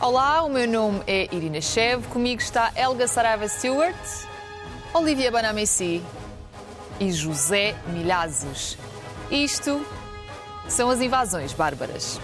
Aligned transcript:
Olá, 0.00 0.44
o 0.44 0.48
meu 0.48 0.68
nome 0.68 1.02
é 1.08 1.24
Irina 1.34 1.60
Chev, 1.60 2.06
comigo 2.06 2.40
está 2.40 2.70
Elga 2.76 3.08
Saraiva 3.08 3.48
Stewart, 3.48 3.96
Olivia 4.94 5.28
Banamessi 5.28 6.00
e 7.00 7.10
José 7.10 7.74
Milhazes. 7.88 8.78
Isto 9.28 9.84
são 10.68 10.88
as 10.88 11.00
invasões 11.00 11.52
bárbaras. 11.52 12.20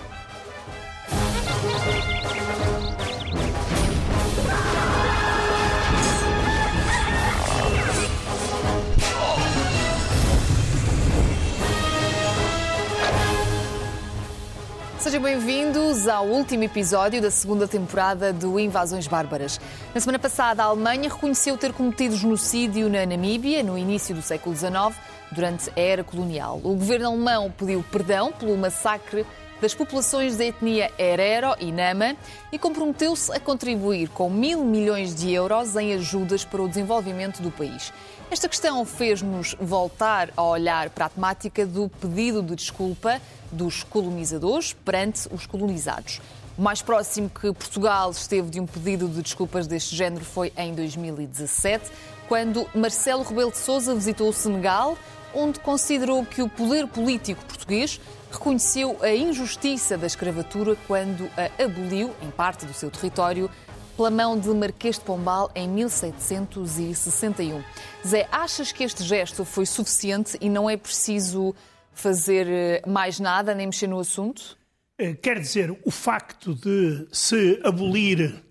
Sejam 15.05 15.21
bem-vindos 15.21 16.09
ao 16.09 16.27
último 16.27 16.64
episódio 16.64 17.21
da 17.21 17.30
segunda 17.30 17.68
temporada 17.68 18.32
do 18.32 18.59
Invasões 18.59 19.07
Bárbaras. 19.07 19.61
Na 19.94 20.00
semana 20.00 20.18
passada, 20.18 20.63
a 20.63 20.67
Alemanha 20.68 21.11
reconheceu 21.11 21.58
ter 21.58 21.75
cometido 21.75 22.17
genocídio 22.17 22.89
na 22.89 23.04
Namíbia, 23.04 23.63
no 23.63 23.77
início 23.77 24.14
do 24.14 24.22
século 24.22 24.57
XIX, 24.57 24.99
durante 25.30 25.68
a 25.68 25.79
era 25.79 26.03
colonial. 26.03 26.58
O 26.64 26.75
governo 26.75 27.08
alemão 27.08 27.50
pediu 27.50 27.85
perdão 27.93 28.32
pelo 28.32 28.57
massacre 28.57 29.27
das 29.61 29.75
populações 29.75 30.39
da 30.39 30.44
etnia 30.46 30.90
Herero 30.99 31.55
e 31.61 31.71
Nama 31.71 32.16
e 32.50 32.58
comprometeu-se 32.58 33.30
a 33.30 33.39
contribuir 33.39 34.08
com 34.08 34.30
mil 34.30 34.64
milhões 34.64 35.14
de 35.14 35.30
euros 35.30 35.77
em 35.77 35.92
ajudas 35.92 36.47
para 36.47 36.62
o 36.62 36.69
desenvolvimento 36.69 37.42
do 37.42 37.50
país. 37.50 37.92
Esta 38.31 38.48
questão 38.48 38.84
fez-nos 38.84 39.55
voltar 39.61 40.31
a 40.37 40.42
olhar 40.42 40.91
para 40.91 41.06
a 41.06 41.09
temática 41.09 41.67
do 41.67 41.89
pedido 41.89 42.42
de 42.42 42.56
desculpa 42.56 43.20
dos 43.53 43.84
colonizadores 43.84 44.73
perante 44.73 45.28
os 45.33 45.47
colonizados. 45.47 46.20
O 46.56 46.62
mais 46.62 46.83
próximo 46.83 47.28
que 47.28 47.53
Portugal 47.53 48.11
esteve 48.11 48.48
de 48.50 48.61
um 48.61 48.67
pedido 48.67 49.09
de 49.09 49.23
desculpas 49.23 49.67
deste 49.67 49.95
género 49.95 50.25
foi 50.25 50.53
em 50.56 50.75
2017, 50.75 51.91
quando 52.27 52.66
Marcelo 52.75 53.22
Rebelo 53.22 53.50
de 53.50 53.58
Sousa 53.58 53.94
visitou 53.94 54.28
o 54.28 54.33
Senegal, 54.33 54.97
onde 55.34 55.61
considerou 55.61 56.25
que 56.25 56.42
o 56.42 56.48
poder 56.48 56.86
político 56.86 57.44
português 57.44 58.00
reconheceu 58.31 58.97
a 59.00 59.11
injustiça 59.11 59.98
da 59.98 60.06
escravatura 60.06 60.77
quando 60.86 61.28
a 61.36 61.62
aboliu 61.62 62.14
em 62.22 62.31
parte 62.31 62.66
do 62.66 62.72
seu 62.72 62.91
território 62.91 63.50
pela 63.97 64.11
mão 64.11 64.39
de 64.39 64.48
Marquês 64.48 64.98
de 64.98 65.05
Pombal 65.05 65.50
em 65.55 65.69
1761. 65.69 67.62
Zé, 68.06 68.28
achas 68.31 68.73
que 68.73 68.84
este 68.84 69.05
gesto 69.05 69.45
foi 69.45 69.67
suficiente 69.67 70.37
e 70.41 70.48
não 70.48 70.69
é 70.69 70.77
preciso 70.77 71.55
fazer 71.92 72.47
eh, 72.48 72.83
mais 72.87 73.20
nada, 73.20 73.55
nem 73.55 73.67
mexer 73.67 73.87
no 73.87 73.98
assunto? 73.98 74.59
Eh, 74.98 75.15
quer 75.15 75.39
dizer, 75.41 75.77
o 75.84 75.91
facto 75.91 76.55
de 76.55 77.06
se 77.12 77.61
abolir 77.62 78.42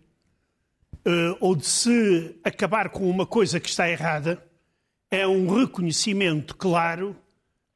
uh, 1.05 1.37
ou 1.39 1.55
de 1.55 1.65
se 1.65 2.35
acabar 2.43 2.89
com 2.89 3.09
uma 3.09 3.25
coisa 3.25 3.59
que 3.59 3.69
está 3.69 3.89
errada 3.89 4.43
é 5.11 5.27
um 5.27 5.47
reconhecimento 5.47 6.55
claro 6.55 7.15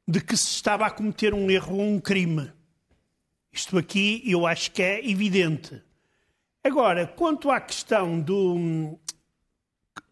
de 0.06 0.20
que 0.20 0.36
se 0.36 0.48
estava 0.48 0.86
a 0.86 0.90
cometer 0.90 1.34
um 1.34 1.50
erro 1.50 1.76
ou 1.76 1.82
um 1.82 2.00
crime. 2.00 2.50
Isto 3.52 3.76
aqui 3.78 4.22
eu 4.26 4.46
acho 4.46 4.70
que 4.70 4.82
é 4.82 5.08
evidente. 5.08 5.82
Agora, 6.68 7.06
quanto 7.06 7.50
à 7.50 7.58
questão 7.62 8.20
do, 8.20 8.98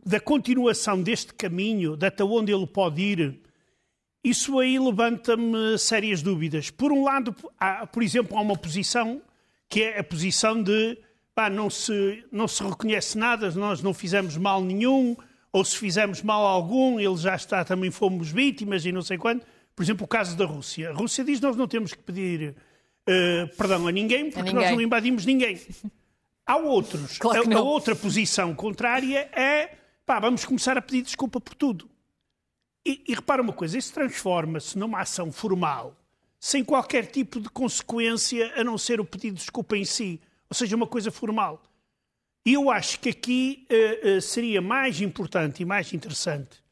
da 0.02 0.18
continuação 0.18 1.02
deste 1.02 1.34
caminho, 1.34 1.98
de 1.98 2.06
até 2.06 2.24
onde 2.24 2.50
ele 2.50 2.66
pode 2.66 3.02
ir, 3.02 3.42
isso 4.24 4.58
aí 4.58 4.78
levanta-me 4.78 5.76
sérias 5.76 6.22
dúvidas. 6.22 6.70
Por 6.70 6.92
um 6.92 7.04
lado, 7.04 7.36
há, 7.60 7.86
por 7.86 8.02
exemplo, 8.02 8.38
há 8.38 8.40
uma 8.40 8.56
posição 8.56 9.20
que 9.68 9.82
é 9.82 9.98
a 9.98 10.02
posição 10.02 10.62
de 10.62 10.96
pá, 11.34 11.50
não, 11.50 11.68
se, 11.68 12.24
não 12.32 12.48
se 12.48 12.62
reconhece 12.62 13.18
nada, 13.18 13.50
nós 13.50 13.82
não 13.82 13.92
fizemos 13.92 14.38
mal 14.38 14.62
nenhum, 14.62 15.14
ou 15.52 15.62
se 15.62 15.76
fizemos 15.76 16.22
mal 16.22 16.46
algum, 16.46 16.98
ele 16.98 17.18
já 17.18 17.34
está, 17.34 17.66
também 17.66 17.90
fomos 17.90 18.30
vítimas 18.30 18.86
e 18.86 18.92
não 18.92 19.02
sei 19.02 19.18
quanto. 19.18 19.44
Por 19.74 19.82
exemplo, 19.82 20.06
o 20.06 20.08
caso 20.08 20.34
da 20.34 20.46
Rússia. 20.46 20.88
A 20.88 20.94
Rússia 20.94 21.22
diz 21.22 21.38
que 21.38 21.44
nós 21.44 21.54
não 21.54 21.68
temos 21.68 21.92
que 21.92 22.02
pedir 22.02 22.56
uh, 23.06 23.56
perdão 23.58 23.86
a 23.86 23.92
ninguém 23.92 24.30
porque 24.30 24.40
a 24.40 24.44
ninguém. 24.44 24.62
nós 24.62 24.70
não 24.70 24.80
invadimos 24.80 25.26
ninguém. 25.26 25.60
Há 26.46 26.56
outros. 26.56 27.18
Claro 27.18 27.52
a, 27.52 27.58
a, 27.58 27.62
outra 27.62 27.96
posição 27.96 28.54
contrária 28.54 29.28
é 29.32 29.76
pá, 30.06 30.20
vamos 30.20 30.44
começar 30.44 30.78
a 30.78 30.82
pedir 30.82 31.02
desculpa 31.02 31.40
por 31.40 31.54
tudo. 31.54 31.90
E, 32.86 33.02
e 33.08 33.14
repara 33.14 33.42
uma 33.42 33.52
coisa, 33.52 33.76
isso 33.76 33.92
transforma-se 33.92 34.78
numa 34.78 35.00
ação 35.00 35.32
formal, 35.32 35.96
sem 36.38 36.64
qualquer 36.64 37.06
tipo 37.06 37.40
de 37.40 37.48
consequência 37.48 38.52
a 38.54 38.62
não 38.62 38.78
ser 38.78 39.00
o 39.00 39.04
pedido 39.04 39.34
de 39.34 39.40
desculpa 39.40 39.76
em 39.76 39.84
si, 39.84 40.20
ou 40.48 40.54
seja, 40.54 40.76
uma 40.76 40.86
coisa 40.86 41.10
formal. 41.10 41.60
E 42.46 42.52
eu 42.54 42.70
acho 42.70 43.00
que 43.00 43.08
aqui 43.08 43.66
uh, 43.68 44.18
uh, 44.18 44.20
seria 44.20 44.62
mais 44.62 45.00
importante 45.00 45.62
e 45.62 45.66
mais 45.66 45.92
interessante 45.92 46.64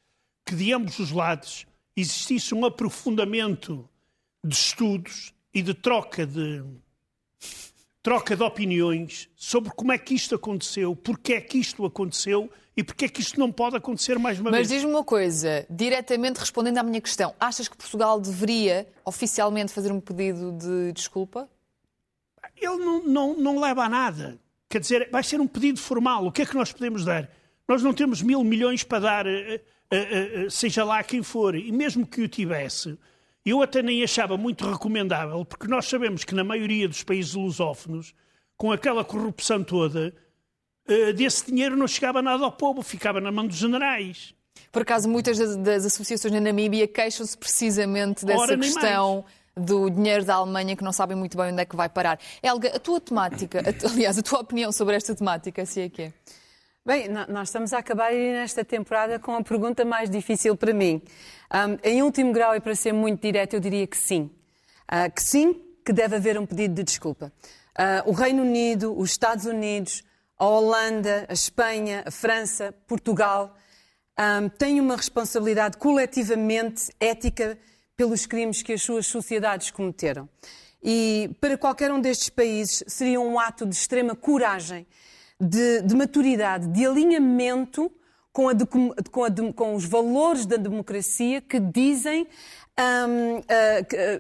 que 0.46 0.54
de 0.54 0.72
ambos 0.72 1.00
os 1.00 1.10
lados 1.10 1.66
existisse 1.96 2.54
um 2.54 2.64
aprofundamento 2.64 3.88
de 4.44 4.54
estudos 4.54 5.34
e 5.52 5.62
de 5.62 5.74
troca 5.74 6.24
de 6.24 6.62
troca 8.04 8.36
de 8.36 8.42
opiniões 8.42 9.30
sobre 9.34 9.70
como 9.70 9.90
é 9.90 9.96
que 9.96 10.14
isto 10.14 10.34
aconteceu, 10.34 10.94
porque 10.94 11.32
é 11.32 11.40
que 11.40 11.56
isto 11.56 11.86
aconteceu 11.86 12.50
e 12.76 12.84
porque 12.84 13.06
é 13.06 13.08
que 13.08 13.22
isto 13.22 13.40
não 13.40 13.50
pode 13.50 13.76
acontecer 13.76 14.18
mais 14.18 14.38
uma 14.38 14.50
Mas 14.50 14.58
vez? 14.58 14.68
Mas 14.68 14.76
diz-me 14.76 14.94
uma 14.94 15.02
coisa, 15.02 15.66
diretamente 15.70 16.38
respondendo 16.38 16.76
à 16.76 16.82
minha 16.82 17.00
questão, 17.00 17.34
achas 17.40 17.66
que 17.66 17.74
Portugal 17.74 18.20
deveria 18.20 18.86
oficialmente 19.06 19.72
fazer 19.72 19.90
um 19.90 20.00
pedido 20.00 20.52
de 20.52 20.92
desculpa? 20.92 21.48
Ele 22.54 22.76
não, 22.76 23.02
não, 23.04 23.36
não 23.38 23.58
leva 23.58 23.84
a 23.84 23.88
nada. 23.88 24.38
Quer 24.68 24.80
dizer, 24.80 25.08
vai 25.10 25.22
ser 25.22 25.40
um 25.40 25.46
pedido 25.46 25.80
formal. 25.80 26.26
O 26.26 26.32
que 26.32 26.42
é 26.42 26.46
que 26.46 26.54
nós 26.54 26.70
podemos 26.70 27.06
dar? 27.06 27.30
Nós 27.66 27.82
não 27.82 27.94
temos 27.94 28.20
mil 28.20 28.44
milhões 28.44 28.84
para 28.84 28.98
dar, 28.98 29.26
eh, 29.26 29.62
eh, 29.90 30.44
eh, 30.44 30.46
seja 30.50 30.84
lá 30.84 31.02
quem 31.02 31.22
for. 31.22 31.54
E 31.54 31.72
mesmo 31.72 32.06
que 32.06 32.20
o 32.20 32.28
tivesse, 32.28 32.98
eu 33.44 33.62
até 33.62 33.82
nem 33.82 34.02
achava 34.02 34.36
muito 34.36 34.68
recomendável, 34.68 35.44
porque 35.44 35.66
nós 35.66 35.86
sabemos 35.86 36.24
que 36.24 36.34
na 36.34 36.42
maioria 36.42 36.88
dos 36.88 37.02
países 37.02 37.34
lusófonos, 37.34 38.14
com 38.56 38.72
aquela 38.72 39.04
corrupção 39.04 39.62
toda, 39.62 40.14
eh, 40.88 41.12
desse 41.12 41.46
dinheiro 41.46 41.76
não 41.76 41.86
chegava 41.86 42.22
nada 42.22 42.44
ao 42.44 42.52
povo, 42.52 42.82
ficava 42.82 43.20
na 43.20 43.30
mão 43.30 43.46
dos 43.46 43.56
generais. 43.56 44.34
Por 44.72 44.82
acaso, 44.82 45.08
muitas 45.08 45.38
das, 45.58 45.84
associações 45.84 46.32
na 46.32 46.40
Namíbia 46.40 46.86
queixam-se 46.88 47.36
precisamente 47.36 48.24
dessa 48.24 48.40
Ora, 48.40 48.58
questão 48.58 49.24
do 49.56 49.88
dinheiro 49.88 50.24
da 50.24 50.34
Alemanha 50.34 50.76
que 50.76 50.82
não 50.82 50.92
sabem 50.92 51.16
muito 51.16 51.36
bem 51.36 51.52
onde 51.52 51.62
é 51.62 51.64
que 51.64 51.76
vai 51.76 51.88
parar. 51.88 52.18
Helga, 52.42 52.74
a 52.74 52.78
tua 52.78 53.00
temática, 53.00 53.62
aliás, 53.92 54.18
a 54.18 54.22
tua 54.22 54.40
opinião 54.40 54.72
sobre 54.72 54.96
esta 54.96 55.14
temática, 55.14 55.64
se 55.64 55.82
é 55.82 55.88
que 55.88 56.02
é? 56.02 56.12
Bem, 56.86 57.08
nós 57.08 57.48
estamos 57.48 57.72
a 57.72 57.78
acabar 57.78 58.12
nesta 58.12 58.62
temporada 58.62 59.18
com 59.18 59.34
a 59.34 59.42
pergunta 59.42 59.86
mais 59.86 60.10
difícil 60.10 60.54
para 60.54 60.74
mim. 60.74 61.00
Um, 61.50 61.78
em 61.82 62.02
último 62.02 62.30
grau, 62.30 62.54
e 62.54 62.60
para 62.60 62.74
ser 62.74 62.92
muito 62.92 63.22
direto, 63.22 63.54
eu 63.54 63.60
diria 63.60 63.86
que 63.86 63.96
sim. 63.96 64.30
Uh, 64.92 65.10
que 65.10 65.22
sim, 65.22 65.62
que 65.82 65.94
deve 65.94 66.16
haver 66.16 66.38
um 66.38 66.44
pedido 66.44 66.74
de 66.74 66.82
desculpa. 66.82 67.32
Uh, 67.70 68.10
o 68.10 68.12
Reino 68.12 68.42
Unido, 68.42 68.94
os 68.98 69.12
Estados 69.12 69.46
Unidos, 69.46 70.04
a 70.38 70.46
Holanda, 70.46 71.24
a 71.26 71.32
Espanha, 71.32 72.02
a 72.04 72.10
França, 72.10 72.74
Portugal, 72.86 73.56
um, 74.20 74.50
têm 74.50 74.78
uma 74.78 74.94
responsabilidade 74.96 75.78
coletivamente 75.78 76.92
ética 77.00 77.56
pelos 77.96 78.26
crimes 78.26 78.60
que 78.60 78.74
as 78.74 78.82
suas 78.82 79.06
sociedades 79.06 79.70
cometeram. 79.70 80.28
E 80.82 81.30
para 81.40 81.56
qualquer 81.56 81.90
um 81.90 81.98
destes 81.98 82.28
países 82.28 82.84
seria 82.88 83.18
um 83.18 83.40
ato 83.40 83.64
de 83.64 83.74
extrema 83.74 84.14
coragem, 84.14 84.86
de, 85.40 85.82
de 85.82 85.94
maturidade, 85.94 86.68
de 86.68 86.86
alinhamento 86.86 87.90
com, 88.32 88.48
a, 88.48 88.54
com, 89.10 89.24
a, 89.24 89.52
com, 89.52 89.74
os 89.74 89.84
valores 89.84 90.44
da 90.46 90.56
democracia 90.56 91.40
que 91.40 91.60
dizem 91.60 92.26
um, 92.78 93.36
uh, 93.36 93.40
uh, 93.40 93.42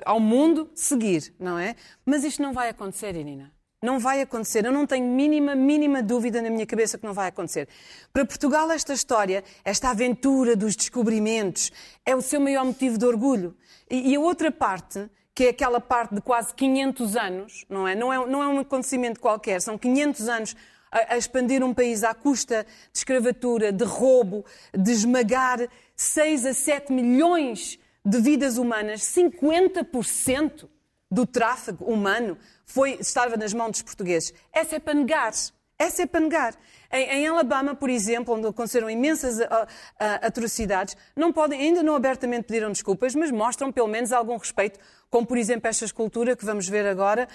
ao 0.04 0.20
mundo 0.20 0.70
seguir, 0.74 1.34
não 1.38 1.58
é? 1.58 1.74
Mas 2.06 2.22
isto 2.22 2.40
não 2.40 2.52
vai 2.52 2.68
acontecer, 2.68 3.16
Irina. 3.16 3.52
Não 3.82 3.98
vai 3.98 4.22
acontecer. 4.22 4.64
Eu 4.64 4.72
não 4.72 4.86
tenho 4.86 5.06
mínima, 5.06 5.54
mínima 5.54 6.02
dúvida 6.02 6.40
na 6.40 6.48
minha 6.48 6.64
cabeça 6.64 6.96
que 6.96 7.04
não 7.04 7.12
vai 7.12 7.28
acontecer. 7.28 7.68
Para 8.12 8.24
Portugal, 8.24 8.70
esta 8.70 8.94
história, 8.94 9.44
esta 9.62 9.90
aventura 9.90 10.56
dos 10.56 10.74
descobrimentos, 10.74 11.70
é 12.06 12.16
o 12.16 12.22
seu 12.22 12.40
maior 12.40 12.64
motivo 12.64 12.96
de 12.96 13.04
orgulho. 13.04 13.54
E, 13.90 14.12
e 14.12 14.14
a 14.14 14.20
outra 14.20 14.50
parte, 14.50 15.10
que 15.34 15.44
é 15.44 15.48
aquela 15.50 15.80
parte 15.80 16.14
de 16.14 16.22
quase 16.22 16.54
500 16.54 17.16
anos, 17.16 17.66
não 17.68 17.86
é? 17.86 17.94
Não 17.94 18.12
é, 18.12 18.26
não 18.26 18.42
é 18.42 18.48
um 18.48 18.60
acontecimento 18.60 19.20
qualquer, 19.20 19.60
são 19.60 19.76
500 19.76 20.28
anos 20.28 20.56
a, 20.94 21.14
a 21.14 21.18
expandir 21.18 21.64
um 21.64 21.74
país 21.74 22.04
à 22.04 22.14
custa 22.14 22.64
de 22.92 22.98
escravatura, 22.98 23.72
de 23.72 23.84
roubo, 23.84 24.44
de 24.72 24.92
esmagar 24.92 25.68
6 25.96 26.46
a 26.46 26.54
7 26.54 26.92
milhões 26.92 27.78
de 28.04 28.20
vidas 28.20 28.56
humanas, 28.56 29.00
50% 29.02 30.68
do 31.10 31.26
tráfego 31.26 31.84
humano 31.84 32.38
foi, 32.64 32.96
estava 33.00 33.36
nas 33.36 33.52
mãos 33.52 33.72
dos 33.72 33.82
portugueses. 33.82 34.32
Essa 34.52 34.76
é 34.76 34.78
para 34.78 34.94
negar. 34.94 35.32
Essa 35.84 36.02
é 36.02 36.06
para 36.06 36.20
negar. 36.20 36.54
Em, 36.90 37.10
em 37.10 37.26
Alabama, 37.26 37.74
por 37.74 37.90
exemplo, 37.90 38.34
onde 38.34 38.46
aconteceram 38.46 38.88
imensas 38.88 39.38
uh, 39.38 39.42
uh, 39.42 39.66
atrocidades, 40.22 40.96
não 41.14 41.32
podem, 41.32 41.60
ainda 41.60 41.82
não 41.82 41.94
abertamente 41.94 42.44
pediram 42.44 42.70
desculpas, 42.70 43.14
mas 43.14 43.30
mostram 43.30 43.70
pelo 43.70 43.88
menos 43.88 44.12
algum 44.12 44.36
respeito 44.36 44.78
como 45.14 45.24
por 45.24 45.38
exemplo 45.38 45.68
esta 45.68 45.84
escultura 45.84 46.34
que 46.34 46.44
vamos 46.44 46.68
ver 46.68 46.84
agora, 46.84 47.28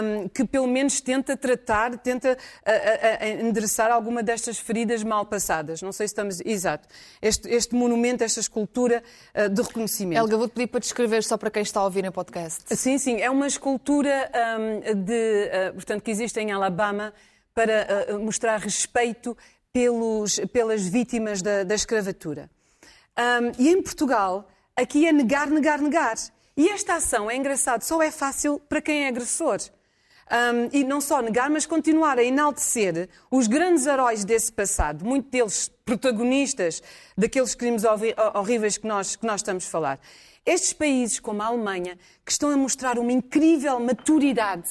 um, 0.00 0.28
que 0.28 0.44
pelo 0.44 0.68
menos 0.68 1.00
tenta 1.00 1.36
tratar, 1.36 1.98
tenta 1.98 2.38
a, 2.64 2.70
a, 2.70 3.24
a 3.24 3.28
endereçar 3.28 3.90
alguma 3.90 4.22
destas 4.22 4.60
feridas 4.60 5.02
mal 5.02 5.26
passadas. 5.26 5.82
Não 5.82 5.90
sei 5.90 6.06
se 6.06 6.12
estamos. 6.12 6.40
Exato. 6.44 6.86
Este, 7.20 7.48
este 7.48 7.74
monumento, 7.74 8.22
esta 8.22 8.38
escultura 8.38 9.02
uh, 9.34 9.48
de 9.48 9.60
reconhecimento. 9.60 10.20
Helga, 10.20 10.36
vou-te 10.36 10.52
pedir 10.52 10.68
para 10.68 10.78
descrever 10.78 11.24
só 11.24 11.36
para 11.36 11.50
quem 11.50 11.64
está 11.64 11.80
a 11.80 11.84
ouvir 11.84 12.04
em 12.04 12.12
podcast. 12.12 12.62
Sim, 12.76 12.96
sim. 12.96 13.20
É 13.20 13.28
uma 13.28 13.48
escultura 13.48 14.30
um, 14.60 14.94
de, 15.02 15.50
uh, 15.72 15.74
portanto, 15.74 16.02
que 16.02 16.12
existe 16.12 16.38
em 16.38 16.52
Alabama 16.52 17.12
para 17.56 18.06
uh, 18.10 18.18
mostrar 18.18 18.60
respeito 18.60 19.34
pelos, 19.72 20.38
pelas 20.52 20.86
vítimas 20.86 21.40
da, 21.40 21.64
da 21.64 21.74
escravatura. 21.74 22.50
Um, 23.18 23.52
e 23.58 23.70
em 23.70 23.80
Portugal, 23.80 24.46
aqui 24.76 25.06
é 25.06 25.12
negar, 25.12 25.48
negar, 25.48 25.80
negar. 25.80 26.16
E 26.54 26.68
esta 26.68 26.96
ação, 26.96 27.30
é 27.30 27.36
engraçado, 27.36 27.80
só 27.80 28.02
é 28.02 28.10
fácil 28.10 28.60
para 28.68 28.82
quem 28.82 29.04
é 29.04 29.08
agressor. 29.08 29.58
Um, 30.30 30.68
e 30.70 30.84
não 30.84 31.00
só 31.00 31.22
negar, 31.22 31.48
mas 31.48 31.64
continuar 31.64 32.18
a 32.18 32.22
enaltecer 32.22 33.08
os 33.30 33.46
grandes 33.46 33.86
heróis 33.86 34.22
desse 34.22 34.52
passado, 34.52 35.02
muitos 35.02 35.30
deles 35.30 35.70
protagonistas 35.82 36.82
daqueles 37.16 37.54
crimes 37.54 37.84
horríveis 38.34 38.76
que 38.76 38.86
nós, 38.86 39.16
que 39.16 39.24
nós 39.24 39.40
estamos 39.40 39.66
a 39.66 39.70
falar. 39.70 40.00
Estes 40.44 40.74
países, 40.74 41.18
como 41.18 41.40
a 41.40 41.46
Alemanha, 41.46 41.98
que 42.22 42.32
estão 42.32 42.50
a 42.50 42.56
mostrar 42.56 42.98
uma 42.98 43.12
incrível 43.12 43.80
maturidade, 43.80 44.68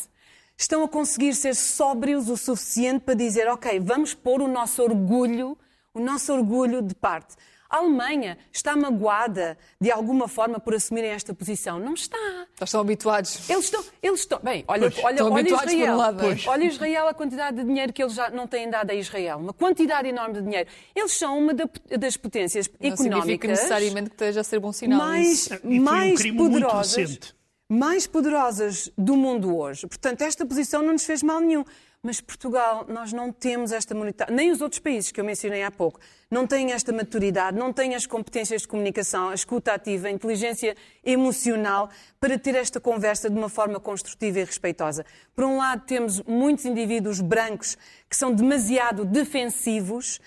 estão 0.57 0.83
a 0.83 0.87
conseguir 0.87 1.33
ser 1.33 1.55
sóbrios 1.55 2.29
o 2.29 2.37
suficiente 2.37 3.01
para 3.01 3.13
dizer: 3.13 3.47
ok, 3.47 3.79
vamos 3.79 4.13
pôr 4.13 4.41
o 4.41 4.47
nosso 4.47 4.81
orgulho, 4.81 5.57
o 5.93 5.99
nosso 5.99 6.33
orgulho 6.33 6.81
de 6.81 6.95
parte. 6.95 7.35
A 7.69 7.77
Alemanha 7.77 8.37
está 8.53 8.75
magoada 8.75 9.57
de 9.81 9.91
alguma 9.91 10.27
forma 10.27 10.59
por 10.59 10.75
assumirem 10.75 11.09
esta 11.09 11.33
posição? 11.33 11.79
Não 11.79 11.93
está. 11.93 12.17
Eles 12.17 12.47
estão 12.61 12.79
habituados. 12.79 13.49
Eles 13.49 13.65
estão. 13.65 13.83
Eles 14.01 14.19
estão 14.21 14.39
bem, 14.41 14.63
olha, 14.67 14.91
pois, 14.91 15.03
olha, 15.03 15.13
estão 15.13 15.31
olha 15.31 15.39
habituados 15.41 15.73
Israel. 15.73 15.97
Um. 15.97 16.49
Olha 16.49 16.63
Israel, 16.63 17.07
a 17.07 17.13
quantidade 17.13 17.57
de 17.57 17.63
dinheiro 17.63 17.91
que 17.91 18.03
eles 18.03 18.13
já 18.13 18.29
não 18.29 18.47
têm 18.47 18.69
dado 18.69 18.91
a 18.91 18.93
Israel. 18.93 19.39
Uma 19.39 19.53
quantidade 19.53 20.07
enorme 20.07 20.35
de 20.35 20.41
dinheiro. 20.43 20.69
Eles 20.95 21.11
são 21.13 21.37
uma 21.37 21.53
das 21.53 22.15
potências 22.15 22.67
não 22.67 22.75
económicas. 22.87 23.09
Não 23.09 23.21
significa 23.21 23.47
necessariamente 23.47 24.09
que 24.09 24.15
esteja 24.15 24.41
a 24.41 24.43
ser 24.43 24.59
bom 24.59 24.71
sinal. 24.71 24.99
Mais, 24.99 25.49
mais 25.63 26.23
um 26.23 26.37
poderosas. 26.37 27.34
Mais 27.67 28.05
poderosas 28.05 28.91
do 28.95 29.15
mundo 29.15 29.57
hoje. 29.57 29.87
Portanto, 29.87 30.21
esta 30.21 30.45
posição 30.45 30.83
não 30.83 30.93
nos 30.93 31.03
fez 31.03 31.23
mal 31.23 31.39
nenhum. 31.39 31.65
Mas 32.05 32.21
Portugal, 32.21 32.85
nós 32.87 33.11
não 33.11 33.31
temos 33.31 33.71
esta 33.71 33.95
maturidade, 33.95 34.31
nem 34.31 34.51
os 34.51 34.61
outros 34.61 34.77
países 34.77 35.11
que 35.11 35.19
eu 35.19 35.25
mencionei 35.25 35.63
há 35.63 35.71
pouco, 35.71 35.99
não 36.29 36.45
têm 36.45 36.71
esta 36.71 36.93
maturidade, 36.93 37.57
não 37.57 37.73
têm 37.73 37.95
as 37.95 38.05
competências 38.05 38.61
de 38.61 38.67
comunicação, 38.67 39.29
a 39.29 39.33
escuta 39.33 39.73
ativa, 39.73 40.07
a 40.07 40.11
inteligência 40.11 40.75
emocional 41.03 41.89
para 42.19 42.37
ter 42.37 42.53
esta 42.53 42.79
conversa 42.79 43.27
de 43.27 43.35
uma 43.35 43.49
forma 43.49 43.79
construtiva 43.79 44.39
e 44.39 44.43
respeitosa. 44.43 45.03
Por 45.35 45.45
um 45.45 45.57
lado, 45.57 45.83
temos 45.87 46.21
muitos 46.21 46.65
indivíduos 46.65 47.19
brancos 47.21 47.75
que 48.07 48.15
são 48.15 48.31
demasiado 48.31 49.03
defensivos 49.03 50.21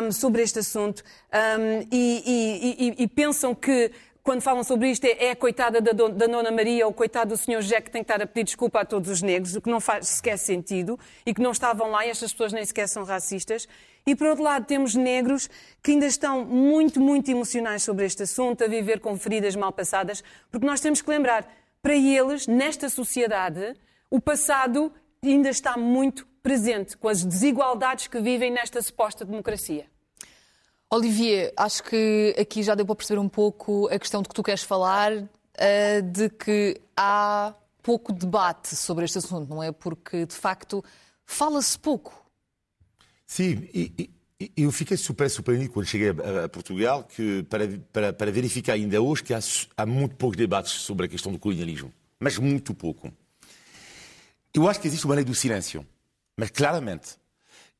um, 0.00 0.12
sobre 0.12 0.42
este 0.42 0.60
assunto 0.60 1.02
um, 1.32 1.88
e, 1.90 2.22
e, 2.24 2.86
e, 2.88 3.02
e 3.02 3.08
pensam 3.08 3.52
que 3.52 3.90
quando 4.26 4.42
falam 4.42 4.64
sobre 4.64 4.90
isto, 4.90 5.04
é, 5.04 5.26
é 5.26 5.30
a 5.30 5.36
coitada 5.36 5.80
da, 5.80 5.92
da 5.92 6.26
Nona 6.26 6.50
Maria 6.50 6.84
ou 6.84 6.92
coitado 6.92 7.30
do 7.30 7.36
Sr. 7.36 7.62
José 7.62 7.80
que 7.80 7.92
tem 7.92 8.02
que 8.02 8.10
estar 8.12 8.20
a 8.20 8.26
pedir 8.26 8.42
desculpa 8.42 8.80
a 8.80 8.84
todos 8.84 9.08
os 9.08 9.22
negros, 9.22 9.54
o 9.54 9.60
que 9.62 9.70
não 9.70 9.80
faz 9.80 10.08
sequer 10.08 10.36
sentido 10.36 10.98
e 11.24 11.32
que 11.32 11.40
não 11.40 11.52
estavam 11.52 11.92
lá 11.92 12.04
e 12.04 12.10
estas 12.10 12.32
pessoas 12.32 12.52
nem 12.52 12.64
sequer 12.64 12.88
são 12.88 13.04
racistas. 13.04 13.68
E, 14.04 14.16
por 14.16 14.26
outro 14.26 14.42
lado, 14.42 14.66
temos 14.66 14.96
negros 14.96 15.48
que 15.80 15.92
ainda 15.92 16.06
estão 16.06 16.44
muito, 16.44 17.00
muito 17.00 17.30
emocionais 17.30 17.84
sobre 17.84 18.04
este 18.04 18.24
assunto, 18.24 18.64
a 18.64 18.66
viver 18.66 18.98
com 18.98 19.16
feridas 19.16 19.54
mal 19.54 19.70
passadas, 19.72 20.24
porque 20.50 20.66
nós 20.66 20.80
temos 20.80 21.00
que 21.00 21.08
lembrar, 21.08 21.48
para 21.80 21.94
eles, 21.94 22.48
nesta 22.48 22.88
sociedade, 22.88 23.76
o 24.10 24.20
passado 24.20 24.92
ainda 25.22 25.50
está 25.50 25.76
muito 25.76 26.26
presente, 26.42 26.96
com 26.96 27.08
as 27.08 27.24
desigualdades 27.24 28.08
que 28.08 28.20
vivem 28.20 28.50
nesta 28.50 28.82
suposta 28.82 29.24
democracia. 29.24 29.86
Olivier, 30.90 31.52
acho 31.56 31.82
que 31.82 32.34
aqui 32.38 32.62
já 32.62 32.74
deu 32.74 32.86
para 32.86 32.94
perceber 32.94 33.18
um 33.18 33.28
pouco 33.28 33.88
a 33.88 33.98
questão 33.98 34.22
de 34.22 34.28
que 34.28 34.34
tu 34.34 34.42
queres 34.42 34.62
falar, 34.62 35.12
uh, 35.12 36.02
de 36.12 36.30
que 36.30 36.80
há 36.96 37.54
pouco 37.82 38.12
debate 38.12 38.76
sobre 38.76 39.04
este 39.04 39.18
assunto, 39.18 39.48
não 39.48 39.62
é? 39.62 39.72
Porque, 39.72 40.26
de 40.26 40.34
facto, 40.34 40.84
fala-se 41.24 41.78
pouco. 41.78 42.24
Sim, 43.26 43.68
e, 43.74 44.10
e, 44.38 44.52
eu 44.56 44.70
fiquei 44.70 44.96
super 44.96 45.28
surpreendido 45.28 45.72
quando 45.72 45.86
cheguei 45.86 46.10
a, 46.10 46.44
a 46.44 46.48
Portugal 46.48 47.02
que, 47.04 47.42
para, 47.44 47.66
para, 47.92 48.12
para, 48.12 48.30
verificar 48.30 48.74
ainda 48.74 49.00
hoje 49.00 49.22
que 49.22 49.34
há, 49.34 49.40
há 49.76 49.86
muito 49.86 50.14
poucos 50.14 50.36
debates 50.36 50.72
sobre 50.72 51.06
a 51.06 51.08
questão 51.08 51.32
do 51.32 51.38
colonialismo. 51.38 51.92
Mas 52.20 52.38
muito 52.38 52.74
pouco. 52.74 53.12
Eu 54.54 54.68
acho 54.68 54.80
que 54.80 54.86
existe 54.86 55.04
uma 55.04 55.14
lei 55.14 55.24
do 55.24 55.34
silêncio. 55.34 55.86
Mas 56.36 56.50
claramente, 56.50 57.16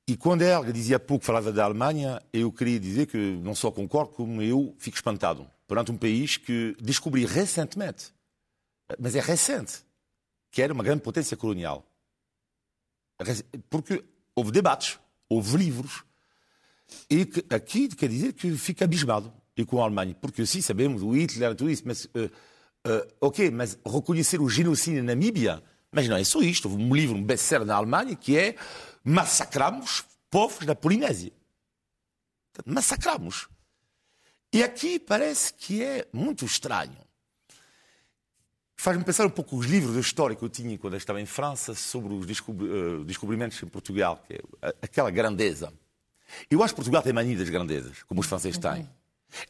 e 0.08 0.17
quando 0.17 0.43
a 0.43 0.47
Helga 0.47 0.73
dizia 0.73 0.97
há 0.97 1.00
pouco, 1.00 1.25
falava 1.25 1.53
da 1.53 1.64
Alemanha, 1.64 2.23
eu 2.32 2.53
queria 2.53 2.79
dizer 2.79 3.06
que 3.06 3.17
não 3.17 3.55
só 3.55 3.70
concordo, 3.73 4.12
como 4.12 4.41
eu 4.41 4.75
fico 4.79 4.97
espantado 4.97 5.50
perante 5.67 5.91
um 5.91 5.97
país 5.97 6.37
que 6.37 6.76
descobri 6.81 7.25
recentemente, 7.26 8.12
mas 9.00 9.17
é 9.17 9.20
recente, 9.20 9.79
que 10.50 10.62
era 10.62 10.73
uma 10.73 10.85
grande 10.85 11.03
potência 11.03 11.37
colonial. 11.37 11.85
Porque 13.69 14.05
houve 14.35 14.53
debates, 14.53 14.99
houve 15.29 15.56
livros, 15.56 16.05
e 17.11 17.26
que, 17.26 17.44
aqui 17.53 17.88
quer 17.88 18.08
dizer 18.08 18.32
que 18.32 18.56
fica 18.56 18.85
abismado 18.85 19.32
e 19.56 19.64
com 19.64 19.81
a 19.81 19.85
Alemanha, 19.85 20.14
porque 20.20 20.47
sim, 20.47 20.61
sabemos, 20.61 21.03
o 21.03 21.17
Hitler, 21.17 21.55
tudo 21.56 21.70
isso, 21.70 21.82
mas, 21.85 22.05
uh, 22.05 22.31
uh, 22.87 23.14
ok, 23.20 23.50
mas 23.50 23.76
reconhecer 23.85 24.41
o 24.41 24.49
genocídio 24.49 25.03
na 25.03 25.14
Namíbia, 25.14 25.62
mas 25.91 26.06
não 26.08 26.17
é 26.17 26.23
só 26.25 26.43
isto. 26.43 26.69
Houve 26.69 26.82
um 26.82 26.94
livro, 26.94 27.17
um 27.17 27.23
best-seller 27.23 27.67
na 27.67 27.75
Alemanha, 27.75 28.14
que 28.14 28.37
é 28.37 28.55
massacramos 29.06 30.05
povos 30.29 30.67
da 30.67 30.75
Polinésia. 30.75 31.32
Massacramos. 32.64 33.49
E 34.53 34.64
aqui 34.64 34.99
parece 34.99 35.55
que 35.55 35.82
é 35.82 36.08
muito 36.12 36.44
estranho. 36.44 36.97
Faz-me 38.76 39.05
pensar 39.05 39.25
um 39.26 39.31
pouco 39.31 39.56
os 39.56 39.67
livros 39.67 39.94
de 39.94 40.00
história 40.00 40.35
que 40.35 40.43
eu 40.43 40.49
tinha 40.49 40.76
quando 40.76 40.94
eu 40.94 40.99
estava 40.99 41.20
em 41.20 41.26
França 41.26 41.75
sobre 41.75 42.12
os 42.12 42.26
eh, 42.26 43.05
descobrimentos 43.06 43.62
em 43.62 43.67
Portugal, 43.67 44.23
que 44.26 44.35
é 44.35 44.75
aquela 44.82 45.11
grandeza. 45.11 45.73
Eu 46.50 46.62
acho 46.62 46.75
que 46.75 46.76
Portugal 46.76 47.03
tem 47.03 47.12
mania 47.12 47.37
das 47.37 47.49
grandezas, 47.49 48.03
como 48.03 48.20
os 48.20 48.26
franceses 48.26 48.58
têm. 48.58 48.82
Uhum. 48.82 48.88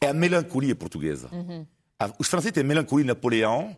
É 0.00 0.08
a 0.08 0.14
melancolia 0.14 0.75
portuguesa. 0.76 1.29
Uhum. 1.32 1.67
Os 2.19 2.29
franceses 2.29 2.53
têm 2.53 2.62
a 2.62 2.67
melancolia 2.67 3.05
de 3.05 3.08
Napoleão, 3.08 3.76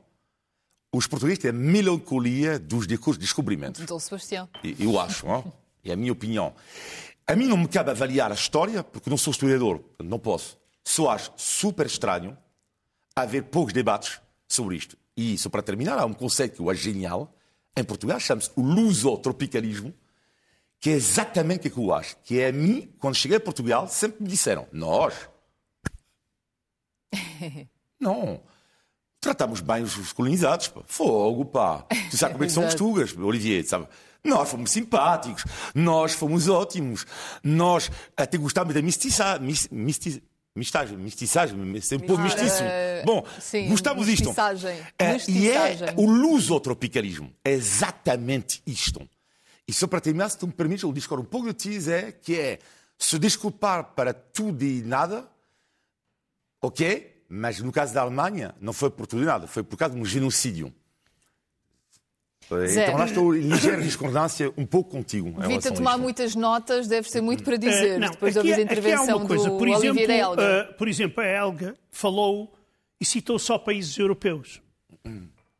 os 0.92 1.06
portugueses 1.06 1.38
têm 1.38 1.50
a 1.50 1.54
melancolia 1.54 2.58
dos 2.58 2.86
descobrimentos. 2.86 3.84
Dom 3.86 3.98
Sebastião. 3.98 4.48
Eu 4.78 4.98
acho, 4.98 5.26
não? 5.26 5.52
É 5.88 5.94
a 5.94 5.96
minha 5.96 6.12
opinião. 6.12 6.54
A 7.26 7.36
mim 7.36 7.46
não 7.46 7.56
me 7.56 7.68
cabe 7.68 7.90
avaliar 7.90 8.30
a 8.30 8.34
história, 8.34 8.82
porque 8.82 9.10
não 9.10 9.16
sou 9.16 9.30
historiador, 9.30 9.82
não 10.02 10.18
posso. 10.18 10.58
Só 10.84 11.10
acho 11.10 11.32
super 11.36 11.86
estranho 11.86 12.36
haver 13.14 13.44
poucos 13.44 13.72
debates 13.72 14.20
sobre 14.46 14.76
isto. 14.76 14.96
E 15.16 15.36
só 15.36 15.50
para 15.50 15.62
terminar, 15.62 15.98
há 15.98 16.06
um 16.06 16.14
conceito 16.14 16.54
que 16.56 16.60
eu 16.60 16.70
acho 16.70 16.80
genial. 16.80 17.34
Em 17.76 17.84
Portugal 17.84 18.18
chama-se 18.18 18.50
o 18.56 18.62
lusotropicalismo, 18.62 19.92
que 20.80 20.90
é 20.90 20.92
exatamente 20.94 21.68
o 21.68 21.70
que 21.70 21.78
eu 21.78 21.92
acho. 21.92 22.16
Que 22.24 22.40
é 22.40 22.48
a 22.48 22.52
mim, 22.52 22.90
quando 22.98 23.16
cheguei 23.16 23.36
a 23.36 23.40
Portugal, 23.40 23.88
sempre 23.88 24.22
me 24.22 24.28
disseram, 24.28 24.66
nós... 24.72 25.28
não. 28.00 28.40
Tratamos 29.28 29.60
bem 29.60 29.82
os 29.82 30.10
colonizados, 30.14 30.68
pá. 30.68 30.80
Fogo, 30.86 31.44
pá. 31.44 31.84
Tu 32.10 32.16
sabes 32.16 32.32
como 32.32 32.44
é 32.44 32.46
que 32.46 32.52
são 32.54 32.66
os 32.66 32.72
tugas, 32.74 33.14
Olivier, 33.14 33.62
sabe? 33.62 33.86
Nós 34.24 34.48
fomos 34.48 34.70
simpáticos, 34.70 35.44
nós 35.74 36.14
fomos 36.14 36.48
ótimos, 36.48 37.04
nós 37.44 37.90
até 38.16 38.38
gostávamos 38.38 38.74
da 38.74 38.80
mestiçagem. 38.80 39.46
Misti, 39.70 40.22
mistagem, 40.56 40.96
mestiçagem, 40.96 41.80
sempre 41.82 42.10
um 42.10 42.16
mistiço. 42.16 42.62
Uh, 42.62 43.04
Bom, 43.04 43.26
sim, 43.38 43.68
gostamos 43.68 44.06
disto. 44.06 44.34
É, 44.98 45.18
e 45.28 45.50
é 45.50 45.76
o 45.94 46.06
lusotropicalismo. 46.06 47.30
É 47.44 47.50
exatamente 47.50 48.62
isto. 48.66 49.06
E 49.68 49.74
só 49.74 49.86
para 49.86 50.00
terminar, 50.00 50.30
se 50.30 50.38
tu 50.38 50.46
me 50.46 50.54
permites, 50.54 50.84
eu 50.84 50.92
discordo 50.92 51.22
um 51.22 51.28
pouco 51.28 51.48
de 51.48 51.52
ti, 51.52 51.90
é 51.90 52.12
que 52.12 52.34
é 52.34 52.58
se 52.98 53.18
desculpar 53.18 53.92
para 53.94 54.14
tudo 54.14 54.64
e 54.64 54.80
nada, 54.80 55.28
ok, 56.62 57.17
mas 57.28 57.60
no 57.60 57.70
caso 57.70 57.94
da 57.94 58.02
Alemanha 58.02 58.54
não 58.60 58.72
foi 58.72 58.90
por 58.90 59.06
tudo 59.06 59.22
e 59.22 59.26
nada, 59.26 59.46
foi 59.46 59.62
por 59.62 59.76
causa 59.76 59.94
de 59.94 60.00
um 60.00 60.04
genocídio. 60.04 60.72
Zé. 62.66 62.84
Então 62.84 62.96
lá 62.96 63.04
estou 63.04 63.36
em 63.36 63.40
ligeira 63.40 63.82
discordância 63.82 64.50
um 64.56 64.64
pouco 64.64 64.90
contigo. 64.90 65.34
Evita 65.44 65.70
tomar 65.70 65.98
muitas 65.98 66.34
notas, 66.34 66.88
deve 66.88 67.08
ter 67.10 67.20
muito 67.20 67.44
para 67.44 67.56
eh, 67.56 67.58
dizer 67.58 67.96
uh, 67.96 68.00
não, 68.00 68.10
depois 68.10 68.34
da 68.34 68.40
a 68.40 68.60
intervenção 68.60 69.26
coisa. 69.26 69.50
do 69.50 69.58
por 69.58 69.68
exemplo, 69.68 69.88
Olivier 69.88 70.10
Helga. 70.10 70.68
Uh, 70.70 70.74
por 70.74 70.88
exemplo, 70.88 71.22
a 71.22 71.26
Helga 71.26 71.76
falou 71.90 72.54
e 72.98 73.04
citou 73.04 73.38
só 73.38 73.58
países 73.58 73.98
europeus. 73.98 74.62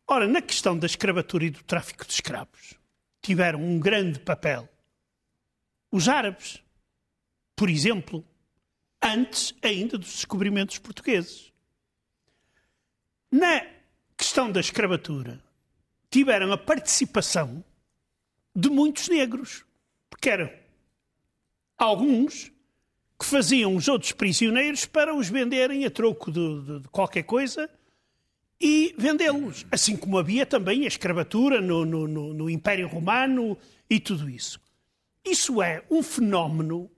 Ora, 0.06 0.26
na 0.26 0.40
questão 0.40 0.78
da 0.78 0.86
escravatura 0.86 1.44
e 1.44 1.50
do 1.50 1.62
tráfico 1.62 2.06
de 2.06 2.12
escravos, 2.14 2.74
tiveram 3.20 3.62
um 3.62 3.78
grande 3.78 4.18
papel 4.18 4.66
os 5.90 6.08
árabes, 6.08 6.62
por 7.56 7.70
exemplo, 7.70 8.24
antes 9.02 9.54
ainda 9.62 9.96
dos 9.96 10.12
descobrimentos 10.12 10.78
portugueses. 10.78 11.47
Na 13.30 13.66
questão 14.16 14.50
da 14.50 14.60
escravatura, 14.60 15.42
tiveram 16.10 16.50
a 16.52 16.58
participação 16.58 17.62
de 18.54 18.70
muitos 18.70 19.08
negros, 19.08 19.64
porque 20.08 20.30
eram 20.30 20.50
alguns 21.76 22.50
que 23.18 23.26
faziam 23.26 23.76
os 23.76 23.86
outros 23.88 24.12
prisioneiros 24.12 24.86
para 24.86 25.14
os 25.14 25.28
venderem 25.28 25.84
a 25.84 25.90
troco 25.90 26.30
de, 26.30 26.62
de, 26.62 26.80
de 26.80 26.88
qualquer 26.88 27.24
coisa 27.24 27.68
e 28.60 28.94
vendê-los. 28.96 29.66
Assim 29.70 29.96
como 29.96 30.18
havia 30.18 30.46
também 30.46 30.84
a 30.84 30.88
escravatura 30.88 31.60
no, 31.60 31.84
no, 31.84 32.08
no, 32.08 32.32
no, 32.32 32.50
Império 32.50 32.88
Romano 32.88 33.58
e 33.90 34.00
tudo 34.00 34.28
isso. 34.28 34.60
Isso 35.24 35.60
é 35.60 35.82
um 35.90 36.02
fenómeno 36.02 36.90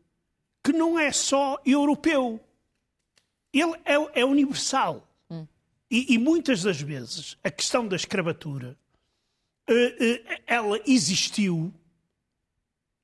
que 0.63 0.73
não 0.73 0.99
é 0.99 1.11
só 1.11 1.59
europeu. 1.65 2.41
Ele 3.53 3.75
é, 3.85 4.21
é 4.21 4.25
universal. 4.25 5.10
E, 5.91 6.15
e, 6.15 6.19
muitas 6.19 6.63
das 6.63 6.81
vezes 6.81 7.37
a 7.43 7.51
questão 7.51 7.87
da 7.87 7.97
escravatura 7.97 8.79
uh, 9.69 9.73
uh, 9.73 10.41
ela 10.47 10.81
existiu 10.87 11.73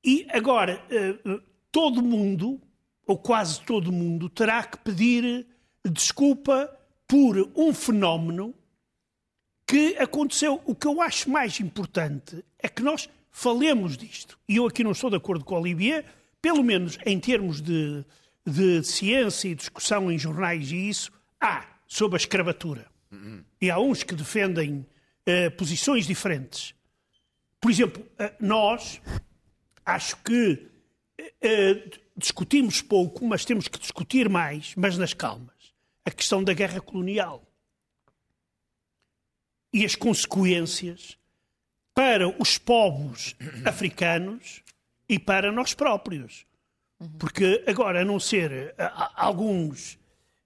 e 0.03 0.25
agora 0.29 0.81
uh, 1.25 1.41
todo 1.69 2.01
mundo 2.01 2.61
ou 3.07 3.17
quase 3.17 3.61
todo 3.61 3.91
mundo, 3.91 4.29
terá 4.29 4.61
que 4.63 4.77
pedir 4.79 5.47
desculpa 5.89 6.69
por 7.07 7.49
um 7.55 7.73
fenómeno 7.73 8.53
que 9.65 9.95
aconteceu. 9.97 10.61
O 10.65 10.75
que 10.75 10.85
eu 10.85 11.01
acho 11.01 11.29
mais 11.29 11.59
importante 11.61 12.43
é 12.59 12.67
que 12.67 12.83
nós 12.83 13.09
falemos 13.31 13.97
disto. 13.97 14.37
E 14.47 14.57
eu 14.57 14.67
aqui 14.67 14.83
não 14.83 14.91
estou 14.91 15.09
de 15.09 15.15
acordo 15.15 15.45
com 15.45 15.55
o 15.55 15.59
Olivier, 15.59 16.03
pelo 16.41 16.61
menos 16.61 16.99
em 17.05 17.17
termos 17.17 17.61
de, 17.61 18.03
de 18.45 18.83
ciência 18.83 19.47
e 19.47 19.55
discussão 19.55 20.11
em 20.11 20.19
jornais 20.19 20.69
e 20.69 20.89
isso, 20.89 21.09
há 21.39 21.65
sobre 21.87 22.17
a 22.17 22.19
escravatura. 22.19 22.85
Uhum. 23.11 23.43
E 23.61 23.71
há 23.71 23.79
uns 23.79 24.03
que 24.03 24.13
defendem 24.13 24.85
uh, 25.27 25.51
posições 25.57 26.05
diferentes. 26.05 26.75
Por 27.59 27.71
exemplo, 27.71 28.03
uh, 28.03 28.35
nós, 28.39 29.01
acho 29.85 30.17
que 30.17 30.67
uh, 31.19 31.99
discutimos 32.15 32.81
pouco, 32.81 33.25
mas 33.25 33.45
temos 33.45 33.67
que 33.67 33.79
discutir 33.79 34.29
mais, 34.29 34.73
mas 34.75 34.97
nas 34.97 35.13
calmas, 35.13 35.73
a 36.05 36.11
questão 36.11 36.43
da 36.43 36.53
guerra 36.53 36.81
colonial 36.81 37.43
e 39.73 39.85
as 39.85 39.95
consequências 39.95 41.17
para 41.93 42.27
os 42.41 42.57
povos 42.57 43.35
africanos 43.65 44.63
e 45.09 45.17
para 45.17 45.51
nós 45.51 45.73
próprios. 45.73 46.45
Porque 47.19 47.63
agora, 47.67 48.01
a 48.01 48.05
não 48.05 48.19
ser 48.19 48.73
alguns, 49.15 49.99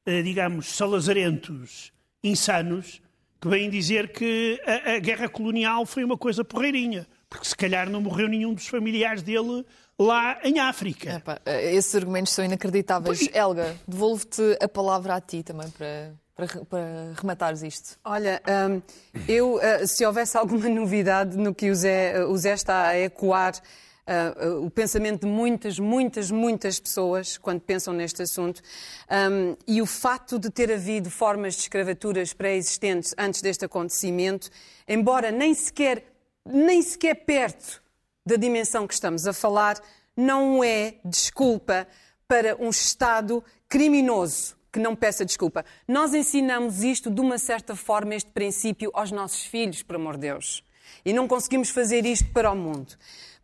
digamos, 0.05 0.67
salazarentos 0.67 1.91
insanos, 2.23 3.01
que 3.41 3.47
vêm 3.47 3.69
dizer 3.69 4.11
que 4.11 4.61
a, 4.65 4.93
a 4.93 4.99
guerra 4.99 5.27
colonial 5.27 5.85
foi 5.85 6.03
uma 6.03 6.17
coisa 6.17 6.43
porreirinha, 6.43 7.07
porque 7.27 7.47
se 7.47 7.55
calhar 7.55 7.89
não 7.89 7.99
morreu 7.99 8.27
nenhum 8.27 8.53
dos 8.53 8.67
familiares 8.67 9.23
dele 9.23 9.65
lá 9.97 10.39
em 10.43 10.59
África. 10.59 11.13
Epa, 11.13 11.41
esses 11.45 11.95
argumentos 11.95 12.33
são 12.33 12.45
inacreditáveis. 12.45 13.27
Helga, 13.33 13.75
devolvo-te 13.87 14.57
a 14.61 14.67
palavra 14.67 15.15
a 15.15 15.21
ti 15.21 15.41
também 15.41 15.69
para, 15.71 16.13
para, 16.35 16.65
para 16.65 17.13
rematares 17.19 17.63
isto. 17.63 17.97
Olha, 18.03 18.41
um, 18.69 18.81
eu, 19.27 19.55
uh, 19.55 19.87
se 19.87 20.05
houvesse 20.05 20.37
alguma 20.37 20.67
novidade 20.69 21.35
no 21.35 21.53
que 21.53 21.71
o 21.71 21.75
Zé, 21.75 22.23
o 22.23 22.37
Zé 22.37 22.53
está 22.53 22.89
a 22.89 22.99
ecoar, 22.99 23.53
Uh, 24.01 24.65
o 24.65 24.69
pensamento 24.69 25.21
de 25.21 25.27
muitas, 25.27 25.77
muitas, 25.77 26.31
muitas 26.31 26.79
pessoas 26.79 27.37
quando 27.37 27.61
pensam 27.61 27.93
neste 27.93 28.21
assunto. 28.21 28.61
Um, 29.09 29.55
e 29.67 29.81
o 29.81 29.85
facto 29.85 30.39
de 30.39 30.49
ter 30.49 30.71
havido 30.71 31.09
formas 31.09 31.53
de 31.53 31.61
escravaturas 31.61 32.33
pré-existentes 32.33 33.13
antes 33.17 33.41
deste 33.41 33.65
acontecimento, 33.65 34.49
embora 34.87 35.31
nem 35.31 35.53
sequer, 35.53 36.03
nem 36.45 36.81
sequer 36.81 37.25
perto 37.25 37.81
da 38.25 38.35
dimensão 38.35 38.87
que 38.87 38.93
estamos 38.93 39.27
a 39.27 39.33
falar 39.33 39.79
não 40.15 40.63
é 40.63 40.95
desculpa 41.05 41.87
para 42.27 42.55
um 42.59 42.69
Estado 42.69 43.43
criminoso 43.67 44.55
que 44.71 44.79
não 44.79 44.95
peça 44.95 45.25
desculpa. 45.25 45.65
Nós 45.87 46.13
ensinamos 46.13 46.81
isto 46.83 47.11
de 47.11 47.19
uma 47.19 47.37
certa 47.37 47.75
forma, 47.75 48.15
este 48.15 48.29
princípio, 48.31 48.89
aos 48.93 49.11
nossos 49.11 49.43
filhos, 49.43 49.83
por 49.83 49.97
amor 49.97 50.15
de 50.15 50.21
Deus. 50.21 50.63
E 51.03 51.11
não 51.11 51.27
conseguimos 51.27 51.69
fazer 51.69 52.05
isto 52.05 52.29
para 52.31 52.51
o 52.51 52.55
mundo. 52.55 52.95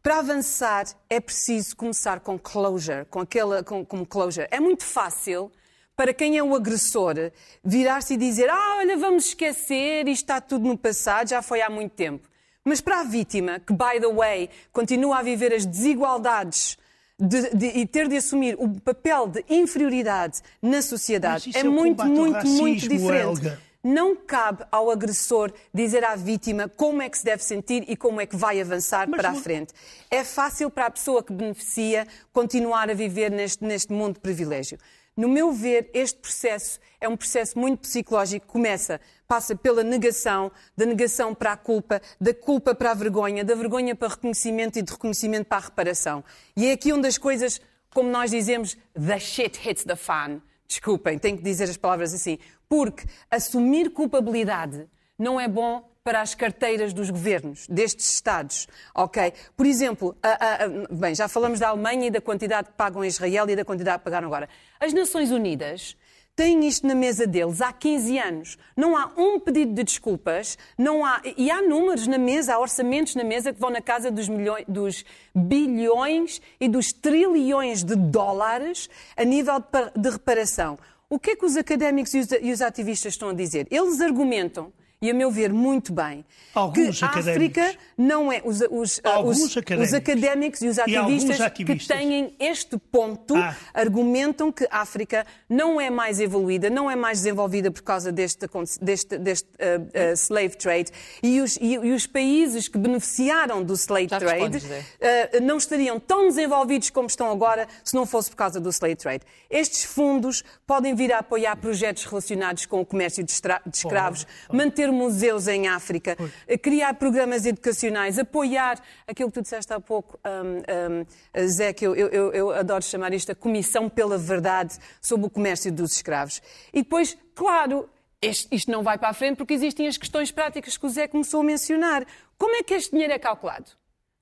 Para 0.07 0.19
avançar 0.19 0.85
é 1.09 1.19
preciso 1.19 1.75
começar 1.75 2.21
com 2.21 2.39
closure, 2.39 3.03
com 3.09 3.19
aquela 3.19 3.61
com, 3.61 3.83
com 3.83 4.05
closure. 4.05 4.47
É 4.49 4.57
muito 4.57 4.85
fácil 4.85 5.51
para 5.97 6.13
quem 6.13 6.37
é 6.37 6.41
o 6.41 6.55
agressor 6.55 7.15
virar-se 7.61 8.13
e 8.13 8.17
dizer: 8.17 8.49
"Ah, 8.49 8.77
olha, 8.77 8.95
vamos 8.95 9.25
esquecer, 9.25 10.07
isto 10.07 10.23
está 10.23 10.39
tudo 10.39 10.65
no 10.65 10.77
passado, 10.77 11.27
já 11.27 11.41
foi 11.41 11.59
há 11.59 11.69
muito 11.69 11.91
tempo". 11.91 12.25
Mas 12.63 12.79
para 12.79 13.01
a 13.01 13.03
vítima, 13.03 13.59
que, 13.59 13.73
by 13.73 13.99
the 13.99 14.07
way, 14.13 14.49
continua 14.71 15.17
a 15.17 15.21
viver 15.21 15.53
as 15.53 15.65
desigualdades 15.65 16.77
de, 17.19 17.49
de, 17.53 17.65
e 17.77 17.85
ter 17.85 18.07
de 18.07 18.15
assumir 18.15 18.55
o 18.57 18.79
papel 18.79 19.27
de 19.27 19.43
inferioridade 19.49 20.39
na 20.61 20.81
sociedade, 20.81 21.51
é, 21.53 21.59
é 21.59 21.63
muito, 21.65 22.05
muito, 22.05 22.31
racismo, 22.31 22.61
muito 22.61 22.87
diferente. 22.87 23.45
Helga. 23.45 23.59
Não 23.83 24.15
cabe 24.15 24.65
ao 24.71 24.89
agressor 24.89 25.51
dizer 25.73 26.03
à 26.03 26.15
vítima 26.15 26.67
como 26.67 27.01
é 27.01 27.09
que 27.09 27.17
se 27.17 27.25
deve 27.25 27.43
sentir 27.43 27.85
e 27.87 27.95
como 27.95 28.19
é 28.19 28.25
que 28.25 28.35
vai 28.35 28.59
avançar 28.59 29.07
Mas 29.07 29.21
para 29.21 29.31
não... 29.31 29.39
a 29.39 29.41
frente. 29.41 29.73
É 30.09 30.23
fácil 30.23 30.69
para 30.69 30.87
a 30.87 30.91
pessoa 30.91 31.23
que 31.23 31.31
beneficia 31.31 32.07
continuar 32.33 32.89
a 32.89 32.93
viver 32.93 33.31
neste, 33.31 33.63
neste 33.63 33.93
mundo 33.93 34.15
de 34.15 34.19
privilégio. 34.19 34.77
No 35.17 35.27
meu 35.27 35.51
ver, 35.51 35.89
este 35.95 36.19
processo 36.19 36.79
é 37.01 37.09
um 37.09 37.17
processo 37.17 37.57
muito 37.57 37.79
psicológico 37.79 38.45
que 38.45 38.51
começa, 38.51 39.01
passa 39.27 39.55
pela 39.55 39.83
negação, 39.83 40.51
da 40.75 40.85
negação 40.85 41.33
para 41.33 41.53
a 41.53 41.57
culpa, 41.57 41.99
da 42.21 42.35
culpa 42.35 42.75
para 42.75 42.91
a 42.91 42.93
vergonha, 42.93 43.43
da 43.43 43.55
vergonha 43.55 43.95
para 43.95 44.09
reconhecimento 44.09 44.77
e 44.77 44.83
de 44.83 44.91
reconhecimento 44.91 45.45
para 45.47 45.57
a 45.57 45.61
reparação. 45.61 46.23
E 46.55 46.67
é 46.67 46.73
aqui 46.73 46.93
onde 46.93 47.07
as 47.07 47.17
coisas, 47.17 47.59
como 47.91 48.11
nós 48.11 48.29
dizemos, 48.29 48.77
the 48.93 49.17
shit 49.17 49.59
hits 49.67 49.83
the 49.83 49.95
fan. 49.95 50.39
Desculpem, 50.67 51.17
tenho 51.17 51.37
que 51.37 51.43
dizer 51.43 51.63
as 51.63 51.77
palavras 51.77 52.13
assim. 52.13 52.37
Porque 52.69 53.05
assumir 53.29 53.91
culpabilidade 53.91 54.87
não 55.17 55.39
é 55.39 55.47
bom 55.47 55.87
para 56.07 56.21
as 56.21 56.33
carteiras 56.33 56.93
dos 56.93 57.09
governos, 57.09 57.67
destes 57.67 58.13
Estados. 58.13 58.65
Ok? 58.95 59.33
Por 59.57 59.65
exemplo, 59.65 60.15
a, 60.23 60.63
a, 60.63 60.67
bem, 60.89 61.13
já 61.13 61.27
falamos 61.27 61.59
da 61.59 61.67
Alemanha 61.67 62.07
e 62.07 62.09
da 62.09 62.21
quantidade 62.21 62.69
que 62.69 62.75
pagam 62.75 63.01
a 63.01 63.07
Israel 63.07 63.49
e 63.49 63.57
da 63.57 63.65
quantidade 63.65 63.97
que 63.99 64.05
pagaram 64.05 64.27
agora. 64.27 64.47
As 64.79 64.93
Nações 64.93 65.31
Unidas 65.31 65.97
têm 66.33 66.67
isto 66.67 66.85
na 66.85 66.93
mesa 66.93 67.25
deles 67.25 67.61
há 67.61 67.73
15 67.73 68.19
anos. 68.19 68.57
Não 68.73 68.95
há 68.95 69.11
um 69.17 69.37
pedido 69.39 69.73
de 69.73 69.83
desculpas, 69.83 70.57
não 70.77 71.03
há, 71.03 71.19
e 71.35 71.49
há 71.51 71.63
números 71.63 72.05
na 72.07 72.19
mesa, 72.19 72.53
há 72.53 72.59
orçamentos 72.59 73.15
na 73.15 73.23
mesa 73.23 73.51
que 73.51 73.59
vão 73.59 73.71
na 73.71 73.81
casa 73.81 74.11
dos, 74.11 74.29
milhões, 74.29 74.63
dos 74.67 75.03
bilhões 75.35 76.39
e 76.57 76.69
dos 76.69 76.93
trilhões 76.93 77.83
de 77.83 77.95
dólares 77.95 78.87
a 79.17 79.25
nível 79.25 79.61
de 79.93 80.09
reparação. 80.09 80.77
O 81.09 81.17
que 81.17 81.31
é 81.31 81.35
que 81.35 81.45
os 81.45 81.55
académicos 81.55 82.13
e 82.13 82.51
os, 82.51 82.61
ativistas 82.61 83.13
estão 83.13 83.29
a 83.29 83.33
dizer? 83.33 83.65
Eles 83.71 84.01
argumentam 84.01 84.73
e 85.01 85.09
a 85.09 85.13
meu 85.13 85.31
ver 85.31 85.53
muito 85.53 85.93
bem, 85.93 86.25
Alguns 86.53 86.99
que 86.99 87.05
a 87.05 87.09
África 87.09 87.75
não 87.97 88.31
é 88.31 88.41
os, 88.43 88.61
os, 88.61 89.01
os, 89.01 89.57
académicos. 89.57 89.87
os 89.87 89.93
académicos 89.93 90.61
e 90.61 90.67
os 90.67 90.79
ativistas, 90.79 91.39
e 91.39 91.43
ativistas, 91.43 91.87
que 91.87 91.87
têm 91.87 92.35
este 92.39 92.77
ponto 92.77 93.35
ah. 93.35 93.55
argumentam 93.73 94.51
que 94.51 94.67
a 94.69 94.81
África 94.81 95.25
não 95.49 95.81
é 95.81 95.89
mais 95.89 96.19
evoluída, 96.19 96.69
não 96.69 96.89
é 96.89 96.95
mais 96.95 97.19
desenvolvida 97.19 97.71
por 97.71 97.81
causa 97.81 98.11
deste, 98.11 98.47
deste, 98.81 99.17
deste 99.17 99.47
uh, 99.47 100.11
uh, 100.11 100.13
slave 100.13 100.55
trade 100.55 100.91
e 101.21 101.41
os, 101.41 101.57
e, 101.57 101.73
e 101.73 101.91
os, 101.91 102.07
países 102.07 102.67
que 102.67 102.77
beneficiaram 102.77 103.63
do 103.63 103.73
slave 103.73 104.07
Já 104.09 104.19
trade 104.19 104.57
uh, 104.57 105.41
não 105.41 105.57
estariam 105.57 105.99
tão 105.99 106.27
desenvolvidos 106.27 106.89
como 106.89 107.07
estão 107.07 107.29
agora 107.29 107.67
se 107.83 107.95
não 107.95 108.05
fosse 108.05 108.29
por 108.29 108.37
causa 108.37 108.59
do 108.59 108.69
slave 108.69 108.95
trade. 108.95 109.23
Estes 109.49 109.83
fundos 109.83 110.43
podem 110.65 110.95
vir 110.95 111.11
a 111.11 111.19
apoiar 111.19 111.55
projetos 111.57 112.05
relacionados 112.05 112.65
com 112.65 112.79
o 112.79 112.85
comércio 112.85 113.23
de, 113.23 113.33
de 113.33 113.77
escravos, 113.77 114.25
manter 114.51 114.77
ter 114.77 114.91
museus 114.91 115.47
em 115.47 115.67
África, 115.67 116.15
criar 116.61 116.93
programas 116.93 117.47
educacionais, 117.47 117.86
apoiar 118.19 118.81
aquilo 119.07 119.29
que 119.29 119.35
tu 119.35 119.41
disseste 119.41 119.71
há 119.73 119.79
pouco, 119.79 120.19
um, 120.25 121.01
um, 121.41 121.47
Zé, 121.47 121.73
que 121.73 121.85
eu, 121.85 121.95
eu, 121.95 122.33
eu 122.33 122.51
adoro 122.51 122.83
chamar 122.83 123.13
isto 123.13 123.31
a 123.31 123.35
Comissão 123.35 123.89
pela 123.89 124.17
Verdade 124.17 124.77
sobre 125.01 125.27
o 125.27 125.29
Comércio 125.29 125.71
dos 125.71 125.93
Escravos. 125.93 126.41
E 126.73 126.81
depois, 126.81 127.17
claro, 127.35 127.89
isto 128.21 128.71
não 128.71 128.83
vai 128.83 128.97
para 128.97 129.09
a 129.09 129.13
frente 129.13 129.37
porque 129.37 129.53
existem 129.53 129.87
as 129.87 129.97
questões 129.97 130.31
práticas 130.31 130.77
que 130.77 130.85
o 130.85 130.89
Zé 130.89 131.07
começou 131.07 131.41
a 131.41 131.43
mencionar. 131.43 132.05
Como 132.37 132.55
é 132.55 132.63
que 132.63 132.73
este 132.73 132.91
dinheiro 132.91 133.13
é 133.13 133.19
calculado? 133.19 133.71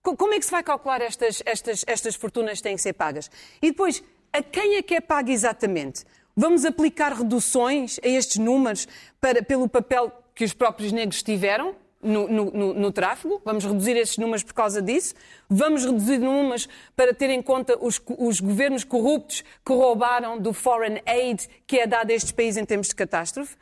Como 0.01 0.34
é 0.34 0.39
que 0.39 0.45
se 0.45 0.51
vai 0.51 0.62
calcular 0.62 1.01
estas, 1.01 1.41
estas, 1.45 1.84
estas 1.88 2.15
fortunas 2.15 2.57
que 2.60 2.63
têm 2.63 2.75
que 2.75 2.81
ser 2.81 2.93
pagas? 2.93 3.31
E 3.62 3.72
depois, 3.72 4.03
a 4.31 4.43
quem 4.43 4.75
é 4.75 4.81
que 4.84 4.95
é 4.95 5.01
pago 5.01 5.31
exatamente? 5.31 6.03
Vamos 6.36 6.65
aplicar 6.65 7.13
reduções 7.13 8.00
a 8.03 8.07
estes 8.07 8.38
números 8.38 8.88
para, 9.19 9.41
pelo 9.41 9.67
papel 9.67 10.12
que 10.36 10.43
os 10.43 10.53
próprios 10.53 10.91
negros 10.91 11.24
tiveram 11.24 11.75
no, 12.05 12.27
no, 12.27 12.51
no, 12.51 12.74
no, 12.74 12.91
tráfego, 12.91 13.41
vamos 13.43 13.65
reduzir 13.65 13.97
esses 13.97 14.17
números 14.17 14.43
por 14.43 14.53
causa 14.53 14.81
disso, 14.81 15.15
vamos 15.50 15.83
reduzir 15.83 16.19
números 16.19 16.69
para 16.95 17.13
ter 17.13 17.29
em 17.29 17.41
conta 17.41 17.77
os, 17.79 18.01
os 18.17 18.39
governos 18.39 18.83
corruptos 18.83 19.43
que 19.65 19.74
roubaram 19.74 20.39
do 20.39 20.53
foreign 20.53 21.01
aid 21.05 21.47
que 21.65 21.79
é 21.79 21.88
dado 21.88 22.12
a 22.12 22.13
estes 22.13 22.31
países 22.31 22.57
em 22.57 22.65
termos 22.65 22.88
de 22.88 22.95
catástrofe. 22.95 23.55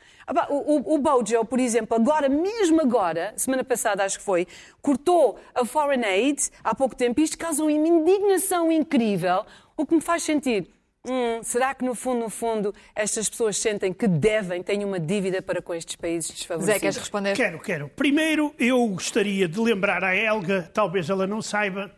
O, 0.48 0.92
o, 0.92 0.94
o 0.94 0.98
Bojo, 0.98 1.44
por 1.44 1.58
exemplo, 1.58 1.96
agora, 1.96 2.28
mesmo 2.28 2.80
agora, 2.80 3.34
semana 3.36 3.64
passada 3.64 4.04
acho 4.04 4.18
que 4.18 4.24
foi, 4.24 4.46
cortou 4.80 5.38
a 5.54 5.64
foreign 5.64 6.04
aid 6.04 6.50
há 6.62 6.74
pouco 6.74 6.94
tempo. 6.94 7.20
E 7.20 7.24
isto 7.24 7.36
causa 7.36 7.62
uma 7.62 7.72
indignação 7.72 8.70
incrível, 8.70 9.44
o 9.76 9.84
que 9.84 9.94
me 9.94 10.00
faz 10.00 10.22
sentir 10.22 10.73
Hum, 11.06 11.42
será 11.42 11.74
que 11.74 11.84
no 11.84 11.94
fundo, 11.94 12.20
no 12.20 12.30
fundo, 12.30 12.74
estas 12.94 13.28
pessoas 13.28 13.58
sentem 13.58 13.92
que 13.92 14.08
devem, 14.08 14.62
têm 14.62 14.84
uma 14.84 14.98
dívida 14.98 15.42
para 15.42 15.60
com 15.60 15.74
estes 15.74 15.96
países 15.96 16.30
desfavorecidos? 16.30 16.74
Zé, 16.76 16.80
queres 16.80 16.96
responder? 16.96 17.36
Quero, 17.36 17.60
quero. 17.60 17.88
Primeiro, 17.90 18.54
eu 18.58 18.86
gostaria 18.88 19.46
de 19.46 19.60
lembrar 19.60 20.02
à 20.02 20.16
Helga, 20.16 20.70
talvez 20.72 21.10
ela 21.10 21.26
não 21.26 21.42
saiba, 21.42 21.94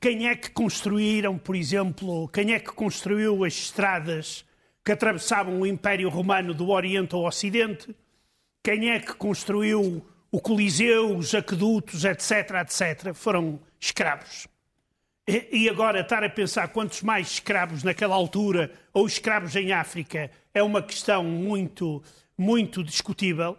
quem 0.00 0.28
é 0.28 0.34
que 0.34 0.50
construíram, 0.50 1.36
por 1.36 1.54
exemplo, 1.54 2.26
quem 2.28 2.54
é 2.54 2.58
que 2.58 2.72
construiu 2.72 3.44
as 3.44 3.52
estradas 3.52 4.44
que 4.84 4.92
atravessavam 4.92 5.60
o 5.60 5.66
Império 5.66 6.08
Romano 6.08 6.54
do 6.54 6.70
Oriente 6.70 7.14
ao 7.14 7.24
Ocidente, 7.24 7.94
quem 8.64 8.90
é 8.90 8.98
que 8.98 9.14
construiu 9.14 10.04
o 10.30 10.40
Coliseu, 10.40 11.16
os 11.16 11.34
aquedutos, 11.34 12.04
etc., 12.04 12.62
etc., 12.62 13.14
foram 13.14 13.60
escravos. 13.78 14.48
E 15.26 15.68
agora 15.68 16.00
estar 16.00 16.24
a 16.24 16.28
pensar 16.28 16.68
quantos 16.68 17.00
mais 17.00 17.28
escravos 17.28 17.84
naquela 17.84 18.14
altura 18.16 18.72
ou 18.92 19.06
escravos 19.06 19.54
em 19.54 19.72
África 19.72 20.28
é 20.52 20.60
uma 20.62 20.82
questão 20.82 21.22
muito, 21.22 22.02
muito 22.36 22.82
discutível. 22.82 23.56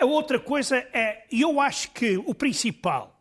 A 0.00 0.04
outra 0.04 0.38
coisa 0.38 0.76
é, 0.92 1.24
eu 1.28 1.60
acho 1.60 1.90
que 1.90 2.16
o 2.18 2.32
principal, 2.32 3.20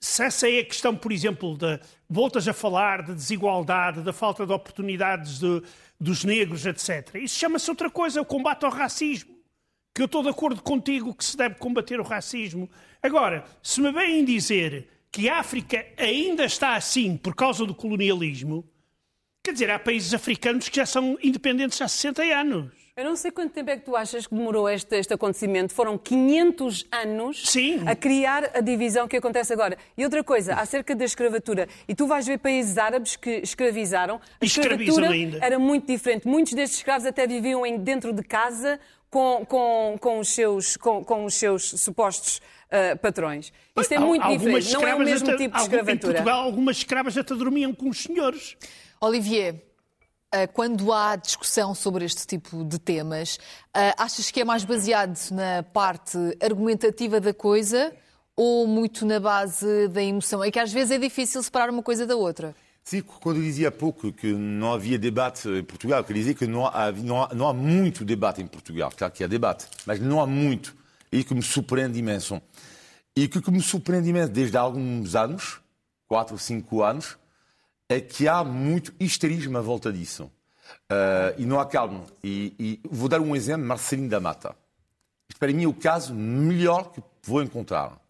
se 0.00 0.24
essa 0.24 0.48
é 0.48 0.60
a 0.60 0.64
questão, 0.64 0.96
por 0.96 1.12
exemplo, 1.12 1.58
de 1.58 1.78
voltas 2.08 2.48
a 2.48 2.54
falar 2.54 3.02
de 3.02 3.12
desigualdade, 3.12 4.00
da 4.00 4.14
falta 4.14 4.46
de 4.46 4.52
oportunidades 4.54 5.38
de, 5.38 5.62
dos 6.00 6.24
negros, 6.24 6.64
etc. 6.64 7.16
Isso 7.16 7.38
chama-se 7.38 7.68
outra 7.68 7.90
coisa, 7.90 8.22
o 8.22 8.24
combate 8.24 8.64
ao 8.64 8.70
racismo. 8.70 9.36
Que 9.94 10.00
eu 10.00 10.06
estou 10.06 10.22
de 10.22 10.30
acordo 10.30 10.62
contigo 10.62 11.14
que 11.14 11.24
se 11.24 11.36
deve 11.36 11.56
combater 11.56 12.00
o 12.00 12.04
racismo. 12.04 12.70
Agora, 13.02 13.44
se 13.62 13.78
me 13.82 13.92
vêm 13.92 14.24
dizer 14.24 14.88
que 15.12 15.28
a 15.28 15.38
África 15.38 15.84
ainda 15.96 16.44
está 16.44 16.74
assim 16.74 17.16
por 17.16 17.34
causa 17.34 17.66
do 17.66 17.74
colonialismo, 17.74 18.64
quer 19.44 19.52
dizer, 19.52 19.70
há 19.70 19.78
países 19.78 20.14
africanos 20.14 20.68
que 20.68 20.76
já 20.76 20.86
são 20.86 21.18
independentes 21.22 21.80
há 21.80 21.88
60 21.88 22.22
anos. 22.22 22.80
Eu 22.96 23.04
não 23.04 23.16
sei 23.16 23.30
quanto 23.30 23.52
tempo 23.52 23.70
é 23.70 23.78
que 23.78 23.84
tu 23.84 23.96
achas 23.96 24.26
que 24.26 24.34
demorou 24.34 24.68
este, 24.68 24.94
este 24.96 25.14
acontecimento. 25.14 25.72
Foram 25.72 25.96
500 25.96 26.86
anos 26.92 27.50
Sim. 27.50 27.82
a 27.86 27.96
criar 27.96 28.50
a 28.52 28.60
divisão 28.60 29.08
que 29.08 29.16
acontece 29.16 29.54
agora. 29.54 29.78
E 29.96 30.04
outra 30.04 30.22
coisa, 30.22 30.54
acerca 30.54 30.94
da 30.94 31.06
escravatura. 31.06 31.66
E 31.88 31.94
tu 31.94 32.06
vais 32.06 32.26
ver 32.26 32.38
países 32.38 32.76
árabes 32.76 33.16
que 33.16 33.40
escravizaram. 33.42 34.20
A 34.38 34.44
ainda. 35.08 35.38
era 35.40 35.58
muito 35.58 35.86
diferente. 35.86 36.28
Muitos 36.28 36.52
destes 36.52 36.80
escravos 36.80 37.06
até 37.06 37.26
viviam 37.26 37.62
dentro 37.78 38.12
de 38.12 38.22
casa 38.22 38.78
com, 39.10 39.44
com, 39.44 39.98
com, 40.00 40.18
os, 40.20 40.28
seus, 40.28 40.76
com, 40.76 41.04
com 41.04 41.24
os 41.24 41.34
seus 41.34 41.70
supostos 41.70 42.40
uh, 42.68 42.96
patrões. 42.98 43.52
Isto 43.76 43.94
é 43.94 43.98
muito 43.98 44.26
diferente, 44.28 44.72
não 44.72 44.86
é 44.86 44.94
o 44.94 44.98
mesmo 45.00 45.36
tipo 45.36 45.56
de 45.56 45.62
escravatura. 45.62 45.92
Em 45.92 45.98
Portugal, 45.98 46.44
algumas 46.44 46.76
escravas 46.76 47.18
até 47.18 47.34
dormiam 47.34 47.74
com 47.74 47.88
os 47.88 48.02
senhores. 48.02 48.56
Olivier, 49.00 49.62
eh, 50.32 50.46
quando 50.46 50.92
há 50.92 51.16
discussão 51.16 51.74
sobre 51.74 52.04
este 52.04 52.24
tipo 52.24 52.62
de 52.64 52.78
temas, 52.78 53.38
eh, 53.74 53.92
achas 53.96 54.30
que 54.30 54.40
é 54.40 54.44
mais 54.44 54.62
baseado 54.62 55.18
na 55.32 55.62
parte 55.62 56.16
argumentativa 56.40 57.18
da 57.18 57.34
coisa 57.34 57.92
ou 58.36 58.64
muito 58.66 59.04
na 59.04 59.18
base 59.18 59.88
da 59.88 60.02
emoção? 60.02 60.44
É 60.44 60.50
que 60.50 60.58
às 60.58 60.72
vezes 60.72 60.92
é 60.92 60.98
difícil 60.98 61.42
separar 61.42 61.70
uma 61.70 61.82
coisa 61.82 62.06
da 62.06 62.14
outra. 62.14 62.54
Sim, 62.82 63.02
quando 63.02 63.36
eu 63.36 63.42
dizia 63.42 63.68
há 63.68 63.72
pouco 63.72 64.12
que 64.12 64.32
não 64.32 64.72
havia 64.72 64.98
debate 64.98 65.48
em 65.48 65.62
Portugal, 65.62 66.00
eu 66.00 66.04
queria 66.04 66.22
dizer 66.22 66.34
que 66.34 66.46
não 66.46 66.66
há, 66.66 66.90
não, 66.92 67.22
há, 67.22 67.34
não 67.34 67.48
há 67.48 67.52
muito 67.54 68.04
debate 68.04 68.40
em 68.42 68.46
Portugal. 68.46 68.90
Claro 68.96 69.12
que 69.12 69.22
há 69.22 69.26
debate, 69.26 69.66
mas 69.86 70.00
não 70.00 70.20
há 70.20 70.26
muito. 70.26 70.74
E 71.12 71.22
que 71.22 71.34
me 71.34 71.42
surpreende 71.42 71.98
imenso. 71.98 72.40
E 73.14 73.28
que, 73.28 73.40
que 73.40 73.50
me 73.50 73.60
surpreende 73.60 74.08
imenso 74.08 74.32
desde 74.32 74.56
há 74.56 74.60
alguns 74.60 75.14
anos, 75.14 75.60
quatro 76.08 76.34
ou 76.34 76.38
cinco 76.38 76.82
anos, 76.82 77.16
é 77.88 78.00
que 78.00 78.28
há 78.28 78.42
muito 78.44 78.94
histerismo 78.98 79.58
à 79.58 79.60
volta 79.60 79.92
disso. 79.92 80.30
Uh, 80.90 81.34
e 81.38 81.44
não 81.44 81.58
há 81.58 81.66
calma. 81.66 82.06
E, 82.22 82.54
e, 82.58 82.80
vou 82.88 83.08
dar 83.08 83.20
um 83.20 83.34
exemplo, 83.34 83.66
Marcelino 83.66 84.08
da 84.08 84.20
Mata. 84.20 84.54
Isto 85.28 85.38
para 85.38 85.52
mim 85.52 85.64
é 85.64 85.68
o 85.68 85.74
caso 85.74 86.14
melhor 86.14 86.92
que 86.92 87.02
vou 87.22 87.42
encontrar. 87.42 88.00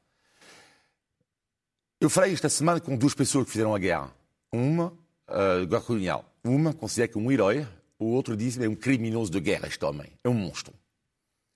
Eu 2.00 2.08
falei 2.08 2.32
esta 2.32 2.48
semana 2.48 2.80
com 2.80 2.96
duas 2.96 3.14
pessoas 3.14 3.44
que 3.44 3.52
fizeram 3.52 3.74
a 3.74 3.78
guerra. 3.78 4.10
Uma, 4.52 4.92
uh, 5.28 5.66
guerra 5.66 5.82
colonial. 5.82 6.24
Uma 6.44 6.72
considera 6.72 7.08
que 7.08 7.18
é 7.18 7.20
um 7.20 7.30
herói, 7.30 7.66
o 7.98 8.06
outro 8.06 8.36
diz 8.36 8.56
que 8.56 8.64
é 8.64 8.68
um 8.68 8.74
criminoso 8.74 9.30
de 9.30 9.40
guerra, 9.40 9.68
este 9.68 9.84
homem. 9.84 10.10
É 10.24 10.28
um 10.28 10.34
monstro. 10.34 10.74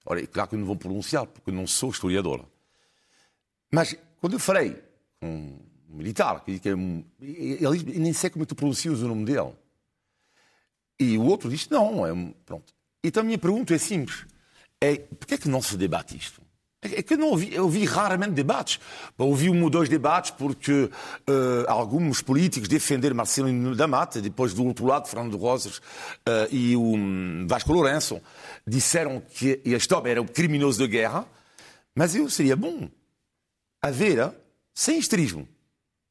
Ora, 0.04 0.22
é 0.22 0.26
claro 0.26 0.50
que 0.50 0.54
eu 0.54 0.58
não 0.58 0.66
vou 0.66 0.76
pronunciar, 0.76 1.26
porque 1.26 1.50
eu 1.50 1.54
não 1.54 1.66
sou 1.66 1.90
historiador. 1.90 2.44
Mas 3.72 3.96
quando 4.20 4.34
eu 4.34 4.38
falei 4.38 4.80
com 5.20 5.58
um 5.88 5.96
militar, 5.96 6.44
que 6.44 6.60
é 6.68 6.74
um, 6.74 7.04
ele 7.20 7.98
nem 7.98 8.12
sei 8.12 8.30
como 8.30 8.42
é 8.42 8.46
tu 8.46 8.54
pronuncias 8.54 9.00
o 9.00 9.08
nome 9.08 9.24
dele. 9.24 9.52
E 11.00 11.16
o 11.16 11.24
outro 11.24 11.48
diz, 11.48 11.68
não, 11.68 12.06
é 12.06 12.12
um, 12.12 12.32
pronto. 12.44 12.74
Então 13.02 13.22
a 13.22 13.24
minha 13.24 13.38
pergunta 13.38 13.74
é 13.74 13.78
simples. 13.78 14.26
É, 14.80 14.96
porquê 14.96 15.34
é 15.34 15.38
que 15.38 15.48
não 15.48 15.62
se 15.62 15.76
debate 15.76 16.16
isto? 16.16 16.43
É 16.84 17.02
que 17.02 17.14
eu 17.14 17.18
não 17.18 17.28
ouvi, 17.28 17.54
eu 17.54 17.64
ouvi 17.64 17.84
raramente 17.86 18.32
debates. 18.32 18.78
Ouvi 19.16 19.48
um 19.48 19.62
ou 19.62 19.70
dois 19.70 19.88
debates 19.88 20.30
porque 20.30 20.72
uh, 20.72 20.90
alguns 21.66 22.20
políticos 22.20 22.68
defenderam 22.68 23.16
Marcelino 23.16 23.74
da 23.74 23.86
Mata, 23.86 24.20
depois 24.20 24.52
do 24.52 24.64
outro 24.66 24.84
lado, 24.84 25.08
Fernando 25.08 25.36
Rosas 25.38 25.78
uh, 25.78 25.82
e 26.50 26.76
o 26.76 26.94
um, 26.94 27.46
Vasco 27.48 27.72
Lourenço, 27.72 28.20
disseram 28.66 29.22
que 29.34 29.62
homem 29.94 30.10
era 30.10 30.20
um 30.20 30.26
criminoso 30.26 30.78
de 30.78 30.86
guerra, 30.86 31.26
mas 31.94 32.14
eu 32.14 32.28
seria 32.28 32.54
bom 32.54 32.88
haver, 33.82 34.32
sem 34.74 34.98
esterismo, 34.98 35.48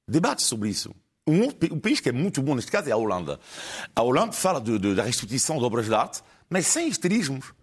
debate 0.07 0.41
sobre 0.41 0.69
isso. 0.69 0.93
Um, 1.27 1.45
um 1.71 1.79
país 1.79 1.99
que 1.99 2.09
é 2.09 2.11
muito 2.11 2.41
bom 2.41 2.55
neste 2.55 2.71
caso 2.71 2.89
é 2.89 2.91
a 2.91 2.97
Holanda. 2.97 3.39
A 3.95 4.01
Holanda 4.01 4.33
fala 4.33 4.59
de, 4.59 4.79
de, 4.79 4.95
da 4.95 5.03
restituição 5.03 5.57
de 5.57 5.63
obras 5.63 5.85
de 5.85 5.93
arte, 5.93 6.21
mas 6.49 6.65
sem 6.65 6.87
esterismos. 6.87 7.53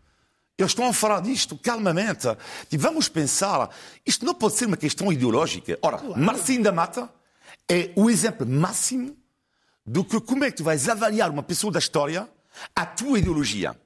Eles 0.62 0.72
estão 0.72 0.86
a 0.86 0.92
falar 0.92 1.20
disto 1.20 1.56
calmamente. 1.56 2.28
E 2.70 2.76
vamos 2.76 3.08
pensar, 3.08 3.70
isto 4.04 4.24
não 4.24 4.34
pode 4.34 4.54
ser 4.54 4.66
uma 4.66 4.76
questão 4.76 5.12
ideológica. 5.12 5.78
Ora, 5.82 5.98
claro. 5.98 6.20
Marcinho 6.20 6.62
da 6.62 6.72
Mata 6.72 7.10
é 7.68 7.90
o 7.96 8.10
exemplo 8.10 8.46
máximo 8.46 9.16
do 9.86 10.04
que 10.04 10.20
como 10.20 10.44
é 10.44 10.50
que 10.50 10.58
tu 10.58 10.64
vais 10.64 10.88
avaliar 10.88 11.30
uma 11.30 11.42
pessoa 11.42 11.72
da 11.72 11.78
história 11.78 12.28
a 12.74 12.84
tua 12.86 13.18
ideologia. 13.18 13.76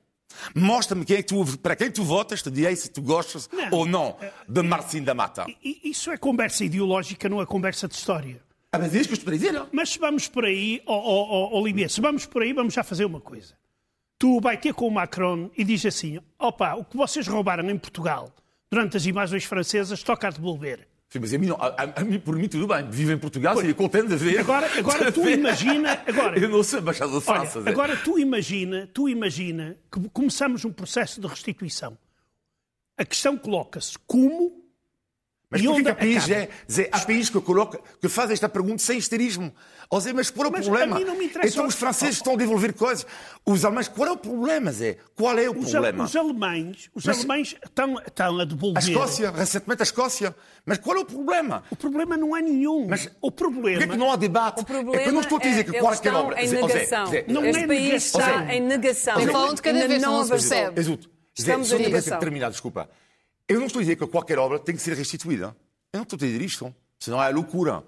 Mostra-me 0.55 1.05
quem 1.05 1.19
é 1.19 1.23
que 1.23 1.29
tu, 1.29 1.59
para 1.59 1.77
quem 1.77 1.91
tu 1.91 2.03
votas, 2.03 2.43
te 2.43 2.51
direi 2.51 2.75
se 2.75 2.91
tu 2.91 3.01
gostas 3.01 3.49
não, 3.53 3.69
ou 3.71 3.87
não 3.87 4.17
de 4.49 4.63
Marcinho 4.63 5.05
da 5.05 5.15
Mata. 5.15 5.47
Isso 5.63 6.11
é 6.11 6.17
conversa 6.17 6.65
ideológica, 6.65 7.29
não 7.29 7.41
é 7.41 7.47
conversa 7.47 7.87
de 7.87 7.95
história. 7.95 8.43
Ah, 8.73 8.79
mas 8.79 8.93
é 8.93 8.99
isso 8.99 9.09
que 9.09 9.15
eu 9.15 9.19
estou 9.19 9.33
a 9.33 9.37
dizer, 9.37 9.53
não? 9.53 9.69
Mas 9.71 9.91
se 9.91 9.99
vamos 10.01 10.27
por 10.27 10.45
aí, 10.45 10.83
oh, 10.85 10.93
oh, 10.93 11.51
oh, 11.53 11.61
Olivier, 11.61 11.89
se 11.89 12.01
vamos 12.01 12.27
por 12.27 12.43
aí, 12.43 12.53
vamos 12.53 12.75
já 12.75 12.83
fazer 12.83 13.05
uma 13.05 13.21
coisa. 13.21 13.55
Tu 14.19 14.41
vai 14.41 14.57
ter 14.57 14.73
com 14.73 14.87
o 14.87 14.91
Macron 14.91 15.51
e 15.57 15.65
diz 15.65 15.85
assim: 15.85 16.19
opa, 16.39 16.75
o 16.75 16.85
que 16.85 16.97
vocês 16.97 17.27
roubaram 17.27 17.69
em 17.69 17.79
Portugal 17.79 18.33
durante 18.71 18.97
as 18.97 19.07
invasões 19.07 19.45
francesas 19.45 20.03
toca 20.03 20.29
a 20.29 20.31
devolver. 20.31 20.89
Sim, 21.09 21.21
mas 21.21 21.33
a 21.33 21.39
mim, 21.39 21.47
não, 21.47 21.57
a, 21.61 21.93
a 21.95 22.05
mim, 22.05 22.19
por 22.19 22.35
mim 22.35 22.49
tudo 22.49 22.67
bem. 22.67 22.91
Vivo 22.91 23.13
em 23.13 23.19
Portugal, 23.19 23.57
seria 23.57 23.73
contente 23.73 24.09
de 24.09 24.17
ver. 24.17 24.41
Agora, 24.41 24.69
agora 24.77 25.13
tu 25.13 25.29
imagina... 25.31 26.03
Agora, 26.09 26.37
eu 26.37 26.49
não 26.49 26.61
sou 26.65 26.81
embaixador 26.81 27.21
de 27.21 27.25
França. 27.25 27.61
Olha, 27.61 27.71
agora 27.71 27.97
tu 27.97 28.19
imagina, 28.19 28.91
tu 28.93 29.09
imagina 29.09 29.77
que 29.93 30.09
começamos 30.09 30.65
um 30.65 30.73
processo 30.73 31.21
de 31.21 31.29
restituição. 31.29 31.97
A 32.99 33.05
questão 33.05 33.37
coloca-se 33.37 33.97
como 34.09 34.64
mas 35.55 35.63
por 35.63 35.83
que 35.83 35.89
há 35.89 35.95
país, 35.95 36.29
é, 36.29 36.49
Zé, 36.71 36.89
há 36.91 36.99
país 37.01 37.31
que, 37.31 37.41
coloca, 37.41 37.81
que 38.01 38.09
faz 38.09 38.31
esta 38.31 38.49
pergunta 38.49 38.79
sem 38.79 38.99
histerismo? 38.99 39.53
Oh, 39.89 40.01
Zé, 40.01 40.13
mas 40.13 40.31
qual 40.31 40.47
é 40.47 40.49
o 40.49 40.53
mas 40.53 40.67
problema? 40.67 41.01
Então 41.45 41.67
os 41.67 41.75
franceses 41.77 42.17
estão 42.17 42.35
a 42.35 42.37
devolver 42.37 42.73
coisas. 42.73 43.07
Os 43.47 43.65
alemães, 43.65 43.87
qual 43.87 44.09
é 44.09 44.13
o 44.13 44.17
problema, 44.17 44.73
Zé? 44.73 44.97
Qual 45.15 45.39
é 45.39 45.49
o 45.49 45.57
os 45.57 45.71
problema? 45.71 46.05
Os 46.05 46.17
alemães, 46.17 46.91
os 46.95 47.05
mas, 47.05 47.19
alemães 47.19 47.57
estão, 47.65 47.99
estão 48.01 48.39
a 48.41 48.45
devolver... 48.45 48.83
A 48.83 48.87
Escócia, 48.87 49.31
recentemente 49.31 49.83
a 49.83 49.85
Escócia. 49.85 50.35
Mas 50.67 50.79
qual 50.79 50.97
é 50.97 51.01
o 51.01 51.05
problema? 51.05 51.63
O 51.71 51.77
problema 51.77 52.17
não 52.17 52.37
é 52.37 52.43
nenhum. 52.43 52.89
Mas 52.89 53.09
o 53.21 53.31
problema... 53.31 53.79
Por 53.81 53.93
que, 53.93 53.97
não 53.97 54.11
há 54.11 54.17
debate? 54.17 54.63
O 54.63 54.65
problema 54.65 54.97
é 54.97 55.03
que 55.05 55.09
eu 55.09 55.13
não 55.13 55.21
estou 55.21 55.39
a 55.39 55.41
dizer 55.41 55.65
que 55.65 55.77
é, 55.77 55.81
qualquer 55.81 56.15
obra... 56.15 56.43
em 56.43 56.49
negação. 56.49 57.07
Zé, 57.07 57.13
Zé, 57.13 57.25
não 57.29 57.45
este 57.45 57.63
é 57.63 57.67
país 57.67 57.83
negação. 57.85 58.21
está 58.21 58.55
em 58.55 58.61
negação. 58.61 59.19
Estão 59.19 59.33
falando 59.33 59.57
de 59.57 59.63
cada 59.63 59.89
vez, 59.89 60.03
não 60.03 60.29
percebe. 60.29 60.99
Estamos 61.37 61.73
em 61.73 61.79
negação. 61.79 62.19
terminar, 62.19 62.51
desculpa. 62.51 62.89
Eu 63.49 63.59
não 63.59 63.67
estou 63.67 63.81
a 63.81 63.83
dizer 63.83 63.97
que 63.97 64.07
qualquer 64.07 64.39
obra 64.39 64.59
tem 64.59 64.75
que 64.75 64.83
ser 64.83 64.95
restituída. 64.95 65.57
Eu 65.93 65.99
não 65.99 66.03
estou 66.03 66.17
a 66.17 66.21
dizer 66.21 66.41
isto, 66.41 66.75
senão 66.99 67.23
é 67.23 67.31
loucura. 67.31 67.85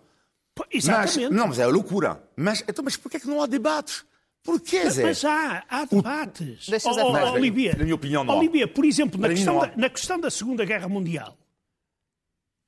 Exatamente. 0.71 1.21
Mas, 1.29 1.31
não, 1.31 1.49
mas 1.49 1.59
é 1.59 1.67
loucura. 1.67 2.23
Mas, 2.37 2.63
então, 2.69 2.85
mas 2.85 2.97
porquê 2.97 3.17
é 3.17 3.21
que 3.21 3.27
não 3.27 3.43
há 3.43 3.47
debates? 3.47 4.05
Porquê, 4.43 4.89
Zé? 4.89 5.03
Mas 5.03 5.25
há, 5.25 5.65
há 5.69 5.85
debates. 5.85 6.69
Deixa 6.69 6.89
oh, 6.89 6.95
oh, 6.95 7.33
Olivia, 7.33 7.75
na 7.77 7.83
minha 7.83 7.97
opinião, 7.97 8.23
não 8.23 8.39
Olivia, 8.39 8.69
por 8.69 8.85
exemplo, 8.85 9.21
na 9.21 9.29
questão, 9.29 9.59
da, 9.59 9.77
na 9.77 9.91
questão 9.91 10.21
da 10.21 10.31
Segunda 10.31 10.65
Guerra 10.65 10.89
Mundial, 10.89 11.37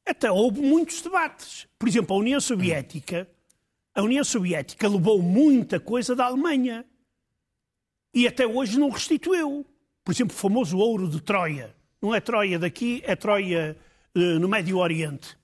Até 0.04 0.30
houve 0.30 0.60
muitos 0.60 1.00
debates. 1.00 1.68
Por 1.78 1.88
exemplo, 1.88 2.16
a 2.16 2.18
União 2.18 2.40
Soviética, 2.40 3.28
a 3.94 4.02
União 4.02 4.24
Soviética 4.24 4.88
levou 4.88 5.22
muita 5.22 5.78
coisa 5.78 6.16
da 6.16 6.24
Alemanha 6.24 6.84
e 8.12 8.26
até 8.26 8.44
hoje 8.44 8.78
não 8.78 8.90
restituiu. 8.90 9.64
Por 10.04 10.12
exemplo, 10.12 10.34
o 10.34 10.38
famoso 10.38 10.78
ouro 10.78 11.08
de 11.08 11.20
Troia. 11.20 11.77
Não 12.00 12.14
é 12.14 12.20
Troia 12.20 12.58
daqui, 12.58 13.02
é 13.04 13.16
Troia 13.16 13.76
uh, 14.14 14.38
no 14.38 14.48
Médio 14.48 14.78
Oriente. 14.78 15.36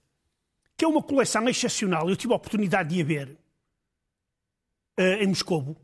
Que 0.76 0.84
é 0.84 0.88
uma 0.88 1.02
coleção 1.02 1.48
excepcional. 1.48 2.08
Eu 2.08 2.16
tive 2.16 2.32
a 2.32 2.36
oportunidade 2.36 2.94
de 2.94 3.00
a 3.00 3.04
ver 3.04 3.36
uh, 4.98 5.22
em 5.22 5.26
Moscou. 5.26 5.76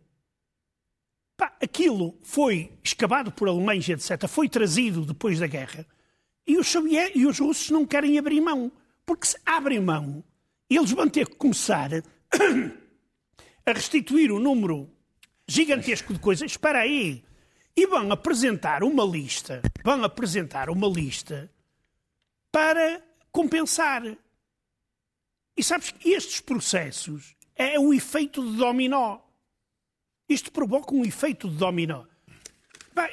Pá, 1.37 1.57
aquilo 1.63 2.19
foi 2.23 2.73
escavado 2.83 3.33
por 3.33 3.49
alemães, 3.49 3.89
etc. 3.89 4.29
Foi 4.29 4.49
trazido 4.49 5.05
depois 5.05 5.39
da 5.39 5.47
guerra. 5.47 5.87
E 6.47 6.59
os, 6.59 6.75
e 7.15 7.27
os 7.27 7.39
russos 7.39 7.71
não 7.71 7.87
querem 7.87 8.19
abrir 8.19 8.41
mão. 8.41 8.71
Porque 9.07 9.27
se 9.27 9.37
abrem 9.45 9.81
mão, 9.81 10.23
eles 10.69 10.93
vão 10.93 11.09
ter 11.09 11.29
que 11.29 11.37
começar 11.37 11.91
a 13.67 13.73
restituir 13.73 14.31
o 14.31 14.37
um 14.37 14.41
número 14.41 14.89
gigantesco 15.49 16.13
de 16.13 16.21
coisas. 16.21 16.51
Espera 16.51 16.81
aí. 16.81 17.25
E 17.81 17.87
vão 17.87 18.13
apresentar 18.13 18.85
uma 18.85 19.03
lista, 19.03 19.63
vão 19.83 20.05
apresentar 20.05 20.69
uma 20.69 20.87
lista 20.87 21.51
para 22.53 23.03
compensar. 23.33 24.03
E 25.57 25.65
sabes 25.65 25.91
que 25.91 26.11
estes 26.11 26.43
processos 26.43 27.35
é 27.57 27.81
o 27.81 27.95
efeito 27.95 28.45
de 28.45 28.59
dominó. 28.59 29.21
Isto 30.29 30.53
provoca 30.53 30.95
um 30.95 31.07
efeito 31.07 31.49
de 31.49 31.57
dominó. 31.57 32.05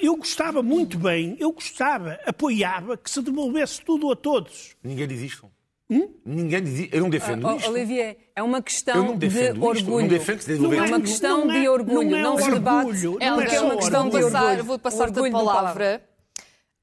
Eu 0.02 0.18
gostava 0.18 0.62
muito 0.62 1.00
bem, 1.00 1.38
eu 1.40 1.54
gostava, 1.54 2.20
apoiava 2.26 2.98
que 2.98 3.10
se 3.10 3.22
devolvesse 3.22 3.82
tudo 3.82 4.12
a 4.12 4.18
todos. 4.18 4.76
Ninguém 4.84 5.08
diz 5.08 5.22
isto. 5.22 5.50
Hum? 5.90 6.10
Ninguém 6.26 6.64
diz 6.64 6.90
Eu 6.92 7.02
não 7.02 7.10
defendo 7.10 7.48
uh, 7.48 7.56
isto. 7.56 7.70
Olivier, 7.70 8.18
é 8.36 8.44
uma 8.44 8.62
questão 8.62 9.18
de 9.18 9.28
orgulho. 9.60 10.02
Não 10.02 10.08
defendo 10.08 10.44
que 10.44 10.54
não 10.54 10.74
é 10.74 10.82
uma 10.82 11.02
questão 11.02 11.46
não 11.46 11.54
é, 11.54 11.60
de 11.62 11.70
orgulho. 11.70 12.10
Não, 12.10 12.18
é 12.18 12.22
não 12.22 12.38
se 12.38 12.52
debate. 12.52 12.90
É, 13.20 13.30
não 13.30 13.42
é 13.42 13.60
uma 13.62 13.78
questão 13.78 14.10
de 14.10 14.18
orgulho. 14.18 14.64
Vou 14.66 14.80
passar-te 14.80 15.20
a 15.20 15.32
palavra. 15.32 16.02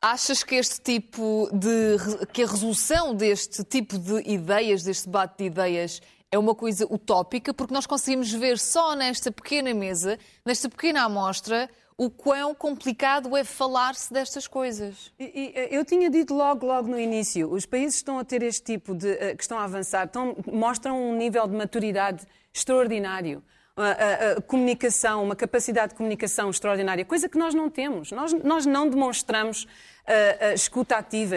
Achas 0.00 0.42
que 0.42 0.54
este 0.54 0.80
tipo 0.80 1.48
de. 1.52 2.26
que 2.32 2.42
a 2.42 2.46
resolução 2.46 3.14
deste 3.14 3.62
tipo 3.64 3.98
de 3.98 4.22
ideias, 4.30 4.82
deste 4.82 5.06
debate 5.06 5.38
de 5.38 5.44
ideias, 5.44 6.00
é 6.30 6.38
uma 6.38 6.54
coisa 6.54 6.84
utópica, 6.92 7.54
porque 7.54 7.72
nós 7.72 7.86
conseguimos 7.86 8.32
ver 8.32 8.58
só 8.58 8.94
nesta 8.96 9.30
pequena 9.30 9.72
mesa, 9.72 10.18
nesta 10.44 10.68
pequena 10.68 11.04
amostra, 11.04 11.70
o 11.96 12.10
quão 12.10 12.54
complicado 12.54 13.36
é 13.36 13.44
falar-se 13.44 14.12
destas 14.12 14.46
coisas. 14.46 15.12
E, 15.18 15.52
e, 15.54 15.74
eu 15.74 15.84
tinha 15.84 16.10
dito 16.10 16.34
logo, 16.34 16.66
logo 16.66 16.88
no 16.88 16.98
início, 16.98 17.50
os 17.50 17.64
países 17.64 17.94
que 17.94 18.02
estão 18.02 18.18
a 18.18 18.24
ter 18.24 18.42
este 18.42 18.64
tipo 18.64 18.94
de. 18.94 19.12
Uh, 19.12 19.36
que 19.36 19.42
estão 19.42 19.58
a 19.58 19.64
avançar, 19.64 20.06
estão, 20.06 20.36
mostram 20.52 21.00
um 21.00 21.16
nível 21.16 21.46
de 21.46 21.54
maturidade 21.54 22.26
extraordinário. 22.52 23.42
A, 23.76 23.82
a, 23.82 24.32
a, 24.34 24.40
comunicação, 24.40 25.24
uma 25.24 25.34
capacidade 25.34 25.88
de 25.88 25.94
comunicação 25.96 26.48
extraordinária, 26.48 27.04
coisa 27.04 27.28
que 27.28 27.36
nós 27.36 27.52
não 27.54 27.68
temos. 27.68 28.12
Nós, 28.12 28.32
nós 28.32 28.64
não 28.64 28.88
demonstramos 28.88 29.64
uh, 29.64 29.66
uh, 29.66 30.54
escuta 30.54 30.96
ativa, 30.96 31.36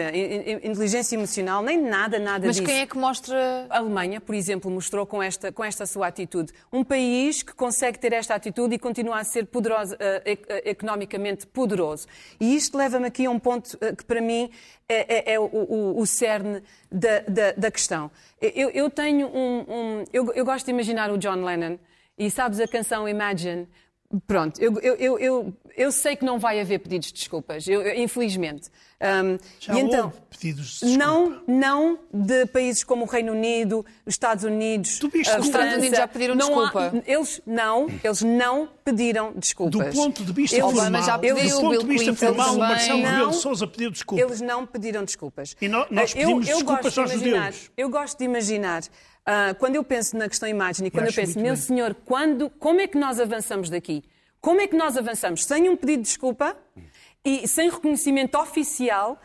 inteligência 0.62 1.16
emocional, 1.16 1.64
nem 1.64 1.82
nada, 1.82 2.16
nada 2.20 2.46
Mas 2.46 2.54
disso. 2.54 2.62
Mas 2.62 2.70
quem 2.70 2.80
é 2.80 2.86
que 2.86 2.96
mostra? 2.96 3.66
A 3.68 3.78
Alemanha, 3.78 4.20
por 4.20 4.36
exemplo, 4.36 4.70
mostrou 4.70 5.04
com 5.04 5.20
esta, 5.20 5.50
com 5.50 5.64
esta 5.64 5.84
sua 5.84 6.06
atitude. 6.06 6.52
Um 6.72 6.84
país 6.84 7.42
que 7.42 7.52
consegue 7.52 7.98
ter 7.98 8.12
esta 8.12 8.36
atitude 8.36 8.72
e 8.72 8.78
continua 8.78 9.18
a 9.18 9.24
ser 9.24 9.46
poderoso, 9.46 9.96
economicamente 10.64 11.44
poderoso. 11.44 12.06
E 12.38 12.54
isto 12.54 12.78
leva-me 12.78 13.08
aqui 13.08 13.26
a 13.26 13.30
um 13.30 13.38
ponto 13.40 13.76
que, 13.76 14.04
para 14.04 14.20
mim, 14.20 14.48
é, 14.88 15.32
é, 15.32 15.34
é 15.34 15.40
o, 15.40 15.44
o, 15.44 16.00
o, 16.00 16.06
cerne 16.06 16.62
da, 16.90 17.18
da, 17.20 17.52
da 17.52 17.70
questão. 17.70 18.10
Eu, 18.40 18.70
eu 18.70 18.88
tenho 18.88 19.26
um. 19.26 19.64
um 19.68 20.04
eu, 20.12 20.32
eu 20.34 20.44
gosto 20.44 20.66
de 20.66 20.70
imaginar 20.70 21.10
o 21.10 21.18
John 21.18 21.44
Lennon. 21.44 21.78
E 22.18 22.30
sabes 22.30 22.58
a 22.60 22.66
canção 22.66 23.08
Imagine? 23.08 23.68
Pronto, 24.26 24.60
eu, 24.60 24.78
eu, 24.80 25.18
eu, 25.18 25.54
eu, 25.76 25.92
sei 25.92 26.16
que 26.16 26.24
não 26.24 26.38
vai 26.38 26.58
haver 26.60 26.78
pedidos 26.78 27.08
de 27.08 27.14
desculpas, 27.14 27.66
infelizmente. 27.94 28.70
Um, 29.00 29.38
já 29.60 29.74
e 29.74 29.78
então, 29.78 30.12
pedidos 30.28 30.80
de 30.80 30.86
desculpa. 30.86 30.96
Não, 30.96 31.42
não 31.46 31.98
de 32.12 32.46
países 32.46 32.82
como 32.82 33.04
o 33.04 33.08
Reino 33.08 33.32
Unido, 33.32 33.86
os 34.04 34.14
Estados 34.14 34.42
Unidos, 34.42 34.98
tu 34.98 35.08
viste 35.08 35.30
a 35.30 35.34
França. 35.34 35.40
Os 35.40 35.46
Estados 35.46 35.74
Unidos 35.74 35.98
já 35.98 36.08
pediram 36.08 36.34
não 36.34 36.48
desculpa. 36.48 36.92
Há, 36.92 37.10
eles 37.10 37.40
não, 37.46 37.86
eles 38.02 38.22
não 38.22 38.68
pediram 38.84 39.32
desculpas. 39.36 39.94
Do 39.94 40.00
ponto 40.00 40.24
de 40.24 40.32
vista 40.32 40.56
eles, 40.56 40.72
formal, 40.72 41.02
já 41.02 41.16
pediu, 41.16 41.36
do 41.36 41.60
ponto 41.60 41.78
de 41.78 41.86
vista 41.86 42.14
formal, 42.14 42.54
o 42.56 42.58
Marcelo 42.58 43.02
Rebelo 43.02 43.32
Sousa 43.32 43.66
pediu 43.68 43.90
desculpas. 43.92 44.26
Eles 44.26 44.40
não 44.40 44.66
pediram 44.66 45.04
desculpas. 45.04 45.56
E 45.60 45.68
nós, 45.68 45.86
nós 45.90 46.12
pedimos 46.12 46.48
eu, 46.48 46.56
desculpas 46.56 46.98
aos 46.98 47.12
imaginar, 47.12 47.52
judeus. 47.52 47.70
Eu 47.76 47.88
gosto 47.88 48.18
de 48.18 48.24
imaginar 48.24 48.82
Uh, 49.28 49.54
quando 49.56 49.76
eu 49.76 49.84
penso 49.84 50.16
na 50.16 50.26
questão 50.26 50.48
imagem 50.48 50.86
e 50.86 50.90
quando 50.90 51.04
eu, 51.04 51.10
eu 51.10 51.14
penso, 51.14 51.38
meu 51.38 51.52
bem. 51.52 51.56
senhor, 51.56 51.94
quando, 52.06 52.48
como 52.48 52.80
é 52.80 52.86
que 52.86 52.96
nós 52.96 53.20
avançamos 53.20 53.68
daqui? 53.68 54.02
Como 54.40 54.58
é 54.58 54.66
que 54.66 54.74
nós 54.74 54.96
avançamos? 54.96 55.44
Sem 55.44 55.68
um 55.68 55.76
pedido 55.76 55.98
de 55.98 56.08
desculpa 56.08 56.56
e 57.28 57.46
sem 57.46 57.68
reconhecimento 57.68 58.38
oficial, 58.38 59.20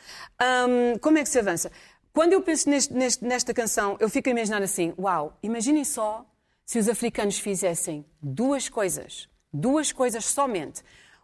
um, 0.68 0.98
como 1.00 1.18
é 1.18 1.24
que 1.24 1.30
se 1.30 1.40
avança? 1.40 1.72
Quando 2.12 2.34
eu 2.34 2.42
penso 2.42 2.70
neste, 2.70 2.94
neste, 2.94 3.24
nesta 3.24 3.54
canção, 3.54 3.96
eu 4.00 4.10
fico 4.10 4.28
a 4.28 4.32
imaginar 4.32 4.62
assim: 4.62 4.94
uau, 5.00 5.38
imaginem 5.42 5.86
só 5.86 6.26
se 6.66 6.78
os 6.78 6.90
africanos 6.90 7.40
fizessem 7.40 8.06
duas 8.22 8.68
coisas, 8.68 9.30
duas 9.52 9.92
coisas 9.92 10.26
somente. 10.26 10.84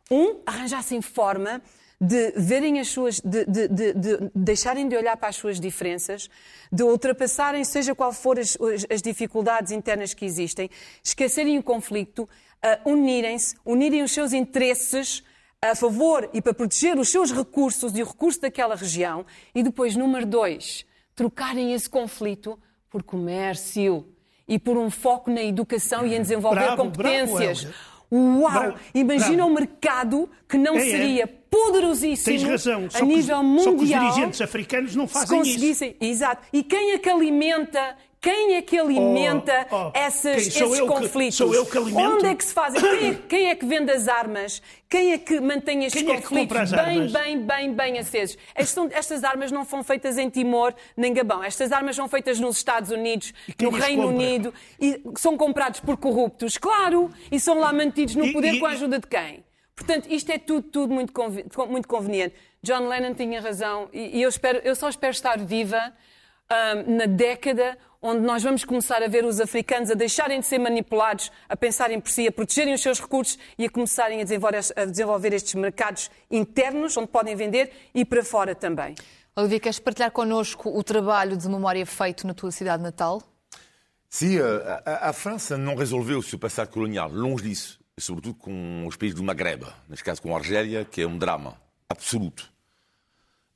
Um, 0.09 0.41
arranjassem 0.45 1.01
forma 1.01 1.61
de 2.01 2.31
verem 2.31 2.79
as 2.79 2.87
suas, 2.87 3.19
de, 3.19 3.45
de, 3.45 3.67
de, 3.67 3.93
de, 3.93 4.31
deixarem 4.33 4.87
de 4.87 4.95
olhar 4.95 5.17
para 5.17 5.29
as 5.29 5.35
suas 5.35 5.59
diferenças, 5.59 6.29
de 6.71 6.81
ultrapassarem, 6.81 7.63
seja 7.65 7.93
qual 7.93 8.13
for 8.13 8.39
as, 8.39 8.57
as 8.89 9.01
dificuldades 9.01 9.71
internas 9.71 10.13
que 10.13 10.25
existem, 10.25 10.69
esquecerem 11.03 11.59
o 11.59 11.63
conflito, 11.63 12.23
uh, 12.23 12.89
unirem-se, 12.89 13.55
unirem 13.65 14.01
os 14.01 14.13
seus 14.13 14.31
interesses 14.31 15.21
a 15.61 15.75
favor 15.75 16.29
e 16.33 16.41
para 16.41 16.53
proteger 16.53 16.97
os 16.97 17.09
seus 17.09 17.31
recursos 17.31 17.97
e 17.97 18.01
o 18.01 18.05
recurso 18.05 18.41
daquela 18.41 18.75
região, 18.75 19.25
e 19.53 19.61
depois, 19.61 19.95
número 19.95 20.25
dois, 20.25 20.85
trocarem 21.15 21.73
esse 21.73 21.89
conflito 21.89 22.57
por 22.89 23.03
comércio 23.03 24.07
e 24.47 24.57
por 24.57 24.77
um 24.77 24.89
foco 24.89 25.29
na 25.29 25.43
educação 25.43 26.07
e 26.07 26.15
em 26.15 26.21
desenvolver 26.21 26.61
bravo, 26.61 26.83
competências. 26.83 27.63
Bravo, 27.63 27.99
Uau! 28.11 28.51
Bravo, 28.51 28.79
Imagina 28.93 29.45
um 29.45 29.53
mercado 29.53 30.27
que 30.47 30.57
não 30.57 30.75
é, 30.75 30.79
seria 30.79 31.23
é. 31.23 31.27
poderosíssimo 31.27 32.37
Tens 32.37 32.49
razão. 32.49 32.89
Só 32.89 32.97
a 32.97 33.01
nível 33.05 33.43
mundial. 33.43 33.63
Só 33.65 33.71
que 33.71 33.83
os 33.83 33.89
dirigentes 33.89 34.41
africanos 34.41 34.95
não 34.95 35.07
fazem 35.07 35.41
isso. 35.41 35.83
Exato. 35.99 36.47
E 36.51 36.63
quem 36.63 36.93
é 36.93 36.97
que 36.97 37.07
alimenta 37.09 37.95
quem 38.21 38.55
é 38.55 38.61
que 38.61 38.77
alimenta 38.77 39.67
oh, 39.71 39.75
oh, 39.75 39.91
essas, 39.93 40.47
esses 40.47 40.79
conflitos? 40.81 41.37
Que, 41.37 41.43
sou 41.43 41.53
eu 41.53 41.65
que 41.65 41.77
alimento? 41.77 42.15
Onde 42.15 42.25
é 42.25 42.35
que 42.35 42.43
se 42.43 42.53
fazem? 42.53 42.81
Quem 42.81 43.07
é, 43.07 43.13
quem 43.29 43.49
é, 43.49 43.55
que 43.55 43.65
vende 43.65 43.91
as 43.91 44.09
armas? 44.09 44.61
Quem 44.89 45.13
é 45.13 45.17
que 45.17 45.39
mantém 45.39 45.85
estes 45.85 46.03
quem 46.03 46.15
conflitos 46.15 46.73
é 46.73 46.75
bem, 46.75 46.97
armas? 46.97 47.11
bem, 47.13 47.41
bem, 47.41 47.73
bem 47.73 47.97
acesos? 47.97 48.37
Estas, 48.53 48.91
estas, 48.91 49.23
armas 49.23 49.51
não 49.51 49.63
foram 49.63 49.83
feitas 49.83 50.17
em 50.17 50.29
Timor 50.29 50.73
nem 50.97 51.13
Gabão. 51.13 51.41
Estas 51.41 51.71
armas 51.71 51.95
são 51.95 52.09
feitas 52.09 52.39
nos 52.39 52.57
Estados 52.57 52.91
Unidos, 52.91 53.33
no 53.61 53.69
Reino 53.69 54.03
compra? 54.03 54.17
Unido, 54.17 54.53
e 54.79 55.01
são 55.17 55.37
comprados 55.37 55.79
por 55.79 55.95
corruptos, 55.95 56.57
claro, 56.57 57.09
e 57.31 57.39
são 57.39 57.57
lá 57.57 57.71
mantidos 57.71 58.15
no 58.15 58.33
poder 58.33 58.55
e, 58.55 58.59
com 58.59 58.65
a 58.65 58.71
ajuda 58.71 58.99
de 58.99 59.07
quem? 59.07 59.45
Portanto, 59.73 60.07
isto 60.09 60.29
é 60.29 60.37
tudo, 60.37 60.63
tudo 60.63 60.93
muito, 60.93 61.13
muito 61.69 61.87
conveniente. 61.87 62.35
John 62.61 62.89
Lennon 62.89 63.13
tinha 63.13 63.39
razão 63.39 63.87
e, 63.93 64.21
eu, 64.21 64.27
espero, 64.27 64.59
eu 64.65 64.75
só 64.75 64.89
espero 64.89 65.11
estar 65.11 65.39
viva 65.39 65.93
um, 66.51 66.97
na 66.97 67.05
década 67.05 67.77
onde 68.01 68.21
nós 68.21 68.43
vamos 68.43 68.63
começar 68.63 69.03
a 69.03 69.07
ver 69.07 69.25
os 69.25 69.39
africanos 69.39 69.91
a 69.91 69.93
deixarem 69.93 70.39
de 70.39 70.45
ser 70.45 70.57
manipulados, 70.57 71.31
a 71.47 71.55
pensarem 71.55 71.99
por 71.99 72.09
si, 72.09 72.27
a 72.27 72.31
protegerem 72.31 72.73
os 72.73 72.81
seus 72.81 72.99
recursos 72.99 73.37
e 73.57 73.65
a 73.65 73.69
começarem 73.69 74.21
a 74.21 74.23
desenvolver, 74.23 74.61
a 74.75 74.85
desenvolver 74.85 75.33
estes 75.33 75.53
mercados 75.55 76.09
internos, 76.31 76.95
onde 76.95 77.07
podem 77.07 77.35
vender, 77.35 77.71
e 77.93 78.05
para 78.05 78.23
fora 78.23 78.55
também. 78.55 78.95
Olivia, 79.35 79.59
queres 79.59 79.79
partilhar 79.79 80.11
connosco 80.11 80.69
o 80.69 80.83
trabalho 80.83 81.37
de 81.37 81.47
memória 81.47 81.85
feito 81.85 82.25
na 82.25 82.33
tua 82.33 82.51
cidade 82.51 82.81
natal? 82.81 83.21
Sim, 84.09 84.39
a, 84.39 85.09
a 85.09 85.13
França 85.13 85.57
não 85.57 85.75
resolveu 85.75 86.19
o 86.19 86.23
seu 86.23 86.39
passado 86.39 86.69
colonial, 86.69 87.11
longe 87.11 87.43
disso, 87.43 87.79
sobretudo 87.97 88.35
com 88.35 88.85
os 88.87 88.95
países 88.95 89.15
do 89.15 89.23
Maghreb, 89.23 89.65
neste 89.87 90.03
caso 90.03 90.21
com 90.21 90.33
a 90.33 90.39
Argélia, 90.39 90.83
que 90.83 91.01
é 91.01 91.07
um 91.07 91.17
drama 91.17 91.55
absoluto. 91.87 92.51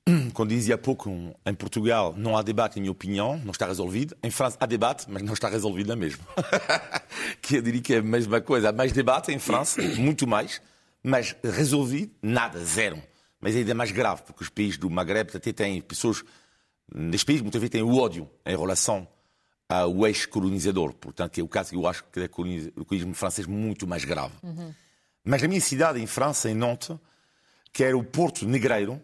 Quando 0.33 0.49
dizia 0.49 0.75
há 0.75 0.77
pouco, 0.77 1.09
em 1.45 1.53
Portugal 1.53 2.13
não 2.17 2.37
há 2.37 2.41
debate, 2.41 2.77
em 2.77 2.81
minha 2.81 2.91
opinião, 2.91 3.39
não 3.43 3.51
está 3.51 3.65
resolvido. 3.65 4.15
Em 4.21 4.29
França 4.29 4.57
há 4.59 4.65
debate, 4.65 5.05
mas 5.09 5.23
não 5.23 5.33
está 5.33 5.49
resolvido 5.49 5.87
na 5.87 5.95
mesma. 5.95 6.23
que 7.41 7.55
eu 7.57 7.61
diria 7.61 7.81
que 7.81 7.93
é 7.93 7.97
a 7.97 8.01
mesma 8.01 8.41
coisa. 8.41 8.69
Há 8.69 8.71
mais 8.71 8.91
debate 8.91 9.31
em 9.31 9.39
França, 9.39 9.81
muito 9.97 10.27
mais, 10.27 10.61
mas 11.01 11.35
resolvido, 11.43 12.11
nada, 12.21 12.63
zero. 12.63 13.01
Mas 13.39 13.55
é 13.55 13.59
ainda 13.59 13.73
mais 13.73 13.91
grave, 13.91 14.23
porque 14.23 14.43
os 14.43 14.49
países 14.49 14.77
do 14.77 14.89
Maghreb 14.89 15.29
até 15.35 15.51
têm 15.51 15.81
pessoas, 15.81 16.23
nestes 16.93 17.23
países 17.23 17.41
muitas 17.41 17.59
vezes 17.59 17.71
têm 17.71 17.83
o 17.83 17.97
ódio 17.97 18.29
em 18.45 18.57
relação 18.57 19.07
ao 19.67 20.05
ex-colonizador. 20.07 20.93
Portanto, 20.93 21.39
é 21.39 21.43
o 21.43 21.47
caso 21.47 21.71
que 21.71 21.75
eu 21.75 21.87
acho 21.87 22.03
que 22.11 22.19
é 22.19 22.25
o 22.25 22.29
colonialismo 22.29 23.13
francês 23.13 23.47
muito 23.47 23.87
mais 23.87 24.05
grave. 24.05 24.33
Uhum. 24.43 24.73
Mas 25.25 25.41
na 25.41 25.47
minha 25.47 25.61
cidade, 25.61 26.01
em 26.01 26.07
França, 26.07 26.49
em 26.49 26.53
Nantes, 26.53 26.95
que 27.71 27.83
era 27.83 27.97
o 27.97 28.03
Porto 28.03 28.45
Negreiro, 28.45 29.01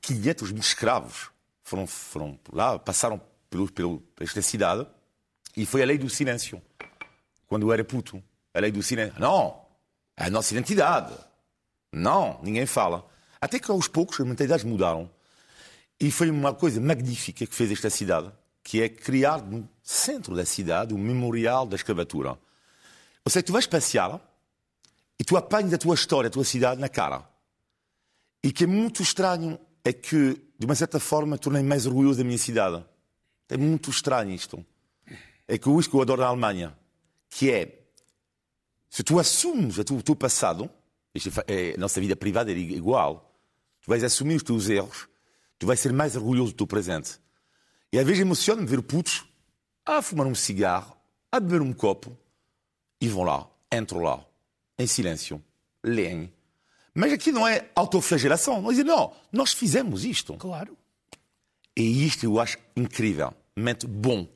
500 0.00 0.52
mil 0.52 0.60
escravos 0.60 1.30
foram, 1.62 1.86
foram 1.86 2.38
lá, 2.52 2.78
passaram 2.78 3.20
pelo, 3.48 3.70
pelo, 3.70 4.02
esta 4.18 4.42
cidade 4.42 4.86
e 5.56 5.66
foi 5.66 5.82
a 5.82 5.86
lei 5.86 5.98
do 5.98 6.08
silêncio. 6.08 6.60
Quando 7.46 7.66
eu 7.66 7.72
era 7.72 7.84
puto. 7.84 8.22
A 8.54 8.60
lei 8.60 8.70
do 8.70 8.82
silêncio. 8.82 9.18
Não! 9.18 9.64
É 10.16 10.24
a 10.24 10.30
nossa 10.30 10.52
identidade. 10.54 11.12
Não, 11.92 12.40
ninguém 12.42 12.66
fala. 12.66 13.06
Até 13.40 13.58
que 13.58 13.70
aos 13.70 13.88
poucos 13.88 14.20
as 14.20 14.26
mentalidades 14.26 14.64
mudaram. 14.64 15.10
E 15.98 16.10
foi 16.10 16.30
uma 16.30 16.54
coisa 16.54 16.80
magnífica 16.80 17.46
que 17.46 17.54
fez 17.54 17.70
esta 17.70 17.90
cidade, 17.90 18.30
que 18.62 18.82
é 18.82 18.88
criar 18.88 19.42
no 19.42 19.68
centro 19.82 20.34
da 20.34 20.46
cidade 20.46 20.94
o 20.94 20.98
memorial 20.98 21.66
da 21.66 21.76
escravatura. 21.76 22.38
Ou 23.24 23.30
seja, 23.30 23.42
tu 23.42 23.52
vais 23.52 23.66
passear 23.66 24.20
e 25.18 25.24
tu 25.24 25.36
apanhas 25.36 25.74
a 25.74 25.78
tua 25.78 25.94
história, 25.94 26.28
a 26.28 26.30
tua 26.30 26.44
cidade 26.44 26.80
na 26.80 26.88
cara. 26.88 27.28
E 28.42 28.50
que 28.50 28.64
é 28.64 28.66
muito 28.66 29.02
estranho 29.02 29.58
é 29.84 29.92
que, 29.92 30.40
de 30.58 30.66
uma 30.66 30.74
certa 30.74 31.00
forma, 31.00 31.38
tornei 31.38 31.62
mais 31.62 31.86
orgulhoso 31.86 32.18
da 32.18 32.24
minha 32.24 32.38
cidade. 32.38 32.84
É 33.48 33.56
muito 33.56 33.90
estranho 33.90 34.30
isto. 34.30 34.64
É 35.48 35.58
que 35.58 35.68
isso 35.70 35.90
que 35.90 35.96
eu 35.96 36.02
adoro 36.02 36.20
na 36.22 36.28
Alemanha, 36.28 36.78
que 37.28 37.50
é, 37.50 37.80
se 38.88 39.02
tu 39.02 39.18
assumes 39.18 39.78
o 39.78 39.84
teu, 40.02 40.14
passado, 40.14 40.70
é, 41.46 41.74
a 41.74 41.78
nossa 41.78 42.00
vida 42.00 42.14
privada 42.14 42.52
é 42.52 42.56
igual, 42.56 43.36
tu 43.80 43.88
vais 43.88 44.04
assumir 44.04 44.36
os 44.36 44.42
teus 44.42 44.68
erros, 44.68 45.08
tu 45.58 45.66
vais 45.66 45.80
ser 45.80 45.92
mais 45.92 46.14
orgulhoso 46.14 46.52
do 46.52 46.56
teu 46.56 46.66
presente. 46.66 47.18
E 47.92 47.98
às 47.98 48.06
vezes 48.06 48.20
emociona-me 48.20 48.66
ver 48.66 48.82
putos 48.82 49.24
a 49.84 50.00
fumar 50.00 50.26
um 50.26 50.34
cigarro, 50.34 50.96
a 51.32 51.40
beber 51.40 51.62
um 51.62 51.72
copo, 51.72 52.16
e 53.00 53.08
vão 53.08 53.24
lá, 53.24 53.48
entram 53.72 54.02
lá, 54.02 54.24
em 54.78 54.86
silêncio, 54.86 55.42
leem. 55.82 56.32
Mas 56.94 57.12
aqui 57.12 57.30
não 57.32 57.46
é 57.46 57.68
autoflagelação. 57.74 58.60
Não 58.60 58.70
é 58.70 58.72
dizer, 58.72 58.84
não, 58.84 59.12
nós 59.32 59.52
fizemos 59.52 60.04
isto. 60.04 60.34
Claro. 60.34 60.76
E 61.76 62.04
isto 62.06 62.24
eu 62.24 62.40
acho 62.40 62.58
incrível 62.76 63.32
mente 63.56 63.86
bom 63.86 64.26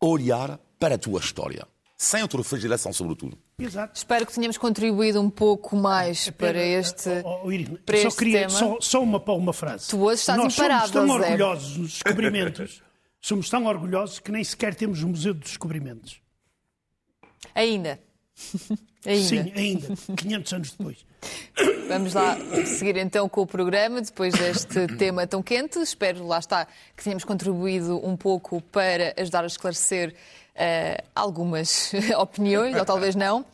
olhar 0.00 0.58
para 0.78 0.96
a 0.96 0.98
tua 0.98 1.20
história, 1.20 1.66
sem 1.96 2.20
autoflagelação, 2.22 2.92
sobretudo. 2.92 3.38
Exato. 3.58 3.96
Espero 3.96 4.26
que 4.26 4.32
tenhamos 4.32 4.58
contribuído 4.58 5.20
um 5.20 5.30
pouco 5.30 5.76
mais 5.76 6.28
para 6.30 6.60
este, 6.60 7.08
oh, 7.24 7.42
oh, 7.44 7.52
Irina, 7.52 7.78
para 7.86 7.98
só 7.98 8.08
este 8.08 8.18
queria, 8.18 8.38
tema. 8.40 8.50
Só, 8.50 8.80
só 8.80 9.02
uma, 9.02 9.18
uma 9.18 9.52
frase. 9.52 9.88
Tu 9.88 10.00
hoje 10.00 10.20
estás 10.20 10.38
Nós 10.38 10.52
imparável, 10.54 10.88
somos 10.88 11.08
tão 11.08 11.18
Zé. 11.20 11.24
orgulhosos 11.26 11.76
dos 11.76 11.92
descobrimentos, 11.92 12.82
somos 13.20 13.48
tão 13.48 13.66
orgulhosos 13.66 14.18
que 14.18 14.32
nem 14.32 14.42
sequer 14.42 14.74
temos 14.74 15.02
o 15.02 15.08
Museu 15.08 15.32
dos 15.32 15.50
Descobrimentos. 15.50 16.20
Ainda. 17.54 18.00
ainda. 19.06 19.28
Sim, 19.28 19.52
ainda, 19.54 19.88
500 20.16 20.52
anos 20.52 20.70
depois. 20.72 21.12
Vamos 21.88 22.14
lá 22.14 22.36
seguir 22.66 22.96
então 22.96 23.28
com 23.28 23.42
o 23.42 23.46
programa, 23.46 24.00
depois 24.00 24.34
deste 24.34 24.86
tema 24.98 25.26
tão 25.26 25.42
quente. 25.42 25.78
Espero, 25.78 26.26
lá 26.26 26.38
está, 26.38 26.66
que 26.96 27.04
tenhamos 27.04 27.24
contribuído 27.24 28.04
um 28.06 28.16
pouco 28.16 28.60
para 28.60 29.14
ajudar 29.16 29.44
a 29.44 29.46
esclarecer 29.46 30.14
eh, 30.54 31.02
algumas 31.14 31.92
opiniões, 32.18 32.76
ou 32.76 32.84
talvez 32.84 33.14
não. 33.14 33.44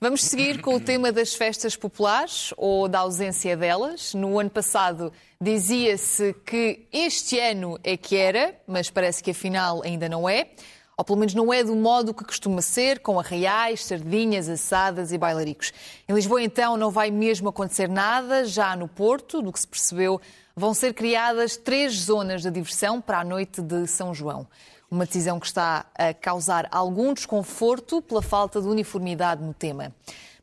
Vamos 0.00 0.22
seguir 0.22 0.60
com 0.60 0.76
o 0.76 0.80
tema 0.80 1.10
das 1.10 1.34
festas 1.34 1.74
populares 1.74 2.54
ou 2.56 2.86
da 2.86 3.00
ausência 3.00 3.56
delas. 3.56 4.14
No 4.14 4.38
ano 4.38 4.48
passado 4.48 5.12
dizia-se 5.40 6.34
que 6.46 6.86
este 6.92 7.40
ano 7.40 7.80
é 7.82 7.96
que 7.96 8.16
era, 8.16 8.54
mas 8.64 8.90
parece 8.90 9.20
que 9.20 9.32
afinal 9.32 9.82
ainda 9.84 10.08
não 10.08 10.28
é. 10.28 10.50
Ou 10.98 11.04
pelo 11.04 11.16
menos 11.16 11.32
não 11.32 11.52
é 11.52 11.62
do 11.62 11.76
modo 11.76 12.12
que 12.12 12.24
costuma 12.24 12.60
ser, 12.60 12.98
com 12.98 13.20
arraiais, 13.20 13.84
sardinhas, 13.84 14.48
assadas 14.48 15.12
e 15.12 15.16
bailaricos. 15.16 15.72
Em 16.08 16.12
Lisboa, 16.12 16.42
então, 16.42 16.76
não 16.76 16.90
vai 16.90 17.08
mesmo 17.08 17.48
acontecer 17.48 17.88
nada. 17.88 18.44
Já 18.44 18.74
no 18.74 18.88
Porto, 18.88 19.40
do 19.40 19.52
que 19.52 19.60
se 19.60 19.68
percebeu, 19.68 20.20
vão 20.56 20.74
ser 20.74 20.92
criadas 20.94 21.56
três 21.56 21.94
zonas 21.94 22.42
de 22.42 22.50
diversão 22.50 23.00
para 23.00 23.20
a 23.20 23.24
noite 23.24 23.62
de 23.62 23.86
São 23.86 24.12
João. 24.12 24.44
Uma 24.90 25.06
decisão 25.06 25.38
que 25.38 25.46
está 25.46 25.86
a 25.94 26.12
causar 26.12 26.66
algum 26.72 27.14
desconforto 27.14 28.02
pela 28.02 28.20
falta 28.20 28.60
de 28.60 28.66
uniformidade 28.66 29.40
no 29.40 29.54
tema. 29.54 29.94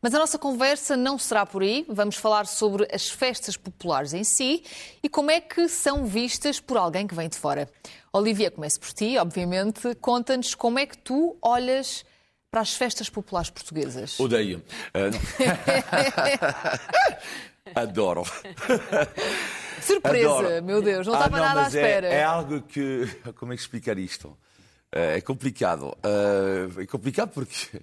Mas 0.05 0.13
a 0.13 0.19
nossa 0.19 0.37
conversa 0.37 0.95
não 0.95 1.17
será 1.17 1.47
por 1.47 1.63
aí. 1.63 1.83
Vamos 1.89 2.15
falar 2.15 2.45
sobre 2.45 2.87
as 2.93 3.09
festas 3.09 3.57
populares 3.57 4.13
em 4.13 4.23
si 4.23 4.63
e 5.01 5.09
como 5.09 5.31
é 5.31 5.41
que 5.41 5.67
são 5.67 6.05
vistas 6.05 6.59
por 6.59 6.77
alguém 6.77 7.07
que 7.07 7.15
vem 7.15 7.27
de 7.27 7.35
fora. 7.35 7.67
Olivia, 8.13 8.51
começo 8.51 8.79
por 8.79 8.93
ti, 8.93 9.17
obviamente. 9.17 9.95
Conta-nos 9.95 10.53
como 10.53 10.77
é 10.77 10.85
que 10.85 10.95
tu 10.95 11.35
olhas 11.41 12.05
para 12.51 12.61
as 12.61 12.75
festas 12.75 13.09
populares 13.09 13.49
portuguesas. 13.49 14.19
Odeio. 14.19 14.61
Uh, 14.93 15.09
Adoro. 17.73 18.25
Surpresa, 19.81 20.29
Adoro. 20.29 20.63
meu 20.63 20.83
Deus, 20.83 21.07
não 21.07 21.15
Ah, 21.15 21.17
estava 21.17 21.37
não, 21.37 21.45
nada 21.45 21.61
à 21.61 21.63
é- 21.63 21.67
espera. 21.67 22.07
É, 22.09 22.23
algo 22.23 22.61
que. 22.61 23.07
Como 23.37 23.53
é 23.53 23.55
que 23.55 23.61
explicar 23.63 23.97
isto? 23.97 24.37
Eh, 24.91 25.17
É 25.17 25.21
complicado. 25.21 25.97
Eh, 26.03 26.83
É 26.83 26.85
complicado 26.85 27.31
porque. 27.33 27.81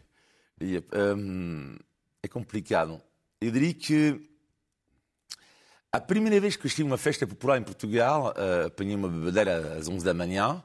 hum, 1.17 1.77
É 2.23 2.29
complicado. 2.29 3.01
Eu 3.41 3.51
diria 3.51 3.75
que. 3.75 4.29
A 5.91 6.01
primeira 6.01 6.41
vez 6.41 6.57
que 6.57 6.67
estive 6.67 6.89
numa 6.89 6.97
festa 6.97 7.27
popular 7.27 7.59
em 7.59 7.63
Portugal, 7.63 8.33
eh, 8.37 8.67
apanhei 8.67 8.95
uma 8.95 9.09
bebedeira 9.09 9.77
às 9.77 9.89
11 9.89 10.05
da 10.05 10.15
manhã. 10.15 10.63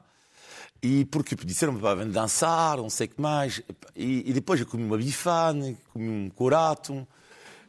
E 0.80 1.04
porque 1.06 1.34
disseram-me 1.34 1.80
para 1.80 2.04
dançar, 2.06 2.78
não 2.78 2.88
sei 2.88 3.08
o 3.08 3.10
que 3.10 3.20
mais. 3.20 3.60
E, 3.94 4.30
e 4.30 4.32
depois 4.32 4.60
eu 4.60 4.66
comi 4.66 4.84
uma 4.84 4.96
bifane, 4.96 5.76
comi 5.92 6.08
um 6.08 6.30
corato, 6.30 7.06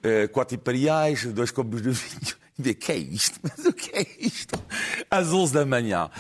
eh, 0.04 0.28
quatro 0.28 0.56
imperiais, 0.56 1.26
dois 1.34 1.52
copos 1.52 1.82
de 1.82 1.90
vinho. 1.90 2.40
E 2.62 2.74
que 2.74 2.92
é 2.92 2.98
isto? 2.98 3.40
Mas 3.44 3.66
o 3.66 3.72
que 3.72 3.90
é 3.96 4.06
isto? 4.20 4.62
Às 5.10 5.32
11 5.32 5.54
da 5.54 5.66
manhã. 5.66 6.12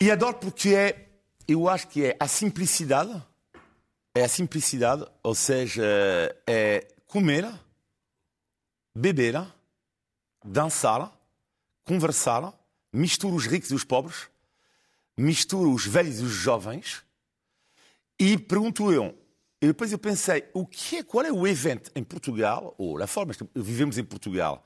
E 0.00 0.08
adoro 0.08 0.34
porque 0.34 0.72
é, 0.72 1.08
eu 1.48 1.68
acho 1.68 1.88
que 1.88 2.04
é 2.06 2.16
a 2.18 2.28
simplicidade. 2.28 3.20
É 4.14 4.22
a 4.22 4.28
simplicidade, 4.28 5.04
ou 5.24 5.34
seja, 5.34 5.82
é 6.46 6.86
comer, 7.14 7.48
beber, 8.92 9.46
dançar, 10.44 11.16
conversar, 11.84 12.52
mistura 12.92 13.36
os 13.36 13.46
ricos 13.46 13.70
e 13.70 13.74
os 13.74 13.84
pobres, 13.84 14.28
mistura 15.16 15.68
os 15.68 15.86
velhos 15.86 16.18
e 16.18 16.24
os 16.24 16.32
jovens. 16.32 17.04
E 18.18 18.36
pergunto 18.36 18.92
eu, 18.92 19.16
e 19.62 19.68
depois 19.68 19.92
eu 19.92 19.98
pensei, 19.98 20.50
o 20.52 20.66
que 20.66 20.96
é, 20.96 21.02
qual 21.04 21.24
é 21.24 21.30
o 21.30 21.46
evento 21.46 21.88
em 21.94 22.02
Portugal, 22.02 22.74
ou 22.76 23.00
a 23.00 23.06
forma 23.06 23.32
que 23.32 23.46
vivemos 23.54 23.96
em 23.96 24.02
Portugal, 24.02 24.64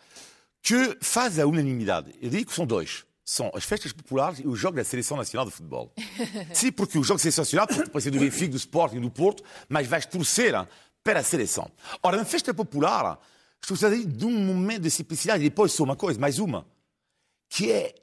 que 0.62 0.96
faz 1.02 1.38
a 1.38 1.46
unanimidade? 1.46 2.14
Eu 2.18 2.30
digo 2.30 2.46
que 2.46 2.56
são 2.56 2.64
dois. 2.64 3.04
São 3.26 3.52
as 3.54 3.64
festas 3.64 3.92
populares 3.92 4.38
e 4.38 4.48
o 4.48 4.56
jogo 4.56 4.78
da 4.78 4.84
Seleção 4.84 5.18
Nacional 5.18 5.44
de 5.44 5.52
Futebol. 5.52 5.92
Sim, 6.54 6.72
porque 6.72 6.98
o 6.98 7.04
jogo 7.04 7.18
da 7.18 7.22
Seleção 7.24 7.42
Nacional 7.42 7.66
pode 7.66 7.90
pode 7.90 8.02
ser 8.02 8.10
do 8.10 8.18
Benfica, 8.18 8.52
do 8.52 8.56
Sporting, 8.56 9.00
do 9.00 9.10
Porto, 9.10 9.44
mas 9.68 9.86
vais 9.86 10.06
torcer 10.06 10.54
para 11.02 11.20
a 11.20 11.22
seleção. 11.22 11.70
Ora, 12.02 12.16
na 12.16 12.24
festa 12.24 12.52
popular, 12.52 13.18
estou 13.62 13.76
dizer 13.76 14.06
de 14.06 14.24
um 14.24 14.30
momento 14.30 14.82
de 14.82 14.90
simplicidade. 14.90 15.44
E 15.44 15.48
depois 15.48 15.72
só 15.72 15.84
uma 15.84 15.96
coisa, 15.96 16.18
mais 16.18 16.38
uma, 16.38 16.66
que 17.48 17.70
é 17.70 17.94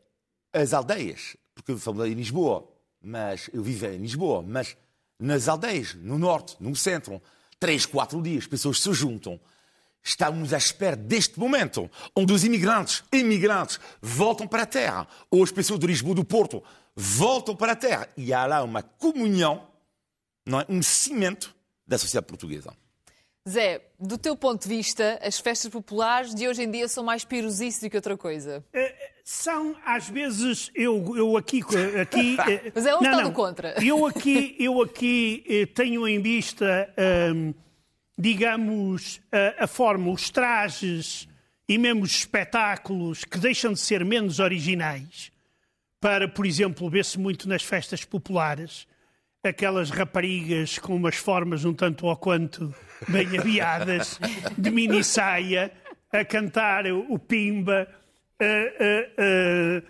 as 0.54 0.74
aldeias. 0.74 1.38
Porque 1.54 1.72
eu 1.72 1.78
falo 1.78 2.06
em 2.06 2.14
Lisboa, 2.14 2.68
mas 3.02 3.50
eu 3.54 3.64
vivo 3.64 3.86
em 3.86 3.98
Lisboa, 3.98 4.42
mas 4.42 4.76
nas 5.20 5.48
aldeias, 5.48 5.94
no 5.96 6.18
norte, 6.18 6.58
no 6.60 6.76
centro, 6.76 7.22
três, 7.60 7.86
quatro 7.86 8.22
dias, 8.22 8.44
as 8.44 8.48
pessoas 8.48 8.82
se 8.82 8.94
juntam. 8.94 9.40
Estamos 10.04 10.54
à 10.54 10.58
espera 10.58 10.96
deste 10.96 11.40
momento, 11.40 11.90
onde 12.16 12.32
os 12.32 12.44
imigrantes, 12.44 13.04
imigrantes, 13.12 13.80
voltam 14.02 14.48
para 14.48 14.64
a 14.64 14.68
terra, 14.68 15.08
ou 15.32 15.44
as 15.44 15.52
pessoas 15.52 15.80
de 15.80 15.88
Lisboa, 15.88 16.14
do 16.14 16.24
Porto, 16.24 16.64
voltam 16.96 17.56
para 17.56 17.72
a 17.72 17.76
terra. 17.76 18.10
E 18.16 18.32
há 18.32 18.46
lá 18.46 18.62
uma 18.64 18.84
comunhão, 18.84 19.68
não 20.46 20.60
é? 20.60 20.66
um 20.70 20.84
cimento 20.84 21.56
da 21.88 21.98
sociedade 21.98 22.28
portuguesa. 22.28 22.72
Zé, 23.48 23.82
do 24.00 24.18
teu 24.18 24.36
ponto 24.36 24.64
de 24.64 24.76
vista, 24.76 25.20
as 25.22 25.40
festas 25.40 25.72
populares 25.72 26.34
de 26.34 26.48
hoje 26.48 26.64
em 26.64 26.72
dia 26.72 26.88
são 26.88 27.04
mais 27.04 27.24
pirosices 27.24 27.80
do 27.80 27.90
que 27.92 27.96
outra 27.96 28.18
coisa. 28.18 28.66
São, 29.24 29.76
às 29.86 30.10
vezes, 30.10 30.72
eu, 30.74 31.16
eu 31.16 31.38
aqui. 31.38 31.62
aqui 32.02 32.38
eh, 32.50 32.72
Mas 32.74 32.88
é 32.88 32.96
um 32.96 33.02
não, 33.02 33.12
estado 33.12 33.24
não. 33.24 33.32
contra. 33.34 33.76
Eu 33.86 34.06
aqui, 34.06 34.56
eu 34.60 34.82
aqui 34.82 35.44
eh, 35.48 35.66
tenho 35.68 36.08
em 36.08 36.20
vista, 36.22 36.92
hum, 37.36 37.54
digamos, 38.18 39.22
a, 39.32 39.66
a 39.66 39.68
forma, 39.68 40.12
os 40.12 40.30
trajes 40.32 41.28
e 41.70 41.78
mesmo 41.78 42.04
os 42.04 42.12
espetáculos 42.12 43.24
que 43.24 43.38
deixam 43.38 43.74
de 43.74 43.80
ser 43.80 44.04
menos 44.04 44.40
originais, 44.40 45.32
para, 46.00 46.28
por 46.28 46.46
exemplo, 46.46 46.90
ver-se 46.90 47.20
muito 47.20 47.48
nas 47.48 47.64
festas 47.64 48.04
populares, 48.04 48.88
aquelas 49.48 49.90
raparigas 49.90 50.80
com 50.80 50.96
umas 50.96 51.16
formas 51.16 51.66
um 51.66 51.74
tanto 51.74 52.08
ou 52.08 52.16
quanto 52.16 52.74
bem 53.08 53.38
aviadas, 53.38 54.20
de 54.58 54.72
mini 54.72 55.04
saia, 55.04 55.72
a 56.12 56.24
cantar 56.26 56.86
o 56.88 57.20
pimba. 57.20 57.88
eh, 58.40 58.76
eh, 58.80 59.12
eh, 59.18 59.84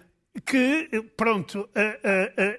que, 0.45 0.89
pronto, 1.15 1.69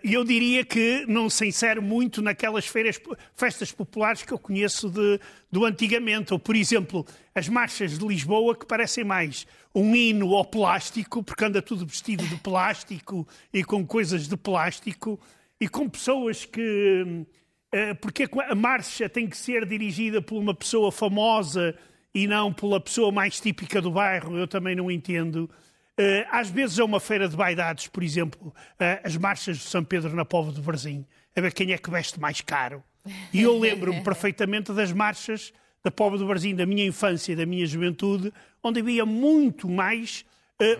eu 0.02 0.24
diria 0.24 0.64
que 0.64 1.04
não 1.06 1.28
se 1.28 1.46
insere 1.46 1.78
muito 1.78 2.22
naquelas 2.22 2.66
feiras, 2.66 2.98
festas 3.34 3.70
populares 3.70 4.22
que 4.22 4.32
eu 4.32 4.38
conheço 4.38 4.88
de, 4.88 5.20
do 5.52 5.62
antigamente. 5.66 6.32
Ou, 6.32 6.38
por 6.38 6.56
exemplo, 6.56 7.04
as 7.34 7.50
marchas 7.50 7.98
de 7.98 8.06
Lisboa, 8.06 8.56
que 8.56 8.64
parecem 8.64 9.04
mais 9.04 9.46
um 9.74 9.94
hino 9.94 10.34
ao 10.34 10.46
plástico, 10.46 11.22
porque 11.22 11.44
anda 11.44 11.60
tudo 11.60 11.84
vestido 11.84 12.24
de 12.26 12.36
plástico 12.36 13.28
e 13.52 13.62
com 13.62 13.86
coisas 13.86 14.26
de 14.26 14.38
plástico. 14.38 15.20
E 15.60 15.68
com 15.68 15.88
pessoas 15.88 16.44
que. 16.44 17.24
eh, 17.72 17.94
Porque 17.94 18.24
é 18.24 18.28
a 18.50 18.54
marcha 18.54 19.08
tem 19.08 19.26
que 19.28 19.36
ser 19.36 19.64
dirigida 19.66 20.20
por 20.20 20.38
uma 20.38 20.54
pessoa 20.54 20.90
famosa 20.92 21.74
e 22.14 22.26
não 22.26 22.52
pela 22.52 22.80
pessoa 22.80 23.10
mais 23.12 23.40
típica 23.40 23.80
do 23.80 23.90
bairro, 23.90 24.36
eu 24.38 24.46
também 24.48 24.74
não 24.74 24.90
entendo. 24.90 25.48
Eh, 25.98 26.26
Às 26.30 26.50
vezes 26.50 26.78
é 26.78 26.84
uma 26.84 27.00
feira 27.00 27.28
de 27.28 27.36
vaidades, 27.36 27.88
por 27.88 28.02
exemplo, 28.02 28.54
eh, 28.78 29.00
as 29.04 29.16
marchas 29.16 29.56
de 29.58 29.64
São 29.64 29.82
Pedro 29.84 30.14
na 30.14 30.24
Póvoa 30.24 30.52
do 30.52 30.62
Varzim, 30.62 31.04
a 31.34 31.40
ver 31.40 31.52
quem 31.52 31.72
é 31.72 31.78
que 31.78 31.90
veste 31.90 32.20
mais 32.20 32.40
caro. 32.40 32.82
E 33.32 33.42
eu 33.42 33.56
lembro-me 33.60 34.02
perfeitamente 34.02 34.72
das 34.72 34.92
marchas 34.92 35.52
da 35.82 35.90
Póvoa 35.90 36.18
do 36.18 36.26
Varzim, 36.26 36.54
da 36.54 36.66
minha 36.66 36.84
infância 36.84 37.32
e 37.32 37.36
da 37.36 37.46
minha 37.46 37.64
juventude, 37.64 38.32
onde 38.62 38.80
havia 38.80 39.06
muito 39.06 39.68
mais 39.68 40.24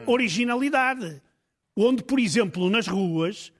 originalidade. 0.07 1.21
Onde, 1.77 2.03
por 2.03 2.19
exemplo, 2.19 2.69
nas 2.71 2.87
ruas, 2.89 3.53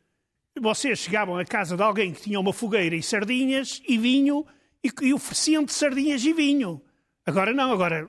vocês 0.61 0.99
chegavam 0.99 1.37
à 1.37 1.45
casa 1.45 1.77
de 1.77 1.83
alguém 1.83 2.13
que 2.13 2.23
tinha 2.23 2.41
uma 2.41 2.53
fogueira 2.53 2.95
e 2.95 3.03
sardinhas 3.03 3.83
e 3.87 3.99
vinho 3.99 4.47
e, 4.83 4.91
e 5.03 5.15
ofereciam-te 5.15 5.73
sardinhas 5.73 6.25
e 6.25 6.33
vinho. 6.33 6.81
Agora 7.25 7.53
não, 7.53 7.73
agora 7.73 8.09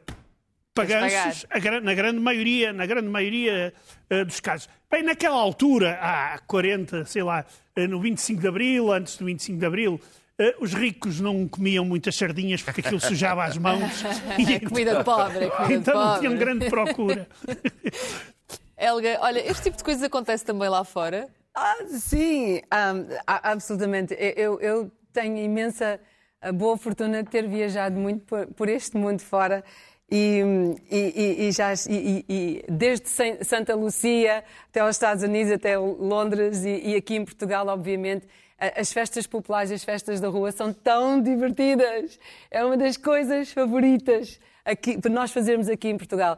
paganços, 0.73 1.45
na 1.83 1.93
grande 1.93 2.19
maioria, 2.19 2.71
na 2.71 2.85
grande 2.85 3.09
maioria 3.09 3.73
eh, 4.09 4.23
dos 4.23 4.39
casos. 4.39 4.69
Bem, 4.89 5.03
naquela 5.03 5.37
altura, 5.37 5.97
há 5.99 6.39
40, 6.45 7.05
sei 7.05 7.23
lá, 7.23 7.45
eh, 7.75 7.87
no 7.87 7.99
25 7.99 8.39
de 8.39 8.47
Abril, 8.47 8.91
antes 8.91 9.17
do 9.17 9.25
25 9.25 9.59
de 9.59 9.65
Abril, 9.65 9.99
eh, 10.37 10.55
os 10.59 10.73
ricos 10.73 11.19
não 11.19 11.47
comiam 11.47 11.83
muitas 11.83 12.15
sardinhas 12.15 12.61
porque 12.61 12.81
aquilo 12.81 12.99
sujava 12.99 13.43
as 13.43 13.57
mãos. 13.57 14.03
E 14.37 14.53
É 14.53 14.59
comida 14.59 14.97
de 14.97 15.03
pobre, 15.03 15.45
é 15.45 15.49
comida 15.49 15.67
de 15.67 15.73
então 15.73 15.95
não 15.95 16.05
pobre. 16.05 16.19
tinham 16.19 16.37
grande 16.37 16.69
procura. 16.69 17.27
Helga, 18.77 19.17
olha, 19.21 19.39
este 19.49 19.63
tipo 19.63 19.77
de 19.77 19.83
coisas 19.83 20.03
acontece 20.03 20.45
também 20.45 20.69
lá 20.69 20.83
fora? 20.83 21.27
Ah, 21.59 21.75
sim, 21.87 22.61
a- 22.69 23.51
absolutamente. 23.51 24.15
Eu, 24.35 24.59
eu 24.61 24.91
tenho 25.11 25.37
imensa 25.37 25.99
ah, 26.39 26.51
boa 26.51 26.77
fortuna 26.77 27.23
de 27.23 27.29
ter 27.31 27.47
viajado 27.47 27.95
muito 27.99 28.23
por, 28.25 28.45
por 28.53 28.69
este 28.69 28.95
mundo 28.95 29.21
fora. 29.23 29.63
E, 30.09 30.41
e- 30.91 31.47
e- 31.47 31.51
já, 31.51 31.73
e- 31.89 32.63
desde 32.69 33.09
San- 33.09 33.43
Santa 33.43 33.73
Lucia 33.75 34.43
até 34.69 34.81
aos 34.81 34.95
Estados 34.95 35.23
Unidos, 35.23 35.51
até 35.51 35.77
Londres 35.79 36.63
e, 36.63 36.95
aqui 36.95 37.15
em 37.15 37.25
Portugal, 37.25 37.67
obviamente, 37.67 38.27
as 38.75 38.93
festas 38.93 39.25
populares, 39.25 39.71
as 39.71 39.83
festas 39.83 40.21
da 40.21 40.27
rua 40.27 40.51
são 40.51 40.71
tão 40.71 41.19
divertidas. 41.19 42.19
É 42.51 42.63
uma 42.63 42.77
das 42.77 42.97
coisas 42.97 43.51
favoritas 43.51 44.39
aqui, 44.63 44.97
para 45.01 45.11
nós 45.11 45.31
fazermos 45.31 45.67
aqui 45.67 45.87
em 45.89 45.97
Portugal. 45.97 46.37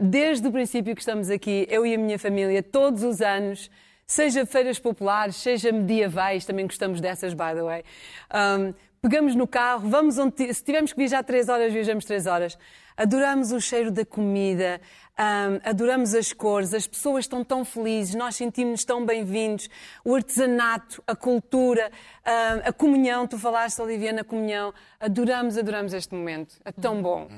Desde 0.00 0.46
o 0.48 0.52
princípio 0.52 0.94
que 0.96 1.00
estamos 1.00 1.30
aqui, 1.30 1.66
eu 1.70 1.86
e 1.86 1.94
a 1.94 1.98
minha 1.98 2.18
família, 2.18 2.60
todos 2.62 3.02
os 3.04 3.20
anos, 3.22 3.70
seja 4.12 4.44
feiras 4.44 4.78
populares, 4.78 5.36
seja 5.36 5.72
medievais, 5.72 6.44
também 6.44 6.66
gostamos 6.66 7.00
dessas, 7.00 7.32
by 7.32 7.54
the 7.54 7.62
way. 7.62 7.84
ahm, 8.30 8.74
pegamos 9.00 9.34
no 9.34 9.46
carro, 9.46 9.88
vamos 9.88 10.18
onde. 10.18 10.52
Se 10.52 10.62
tivermos 10.62 10.92
que 10.92 10.98
viajar 10.98 11.24
três 11.24 11.48
horas, 11.48 11.72
viajamos 11.72 12.04
três 12.04 12.26
horas. 12.26 12.58
Adoramos 12.94 13.52
o 13.52 13.60
cheiro 13.60 13.90
da 13.90 14.04
comida, 14.04 14.80
ahm, 15.16 15.60
adoramos 15.64 16.14
as 16.14 16.30
cores, 16.30 16.74
as 16.74 16.86
pessoas 16.86 17.24
estão 17.24 17.42
tão 17.42 17.64
felizes, 17.64 18.14
nós 18.14 18.36
sentimos-nos 18.36 18.84
tão 18.84 19.04
bem-vindos. 19.04 19.68
O 20.04 20.14
artesanato, 20.14 21.02
a 21.06 21.16
cultura, 21.16 21.90
ahm, 22.24 22.60
a 22.66 22.72
comunhão, 22.72 23.26
tu 23.26 23.38
falaste, 23.38 23.80
Olivia, 23.80 24.12
na 24.12 24.24
comunhão. 24.24 24.74
Adoramos, 25.00 25.56
adoramos 25.56 25.94
este 25.94 26.14
momento. 26.14 26.60
É 26.66 26.70
tão 26.70 27.00
bom. 27.00 27.30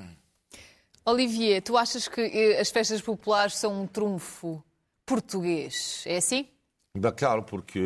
Olivier, 1.06 1.62
tu 1.62 1.76
achas 1.76 2.08
que 2.08 2.20
eh, 2.20 2.60
as 2.60 2.70
festas 2.70 3.00
populares 3.00 3.56
são 3.56 3.82
um 3.82 3.86
trunfo 3.86 4.60
português? 5.06 6.02
É 6.06 6.16
assim? 6.16 6.48
Bah, 6.96 7.10
claro, 7.12 7.42
porque 7.42 7.80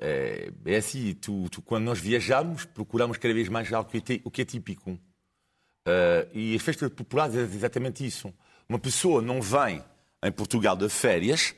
é, 0.00 0.52
é 0.64 0.76
assim, 0.76 1.14
tu, 1.14 1.48
tu- 1.50 1.60
quando 1.62 1.84
nós 1.84 1.98
viajamos, 1.98 2.64
procuramos 2.64 3.18
cada 3.18 3.34
vez 3.34 3.48
mais 3.48 3.72
algo 3.72 3.90
que 3.90 4.14
é, 4.14 4.20
o 4.24 4.30
que 4.30 4.42
é 4.42 4.44
típico. 4.44 4.96
Eh, 5.86 6.28
e 6.32 6.54
as 6.54 6.62
festas 6.62 6.88
populares 6.90 7.34
é 7.34 7.40
exatamente 7.40 8.06
isso. 8.06 8.32
Uma 8.68 8.78
pessoa 8.78 9.20
não 9.20 9.42
vem 9.42 9.82
em 10.24 10.32
Portugal 10.32 10.76
de 10.76 10.88
férias 10.88 11.54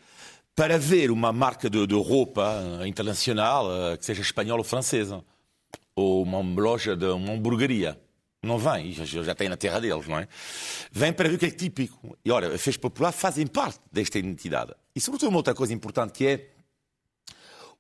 para 0.57 0.79
ver 0.79 1.11
uma 1.11 1.31
marca 1.33 1.69
de, 1.69 1.87
de 1.87 1.95
roupa 1.95 2.55
eh, 2.83 2.89
internacional, 2.89 3.67
que 3.99 4.05
seja 4.07 4.23
espanhola 4.23 4.61
ou 4.61 4.65
francesa, 4.65 5.23
ou 5.95 6.23
uma 6.23 6.41
loja 6.41 6.97
de 6.97 7.05
uma 7.07 7.33
hamburgueria. 7.33 8.01
Não 8.43 8.57
vem, 8.57 8.93
já, 8.93 9.05
já 9.05 9.35
tem 9.35 9.49
na 9.49 9.57
terra 9.59 9.79
deles, 9.81 10.07
não 10.09 10.19
é? 10.19 10.27
Vem 10.93 11.13
para 11.13 11.29
ver 11.29 11.35
o 11.35 11.39
que 11.39 11.47
é 11.47 11.51
típico. 11.51 12.17
E 12.25 12.31
olha, 12.31 12.47
as 12.49 12.63
festas 12.63 12.79
populares 12.79 13.19
fazem 13.21 13.47
parte 13.47 13.81
desta 13.93 14.19
identidade. 14.19 14.73
E 14.95 15.01
sobretudo 15.01 15.29
uma 15.29 15.39
outra 15.39 15.55
coisa 15.55 15.75
importante 15.75 16.13
que 16.13 16.27
é 16.27 16.49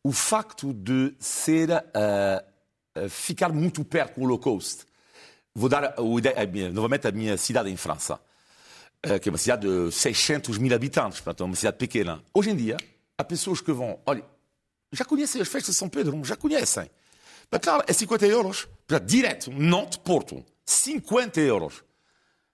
o 0.05 0.13
facto 0.13 0.73
de 0.73 1.15
ser 1.19 1.71
ah, 1.73 2.45
ficar 3.09 3.53
muito 3.53 3.85
perto 3.85 4.17
do 4.21 4.23
Holocausto. 4.27 4.87
Vou 5.55 5.69
dar 5.69 5.95
ide- 6.19 6.29
a 6.29 6.47
minha- 6.47 6.71
novamente 6.73 7.07
a 7.09 7.13
minha 7.13 7.37
cidade 7.37 7.69
em 7.71 7.77
França, 7.77 8.21
ah, 9.03 9.19
que 9.19 9.29
é 9.29 9.33
uma 9.33 9.39
cidade 9.39 9.67
de 9.67 9.93
600 9.93 10.59
mil 10.59 10.75
habitantes, 10.75 11.21
portanto 11.21 11.43
é 11.43 11.47
uma 11.47 11.57
cidade 11.57 11.77
pequena. 11.77 12.23
Hoje 12.33 12.51
em 12.51 12.57
dia, 12.57 12.77
há 13.17 13.25
pessoas 13.25 13.61
que 13.61 13.73
vão, 13.73 13.99
olha, 14.07 14.25
já 14.93 15.05
conhecem 15.05 15.41
as 15.43 15.49
festas 15.49 15.75
de 15.75 15.79
São 15.79 15.89
Pedro, 15.89 16.23
já 16.25 16.37
conhecem. 16.37 16.89
Mas 17.51 17.61
claro, 17.61 17.83
é 17.87 17.93
50 17.93 18.27
euros, 18.27 18.67
portanto, 18.87 19.09
direto, 19.09 19.51
Nantes-Porto, 19.51 20.45
50 20.65 21.41
euros. 21.41 21.83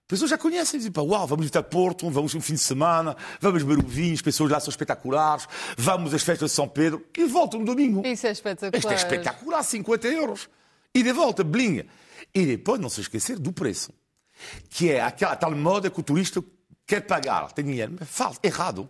As 0.05 0.09
pessoas 0.09 0.29
já 0.29 0.37
conhecem, 0.37 0.77
dizem, 0.77 0.91
pá, 0.91 1.01
uau, 1.01 1.25
vamos 1.25 1.45
visitar 1.45 1.63
Porto, 1.63 2.07
vamos 2.11 2.35
um 2.35 2.39
fim 2.39 2.53
de 2.53 2.59
semana, 2.59 3.17
vamos 3.41 3.63
beber 3.63 3.83
um 3.83 3.87
vinho, 3.87 4.13
as 4.13 4.21
pessoas 4.21 4.51
lá 4.51 4.59
são 4.59 4.69
espetaculares, 4.69 5.47
vamos 5.75 6.13
às 6.13 6.21
festas 6.21 6.51
de 6.51 6.55
São 6.55 6.67
Pedro 6.67 7.03
e 7.17 7.25
voltam 7.25 7.59
no 7.59 7.65
domingo. 7.65 8.05
Isso 8.05 8.27
é 8.27 8.31
espetacular. 8.31 8.77
Isto 8.77 8.91
é 8.91 8.95
espetacular, 8.95 9.63
50 9.63 10.07
euros. 10.09 10.47
E 10.93 11.01
de 11.01 11.11
volta, 11.11 11.43
bling. 11.43 11.85
E 12.35 12.45
depois, 12.45 12.79
não 12.79 12.87
se 12.87 13.01
esquecer 13.01 13.39
do 13.39 13.51
preço. 13.51 13.91
Que 14.69 14.91
é 14.91 15.01
aquela 15.01 15.35
tal 15.35 15.49
moda 15.55 15.89
que 15.89 15.99
o 15.99 16.03
turista 16.03 16.43
quer 16.85 17.01
pagar, 17.01 17.51
tem 17.51 17.65
dinheiro, 17.65 17.95
mas 17.99 18.07
faz 18.07 18.39
errado. 18.43 18.87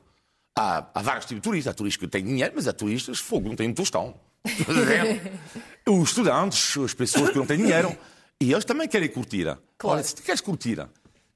Há, 0.54 0.86
há 0.94 1.02
vários 1.02 1.24
tipos 1.24 1.42
de 1.42 1.44
turistas. 1.44 1.72
Há 1.72 1.74
turistas 1.74 2.06
que 2.06 2.12
têm 2.12 2.26
dinheiro, 2.26 2.52
mas 2.54 2.68
há 2.68 2.74
turistas, 2.74 3.20
fogo, 3.20 3.48
não 3.48 3.56
têm 3.56 3.70
um 3.70 3.74
tostão. 3.74 4.20
Os 5.88 6.10
estudantes, 6.10 6.78
as 6.78 6.94
pessoas 6.94 7.30
que 7.30 7.38
não 7.38 7.46
têm 7.46 7.58
dinheiro, 7.58 7.98
e 8.42 8.52
eles 8.52 8.66
também 8.66 8.86
querem 8.86 9.08
curtir. 9.08 9.46
Claro. 9.78 9.96
Olha, 9.96 10.04
se 10.04 10.14
tu 10.14 10.22
queres 10.22 10.42
curtir, 10.42 10.86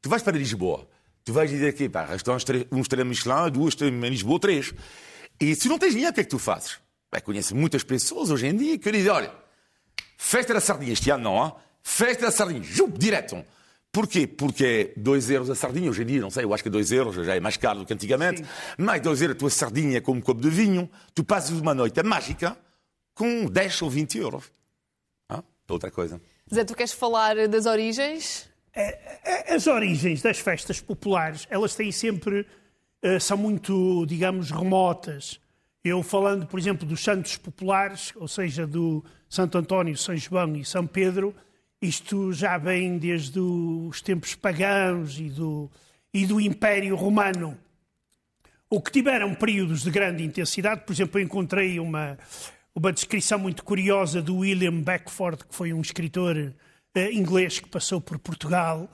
tu 0.02 0.10
vais 0.10 0.22
para 0.22 0.38
Lisboa, 0.38 0.88
tu 1.24 1.34
vais 1.34 1.50
dizer 1.50 1.70
aqui, 1.70 1.90
pá, 1.90 2.08
três- 2.46 2.66
um 2.72 2.82
estrela 2.82 3.06
Michelin, 3.06 3.52
duas 3.52 3.74
estrelas 3.74 4.04
em 4.04 4.10
Lisboa, 4.10 4.40
três. 4.40 4.74
E 5.40 5.56
se 5.56 5.68
não 5.70 5.78
tens 5.80 5.92
dinheiro, 5.94 6.12
o 6.12 6.14
que 6.14 6.22
é 6.22 6.24
que 6.24 6.30
tu 6.30 6.40
fazes? 6.40 6.80
Bem, 7.12 7.22
conheço 7.22 7.56
muitas 7.56 7.84
pessoas 7.84 8.30
hoje 8.30 8.48
em 8.48 8.56
dia 8.56 8.78
que 8.78 8.92
dizem, 8.92 9.12
olha, 9.12 9.32
festa 10.18 10.54
da 10.54 10.60
sardinha 10.62 10.94
este 10.94 11.10
ano 11.10 11.24
não, 11.24 11.44
hã? 11.44 11.54
festa 11.82 12.26
da 12.26 12.32
sardinha, 12.32 12.62
jup, 12.62 12.98
direto. 12.98 13.44
Porquê? 13.92 14.28
Porque 14.28 14.94
é 14.96 15.00
2 15.00 15.32
euros 15.32 15.50
a 15.50 15.56
sardinha, 15.56 15.90
hoje 15.90 16.04
em 16.04 16.06
dia, 16.06 16.22
não 16.22 16.30
sei, 16.30 16.44
eu 16.44 16.54
acho 16.54 16.62
que 16.62 16.70
2 16.70 16.92
euros 16.92 17.16
já 17.26 17.36
é 17.36 17.40
mais 17.40 17.58
caro 17.58 17.80
do 17.80 17.86
que 17.88 17.94
antigamente, 17.94 18.44
mas 18.78 19.02
2 19.02 19.22
euros 19.24 19.36
a 19.36 19.40
tua 19.40 19.50
sardinha 19.50 20.00
como 20.02 20.20
um 20.20 20.22
copo 20.22 20.40
de 20.42 20.50
vinho, 20.50 20.90
tu 21.16 21.24
passas 21.24 21.52
uma 21.60 21.74
noite 21.74 22.02
mágica 22.04 22.56
com 23.16 23.46
10 23.46 23.82
ou 23.82 23.90
20 23.90 24.18
euros. 24.20 24.44
Hã? 25.30 25.42
Outra 25.68 25.90
coisa. 25.90 26.22
Zé, 26.54 26.64
tu 26.64 26.76
queres 26.76 26.92
falar 26.92 27.48
das 27.48 27.66
origens? 27.66 28.49
As 29.48 29.68
origens 29.68 30.22
das 30.22 30.40
festas 30.40 30.80
populares, 30.80 31.48
elas 31.50 31.76
têm 31.76 31.92
sempre, 31.92 32.46
eh, 33.02 33.20
são 33.20 33.38
muito, 33.38 34.06
digamos, 34.06 34.52
remotas. 34.52 35.40
Eu 35.84 36.04
falando, 36.04 36.46
por 36.46 36.60
exemplo, 36.60 36.88
dos 36.88 37.04
santos 37.04 37.38
populares, 37.38 38.14
ou 38.16 38.28
seja, 38.28 38.68
do 38.68 39.04
Santo 39.30 39.58
António, 39.58 39.98
São 39.98 40.16
João 40.16 40.56
e 40.56 40.66
São 40.66 40.86
Pedro, 40.86 41.36
isto 41.82 42.34
já 42.34 42.58
vem 42.58 42.98
desde 42.98 43.40
os 43.40 44.02
tempos 44.02 44.36
pagãos 44.36 45.18
e 45.18 45.30
do, 45.30 45.72
e 46.14 46.26
do 46.26 46.40
Império 46.40 46.96
Romano. 46.96 47.58
O 48.70 48.82
que 48.82 48.92
tiveram 48.92 49.34
períodos 49.34 49.84
de 49.84 49.90
grande 49.90 50.24
intensidade, 50.24 50.82
por 50.86 50.94
exemplo, 50.94 51.20
eu 51.20 51.24
encontrei 51.24 51.80
uma, 51.80 52.18
uma 52.76 52.92
descrição 52.92 53.40
muito 53.40 53.64
curiosa 53.64 54.22
do 54.22 54.38
William 54.38 54.82
Beckford, 54.82 55.46
que 55.46 55.56
foi 55.56 55.74
um 55.74 55.82
escritor 55.82 56.54
inglês 57.14 57.60
que 57.60 57.70
passou 57.70 58.02
por 58.02 58.18
Portugal, 58.20 58.90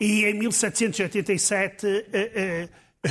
e 0.00 0.24
em 0.24 0.34
1787 0.34 1.86
eh, 2.12 2.30
eh, 2.34 2.68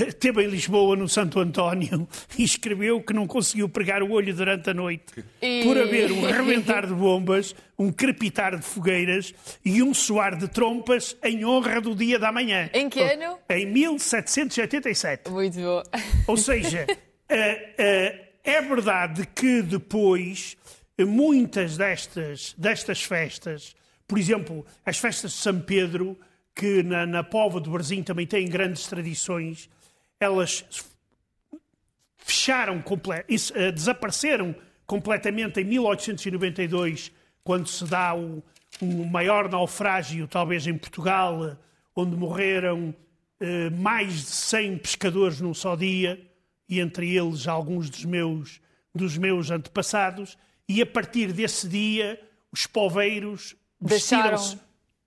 esteve 0.08 0.44
em 0.44 0.48
Lisboa, 0.48 0.96
no 0.96 1.08
Santo 1.08 1.39
António, 1.39 2.08
e 2.38 2.44
escreveu 2.44 3.02
que 3.02 3.14
não 3.14 3.28
conseguiu 3.28 3.68
pregar 3.70 4.01
o 4.03 4.12
olho 4.12 4.34
durante 4.34 4.70
a 4.70 4.74
noite 4.74 5.24
E- 5.41 5.64
por 5.64 5.78
haver 5.78 6.12
um 6.12 6.26
arrebentar 6.26 6.86
de 6.88 6.93
bombas, 6.93 7.55
um 7.78 7.91
crepitar 7.91 8.58
de 8.58 8.64
fogueiras 8.64 9.34
e 9.64 9.82
um 9.84 9.93
soar 9.93 10.38
de 10.38 10.47
trompas 10.47 11.16
em 11.24 11.45
honra 11.45 11.80
do 11.82 11.95
dia 11.95 12.18
da 12.20 12.32
manhã. 12.32 12.70
Em 12.74 12.89
que 12.89 12.99
ano? 13.01 13.38
Em 13.49 13.66
1787. 13.66 15.30
Muito 15.30 15.58
bom. 15.60 15.84
Ou 16.28 16.38
seja, 16.38 16.86
eh, 17.30 17.74
eh, 17.78 18.28
é 18.43 18.62
verdade 18.62 19.28
que 19.36 19.62
depois 19.62 20.58
eh, 20.97 21.05
muitas 21.05 21.78
destas, 21.78 22.53
destas 22.58 23.01
festas, 23.03 23.76
por 24.12 24.20
exemplo, 24.20 24.66
as 24.86 24.97
festas 24.97 25.32
de 25.32 25.38
São 25.38 25.62
Pedro, 25.62 26.20
que 26.53 26.84
na, 26.84 27.05
na 27.05 27.22
do 27.24 27.72
Brasil 27.72 28.03
também 28.03 28.28
têm 28.28 28.45
grandes 28.45 28.86
tradições, 28.86 29.70
elas 30.20 30.66
fecharam, 32.18 32.82
comple- 32.82 33.24
eh, 33.55 33.72
desapareceram 33.72 34.53
completamente 34.86 35.62
em 35.62 35.64
1892, 35.64 37.09
quando 37.41 37.70
se 37.70 37.86
dá 37.86 38.14
o, 38.14 38.43
o 38.82 39.05
maior 39.05 39.49
naufrágio, 39.49 40.28
talvez 40.28 40.68
em 40.68 40.78
Portugal, 40.78 41.57
onde 41.95 42.14
morreram 42.18 42.93
eh, 43.39 43.70
mais 43.70 44.14
de 44.16 44.32
100 44.32 44.78
pescadores 44.80 45.39
num 45.39 45.53
só 45.53 45.78
dia, 45.78 46.22
e 46.68 46.82
entre 46.82 47.16
eles 47.16 47.47
alguns 47.47 47.89
dos 47.89 48.03
meus, 48.03 48.59
dos 48.93 49.18
meus 49.18 49.49
antepassados, 49.49 50.38
e 50.68 50.82
a 50.82 50.86
partir 50.86 51.32
desse 51.32 51.66
dia 51.66 52.22
os 52.51 52.68
poveiros 52.68 53.55
vestiram-se 53.82 54.59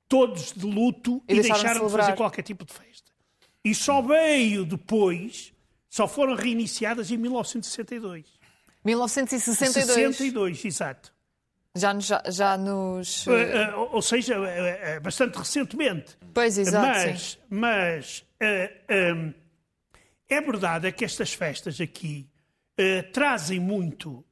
todos 0.08 0.52
de 0.52 0.66
luto 0.66 1.22
E 1.28 1.32
e, 1.32 1.40
deixaram 1.40 1.58
de 1.58 1.62
deixaram 1.62 1.86
de 1.86 1.92
fazer 1.92 2.16
qualquer 2.16 2.42
tipo 2.42 2.64
de 2.64 2.72
festa. 2.72 3.12
E 3.64 3.74
só 3.74 4.02
veio 4.02 4.64
depois, 4.66 5.52
só 5.88 6.06
foram 6.06 6.34
reiniciadas 6.34 7.10
em 7.10 7.16
1962. 7.16 8.26
1962. 8.84 10.16
62, 10.16 10.64
exato. 10.64 11.14
Já 11.76 11.92
nos. 11.92 12.06
Já, 12.06 12.22
já 12.28 12.56
nos... 12.56 13.26
Eh, 13.26 13.62
eh, 13.62 13.74
ou 13.74 14.02
seja, 14.02 14.34
eh, 14.34 15.00
bastante 15.00 15.36
recentemente. 15.36 16.16
Pois, 16.32 16.56
exato. 16.56 17.00
sim. 17.00 17.08
mas 17.08 17.38
mas 17.50 18.24
eh, 18.38 19.32
é 20.28 20.40
verdade 20.40 20.86
é 20.86 20.92
que 20.92 21.04
estas 21.04 21.32
festas 21.32 21.80
aqui 21.80 22.28
trazem 23.12 23.60
muito, 23.60 24.24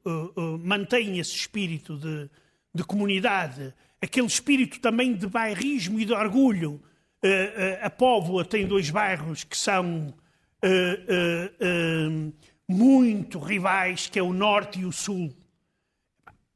mantêm 0.59 1.17
esse 1.17 1.33
espírito 1.33 1.97
de, 1.97 2.29
de 2.75 2.83
comunidade, 2.83 3.73
aquele 4.03 4.27
espírito 4.27 4.79
também 4.81 5.13
de 5.13 5.25
bairrismo 5.27 5.97
e 5.99 6.03
de 6.03 6.13
orgulho. 6.13 6.81
Eh, 7.23 7.53
eh, 7.55 7.79
a 7.81 7.89
Póvoa 7.89 8.43
tem 8.43 8.67
dois 8.67 8.89
bairros 8.89 9.45
que 9.45 9.57
são 9.57 10.13
eh, 10.61 11.49
muito 12.67 13.39
rivais, 13.39 14.07
que 14.07 14.19
é 14.19 14.23
o 14.23 14.33
Norte 14.33 14.81
e 14.81 14.85
o 14.85 14.91
Sul. 14.91 15.33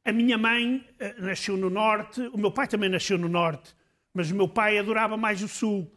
A 0.04 0.12
minha 0.12 0.36
mãe 0.36 0.84
nasceu 1.18 1.56
no 1.56 1.70
Norte, 1.70 2.20
o 2.32 2.38
meu 2.38 2.50
pai 2.50 2.68
também 2.68 2.88
nasceu 2.88 3.18
no 3.18 3.28
Norte, 3.28 3.74
mas 4.12 4.30
o 4.30 4.34
meu 4.34 4.48
pai 4.48 4.78
adorava 4.78 5.16
mais 5.16 5.42
o 5.42 5.48
Sul. 5.48 5.90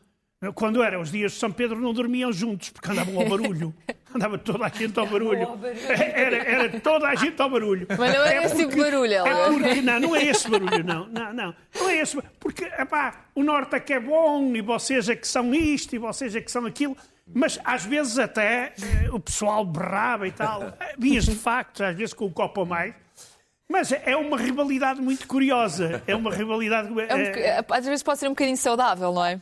Quando 0.56 0.82
eram 0.82 1.02
os 1.02 1.12
dias 1.12 1.34
de 1.34 1.38
São 1.38 1.52
Pedro 1.52 1.80
não 1.80 1.94
dormiam 1.94 2.32
juntos, 2.32 2.70
porque 2.70 2.92
andavam 2.92 3.20
ao 3.20 3.30
barulho. 3.30 3.74
Andava 4.14 4.38
toda 4.38 4.66
a 4.66 4.70
gente 4.70 5.00
ao 5.00 5.08
barulho. 5.08 5.60
Era, 5.90 6.38
era 6.38 6.80
toda 6.80 7.08
a 7.08 7.16
gente 7.16 7.42
ao 7.42 7.50
barulho. 7.50 7.88
Mas 7.98 8.14
não 8.14 8.26
era 8.26 8.46
esse 8.46 8.56
tipo 8.56 8.72
de 8.72 8.82
barulho, 8.82 9.14
É 9.14 9.50
porque, 9.50 9.82
não, 9.82 10.00
não 10.00 10.16
é 10.16 10.26
esse 10.26 10.50
barulho, 10.50 10.84
não. 10.84 11.08
Não, 11.08 11.34
não. 11.34 11.56
Não 11.80 11.90
é 11.90 11.98
esse 11.98 12.18
Porque, 12.40 12.66
epá, 12.66 13.26
o 13.36 13.44
Norte 13.44 13.76
é 13.76 13.80
que 13.80 13.94
é 13.94 14.00
bom, 14.00 14.56
e 14.56 14.62
vocês 14.62 15.08
é 15.10 15.16
que 15.16 15.28
são 15.28 15.54
isto, 15.54 15.96
e 15.96 16.00
vocês 16.00 16.36
é 16.36 16.42
que 16.42 16.52
são 16.52 16.66
aquilo. 16.66 16.96
Mas 17.34 17.60
às 17.64 17.86
vezes 17.86 18.20
até 18.20 18.74
eh, 18.82 19.10
o 19.12 19.20
pessoal 19.20 19.66
berrava 19.66 20.28
e 20.28 20.32
tal. 20.32 20.62
Eh, 20.82 20.96
Vias 20.98 21.26
de 21.26 21.36
facto, 21.36 21.84
às 21.84 21.96
vezes 21.96 22.14
com 22.14 22.26
um 22.26 22.32
copo 22.32 22.62
a 22.62 22.66
mais. 22.66 22.94
Mas 23.70 23.92
é 23.92 24.18
uma 24.18 24.38
rivalidade 24.38 25.00
muito 25.02 25.26
curiosa. 25.28 26.04
É 26.06 26.14
uma 26.14 26.30
rivalidade. 26.30 26.88
É 26.88 26.92
um 26.92 27.00
eh, 27.00 27.66
Às 27.70 27.86
vezes 27.86 28.04
pode 28.04 28.20
ser 28.20 28.28
um 28.28 28.32
bocadinho 28.32 28.58
saudável, 28.58 29.14
não 29.14 29.26
é? 29.26 29.40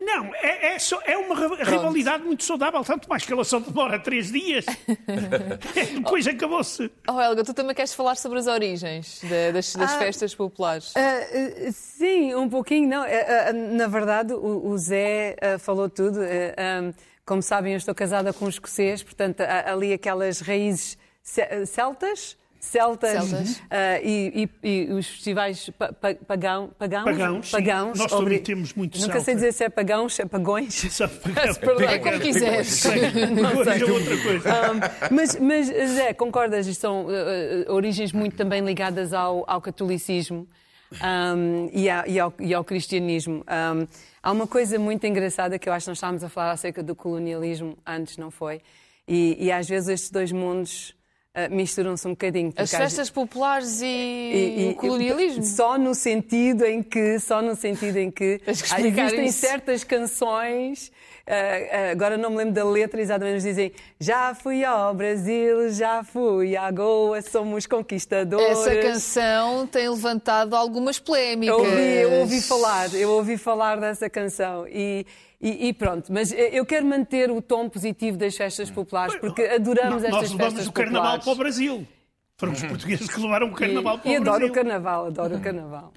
Não, 0.00 0.34
é, 0.34 0.74
é, 0.74 0.78
só- 0.78 1.00
é 1.04 1.16
uma 1.18 1.34
ri- 1.34 1.62
rivalidade 1.62 2.24
muito 2.24 2.42
saudável, 2.44 2.82
tanto 2.82 3.08
mais 3.08 3.24
que 3.24 3.32
ela 3.32 3.44
só 3.44 3.58
demora 3.60 3.98
três 3.98 4.32
dias. 4.32 4.64
Depois 5.94 6.26
acabou-se. 6.26 6.90
Oh, 7.08 7.20
Helga, 7.20 7.44
tu 7.44 7.54
também 7.54 7.74
queres 7.74 7.92
falar 7.92 8.16
sobre 8.16 8.38
as 8.38 8.46
origens 8.46 9.20
da- 9.22 9.50
das, 9.52 9.74
das 9.74 9.92
Ah. 9.94 9.98
festas 9.98 10.34
populares? 10.34 10.92
Ah, 10.96 11.70
sim, 11.72 12.34
um 12.34 12.48
pouquinho, 12.48 12.88
não. 12.88 13.02
Ah, 13.02 13.52
na 13.52 13.86
verdade, 13.86 14.32
o, 14.32 14.68
o 14.68 14.78
Zé 14.78 15.36
falou 15.58 15.88
tudo. 15.88 16.20
Ah, 16.56 16.92
como 17.24 17.42
sabem, 17.42 17.72
eu 17.74 17.76
estou 17.76 17.94
casada 17.94 18.32
com 18.32 18.46
um 18.46 18.48
escocês, 18.48 19.02
portanto, 19.02 19.40
há 19.42 19.70
ali 19.72 19.92
aquelas 19.92 20.40
raízes 20.40 20.98
ce- 21.22 21.66
celtas. 21.66 22.36
Celtas, 22.60 23.24
Celtas. 23.24 23.62
ah, 23.70 23.98
e, 24.02 24.46
e- 24.62 24.68
e 24.88 24.92
os 24.92 25.06
festivais 25.06 25.70
pa- 25.78 25.92
pa- 25.94 26.14
pagão, 26.26 26.70
pagãos. 26.78 27.04
Pagãos, 27.04 27.46
sim. 27.46 27.52
pagãos 27.56 27.98
Nós 27.98 28.12
obri- 28.12 28.24
também 28.36 28.42
temos 28.42 28.74
muito 28.74 28.98
Nunca 28.98 29.12
celta. 29.14 29.24
sei 29.24 29.34
dizer 29.34 29.52
se 29.52 29.64
é 29.64 29.68
pagãos, 29.70 30.14
se 30.14 30.20
é 30.22 30.26
pagões. 30.26 30.74
Só- 30.92 31.08
Perdão, 31.58 31.88
é 31.88 31.98
como 31.98 32.20
quiseres. 32.20 32.84
Agora 32.84 33.78
é 33.78 33.84
outra 33.84 34.16
coisa. 34.22 34.48
Um, 34.50 35.14
mas, 35.14 35.36
mas, 35.40 35.66
Zé, 35.94 36.12
concordas? 36.12 36.66
Isto 36.66 36.80
são 36.82 37.06
uh, 37.06 37.08
uh, 37.08 37.72
origens 37.72 38.12
muito 38.12 38.36
também 38.36 38.60
ligadas 38.62 39.14
ao, 39.14 39.42
ao 39.48 39.60
catolicismo 39.62 40.46
um, 40.92 41.70
e, 41.72 41.88
a- 41.88 42.04
e 42.06 42.20
ao, 42.20 42.32
e 42.38 42.52
ao 42.52 42.62
cristianismo. 42.62 43.42
Um, 43.48 43.86
há 44.22 44.32
uma 44.32 44.46
coisa 44.46 44.78
muito 44.78 45.06
engraçada 45.06 45.58
que 45.58 45.66
eu 45.66 45.72
acho 45.72 45.84
que 45.84 45.90
nós 45.90 45.96
estávamos 45.96 46.22
a 46.22 46.28
falar 46.28 46.52
acerca 46.52 46.82
do 46.82 46.94
colonialismo 46.94 47.78
antes, 47.86 48.18
não 48.18 48.30
foi? 48.30 48.60
E, 49.08 49.36
e 49.46 49.50
às 49.50 49.66
vezes 49.68 49.88
estes 49.88 50.10
dois 50.10 50.30
mundos 50.30 50.94
uh, 51.36 51.54
misturam-se 51.54 52.06
um 52.06 52.10
bocadinho. 52.10 52.52
As 52.56 52.70
festas 52.70 53.10
populares 53.10 53.80
e, 53.82 53.86
e- 53.86 54.66
o 54.68 54.70
e- 54.70 54.74
colonialismo. 54.74 55.42
Só 55.44 55.78
no 55.78 55.94
sentido 55.94 56.64
em 56.64 56.82
que, 56.82 57.18
só 57.18 57.40
no 57.42 57.54
sentido 57.54 57.96
em 57.96 58.10
que, 58.10 58.38
que 58.44 58.50
existem 58.50 59.26
isso. 59.26 59.38
certas 59.38 59.84
canções, 59.84 60.90
ah, 61.26 61.32
ah, 61.32 61.90
agora 61.92 62.16
não 62.16 62.30
me 62.30 62.36
lembro 62.38 62.54
da 62.54 62.64
letra 62.64 63.00
exatamente, 63.00 63.34
mas 63.34 63.42
dizem 63.44 63.72
já 63.98 64.34
fui 64.34 64.64
ao 64.64 64.92
Brasil, 64.94 65.70
já 65.70 66.02
fui 66.02 66.56
à 66.56 66.70
Goa, 66.70 67.22
somos 67.22 67.66
conquistadores. 67.66 68.58
Essa 68.58 68.76
canção 68.76 69.66
tem 69.66 69.88
levantado 69.88 70.56
algumas 70.56 70.98
polémicas. 70.98 71.56
Eu 71.56 71.64
ouvi, 71.64 71.82
eu 71.82 72.12
ouvi 72.20 72.40
falar, 72.40 72.94
eu 72.94 73.10
ouvi 73.10 73.36
falar 73.36 73.76
dessa 73.78 74.10
canção 74.10 74.66
e, 74.68 75.06
e- 75.40 75.68
e 75.68 75.72
pronto, 75.72 76.12
mas 76.12 76.32
eu 76.32 76.64
quero 76.66 76.84
manter 76.86 77.30
o 77.30 77.40
tom 77.40 77.68
positivo 77.68 78.16
das 78.18 78.36
festas 78.36 78.70
populares 78.70 79.14
porque 79.16 79.42
adoramos 79.42 80.02
Nós 80.02 80.12
estas 80.12 80.30
levamos 80.32 80.38
festas 80.54 80.66
o 80.66 80.72
carnaval 80.72 81.02
populares. 81.18 81.24
para 81.24 81.32
o 81.32 81.36
Brasil. 81.36 81.88
Foram 82.36 82.52
os 82.54 82.62
portugueses 82.62 83.08
que 83.08 83.20
levaram 83.20 83.48
o 83.48 83.52
carnaval 83.54 83.98
para 83.98 84.10
e, 84.10 84.14
e 84.14 84.18
o 84.18 84.20
adoro 84.22 84.38
Brasil. 84.38 84.52
o 84.52 84.54
carnaval, 84.54 85.06
adoro 85.06 85.36
o 85.36 85.40
carnaval. 85.40 85.92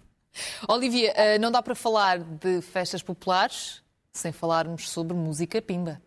Olivia, 0.68 1.14
eh, 1.16 1.38
não 1.40 1.52
dá 1.52 1.62
para 1.62 1.76
falar 1.76 2.20
de 2.20 2.62
festas 2.62 3.02
populares 3.04 3.82
sem 4.12 4.32
falarmos 4.32 4.90
sobre 4.90 5.16
música 5.16 5.62
pimba. 5.62 6.02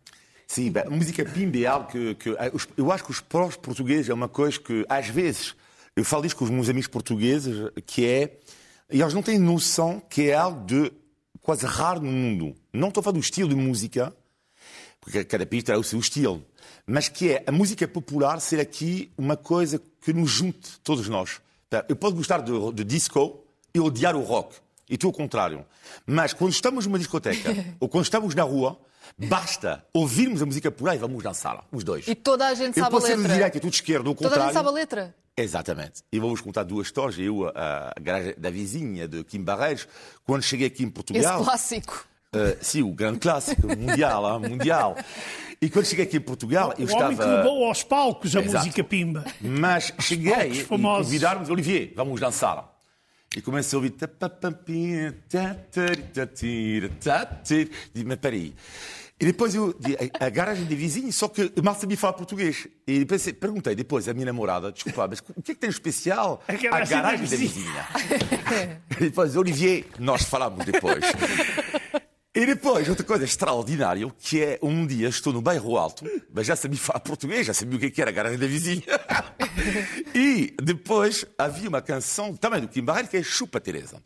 Sim, 0.46 0.70
bem, 0.70 0.82
a 0.86 0.90
música 0.90 1.24
pimba 1.24 1.58
é 1.58 1.66
algo 1.66 1.88
que, 1.88 2.14
que- 2.16 2.36
os- 2.52 2.68
eu 2.76 2.90
acho 2.92 3.04
que 3.04 3.10
os 3.10 3.20
próprios 3.20 3.56
portugueses 3.56 4.08
é 4.08 4.14
uma 4.14 4.28
coisa 4.28 4.58
que, 4.60 4.84
às 4.88 5.08
vezes, 5.08 5.54
eu 5.96 6.04
falo 6.04 6.24
isto 6.26 6.36
com 6.36 6.44
os 6.44 6.50
meus 6.50 6.68
amigos 6.68 6.86
portugueses, 6.88 7.70
que 7.86 8.06
é, 8.06 8.36
e 8.90 9.00
eles 9.00 9.12
não 9.14 9.22
têm 9.22 9.38
noção 9.38 10.00
que 10.08 10.30
é 10.30 10.34
algo 10.34 10.64
de 10.64 10.92
quase 11.40 11.64
raro 11.66 12.00
no 12.00 12.12
mundo. 12.12 12.54
Não 12.76 12.88
estou 12.88 13.00
a 13.00 13.04
falar 13.04 13.14
do 13.14 13.20
estilo 13.20 13.48
de 13.48 13.54
música, 13.54 14.14
porque 15.00 15.24
cada 15.24 15.46
país 15.46 15.64
terá 15.64 15.78
o 15.78 15.84
seu 15.84 15.98
estilo, 15.98 16.44
mas 16.86 17.08
que 17.08 17.32
é 17.32 17.44
a 17.46 17.52
música 17.52 17.86
popular 17.88 18.40
ser 18.40 18.60
aqui 18.60 19.10
uma 19.16 19.36
coisa 19.36 19.80
que 20.00 20.12
nos 20.12 20.30
junte, 20.30 20.78
todos 20.82 21.08
nós. 21.08 21.40
Tá, 21.70 21.84
Eu 21.88 21.96
posso 21.96 22.14
gostar 22.14 22.38
de, 22.40 22.52
de 22.72 22.84
disco 22.84 23.42
e 23.74 23.80
odiar 23.80 24.14
o 24.16 24.22
rock, 24.22 24.56
e 24.88 24.96
tu 24.96 25.06
ao 25.06 25.12
contrário. 25.12 25.64
Mas 26.06 26.32
quando 26.32 26.52
estamos 26.52 26.86
numa 26.86 26.98
discoteca 26.98 27.54
ou 27.80 27.88
quando 27.88 28.04
estamos 28.04 28.34
na 28.34 28.42
rua, 28.42 28.78
basta 29.18 29.84
ouvirmos 29.92 30.42
a 30.42 30.46
música 30.46 30.70
popular 30.70 30.94
e 30.94 30.98
vamos 30.98 31.22
dançar, 31.22 31.64
os 31.72 31.82
dois. 31.82 32.06
E 32.08 32.14
toda 32.14 32.46
a 32.46 32.54
gente 32.54 32.76
Eu 32.78 32.84
sabe 32.84 32.86
a 32.86 32.90
posso 32.90 33.06
ser 33.06 33.16
do 33.16 33.22
letra. 33.22 33.34
direito 33.34 33.56
e 33.56 33.60
tu 33.60 33.68
de 33.70 33.76
esquerda, 33.76 34.08
ou 34.08 34.12
ao 34.12 34.14
Toda 34.14 34.26
a 34.28 34.30
contrário. 34.30 34.48
gente 34.52 34.54
sabe 34.54 34.68
a 34.68 34.72
letra. 34.72 35.14
Exatamente. 35.38 36.02
E 36.10 36.18
vou-vos 36.18 36.40
contar 36.40 36.62
duas 36.62 36.86
histórias. 36.86 37.18
Eu, 37.18 37.46
a, 37.48 37.92
garagem 38.00 38.34
da 38.38 38.48
vizinha 38.50 39.06
de 39.06 39.22
Kim 39.24 39.42
Barreiros, 39.42 39.86
quando 40.24 40.42
cheguei 40.42 40.66
aqui 40.66 40.82
em 40.82 40.86
Esse 40.86 40.94
Portugal. 40.94 41.44
clássico. 41.44 42.06
Uh, 42.34 42.56
sim, 42.60 42.82
o 42.82 42.92
grande 42.92 43.18
clássico, 43.18 43.66
mundial, 43.66 44.40
hein, 44.42 44.50
mundial. 44.50 44.96
E 45.60 45.70
quando 45.70 45.86
cheguei 45.86 46.04
aqui 46.04 46.18
em 46.18 46.20
Portugal, 46.20 46.74
eu 46.78 46.86
O 46.86 46.92
homem 46.96 47.08
que 47.08 47.12
estava. 47.22 47.36
levou 47.38 47.64
aos 47.66 47.82
palcos 47.82 48.36
a 48.36 48.40
Exato. 48.40 48.58
música 48.66 48.84
pimba. 48.84 49.24
Mas 49.40 49.92
cheguei 50.00 50.48
e 50.50 50.64
famosos. 50.64 51.06
convidaram-nos, 51.06 51.48
Olivier, 51.48 51.92
vamos 51.96 52.20
dançar. 52.20 52.72
E 53.34 53.40
comecei 53.40 53.76
a 53.76 53.78
ouvir. 53.78 53.90
mas 58.04 58.18
peraí. 58.18 58.54
E 59.18 59.24
depois 59.24 59.54
eu, 59.54 59.74
a 60.20 60.28
garagem 60.28 60.66
de 60.66 60.74
vizinho, 60.74 61.10
só 61.10 61.26
que 61.28 61.50
eu 61.56 61.62
mal 61.62 61.74
sabia 61.74 61.96
falar 61.96 62.12
português. 62.12 62.68
E 62.86 63.02
pensei, 63.06 63.32
perguntei 63.32 63.74
depois 63.74 64.06
à 64.08 64.12
minha 64.12 64.26
namorada, 64.26 64.70
desculpa, 64.70 65.08
mas 65.08 65.20
o 65.34 65.40
que 65.42 65.52
é 65.52 65.54
que 65.54 65.60
tem 65.60 65.70
de 65.70 65.74
especial 65.76 66.42
A 66.46 66.52
a 66.52 66.56
garagem 66.56 66.96
garagem, 66.98 67.24
da 67.24 67.30
da 67.30 67.36
vizinha? 67.36 67.86
e 69.00 69.04
depois, 69.04 69.34
Olivier, 69.34 69.86
nós 69.98 70.24
falamos 70.24 70.64
depois. 70.66 71.02
E 72.38 72.44
depois, 72.44 72.86
outra 72.86 73.02
coisa 73.02 73.24
extraordinária, 73.24 74.06
que 74.18 74.42
é 74.42 74.58
um 74.62 74.86
dia 74.86 75.08
estou 75.08 75.32
no 75.32 75.40
bairro 75.40 75.78
alto, 75.78 76.04
mas 76.34 76.46
já 76.46 76.54
sabia 76.54 76.78
falar 76.78 77.00
português, 77.00 77.46
já 77.46 77.54
sabia 77.54 77.76
o 77.78 77.80
que 77.80 77.86
é 77.86 77.90
que 77.90 78.00
era 78.02 78.10
a 78.10 78.12
garagem 78.12 78.38
da 78.38 78.46
vizinha. 78.46 78.82
e 80.14 80.54
depois 80.62 81.24
havia 81.38 81.66
uma 81.66 81.80
canção 81.80 82.36
também 82.36 82.60
do 82.60 82.68
Kim 82.68 82.84
Barreiro 82.84 83.08
que 83.08 83.16
é 83.16 83.22
Chupa 83.22 83.58
Teresa. 83.58 84.02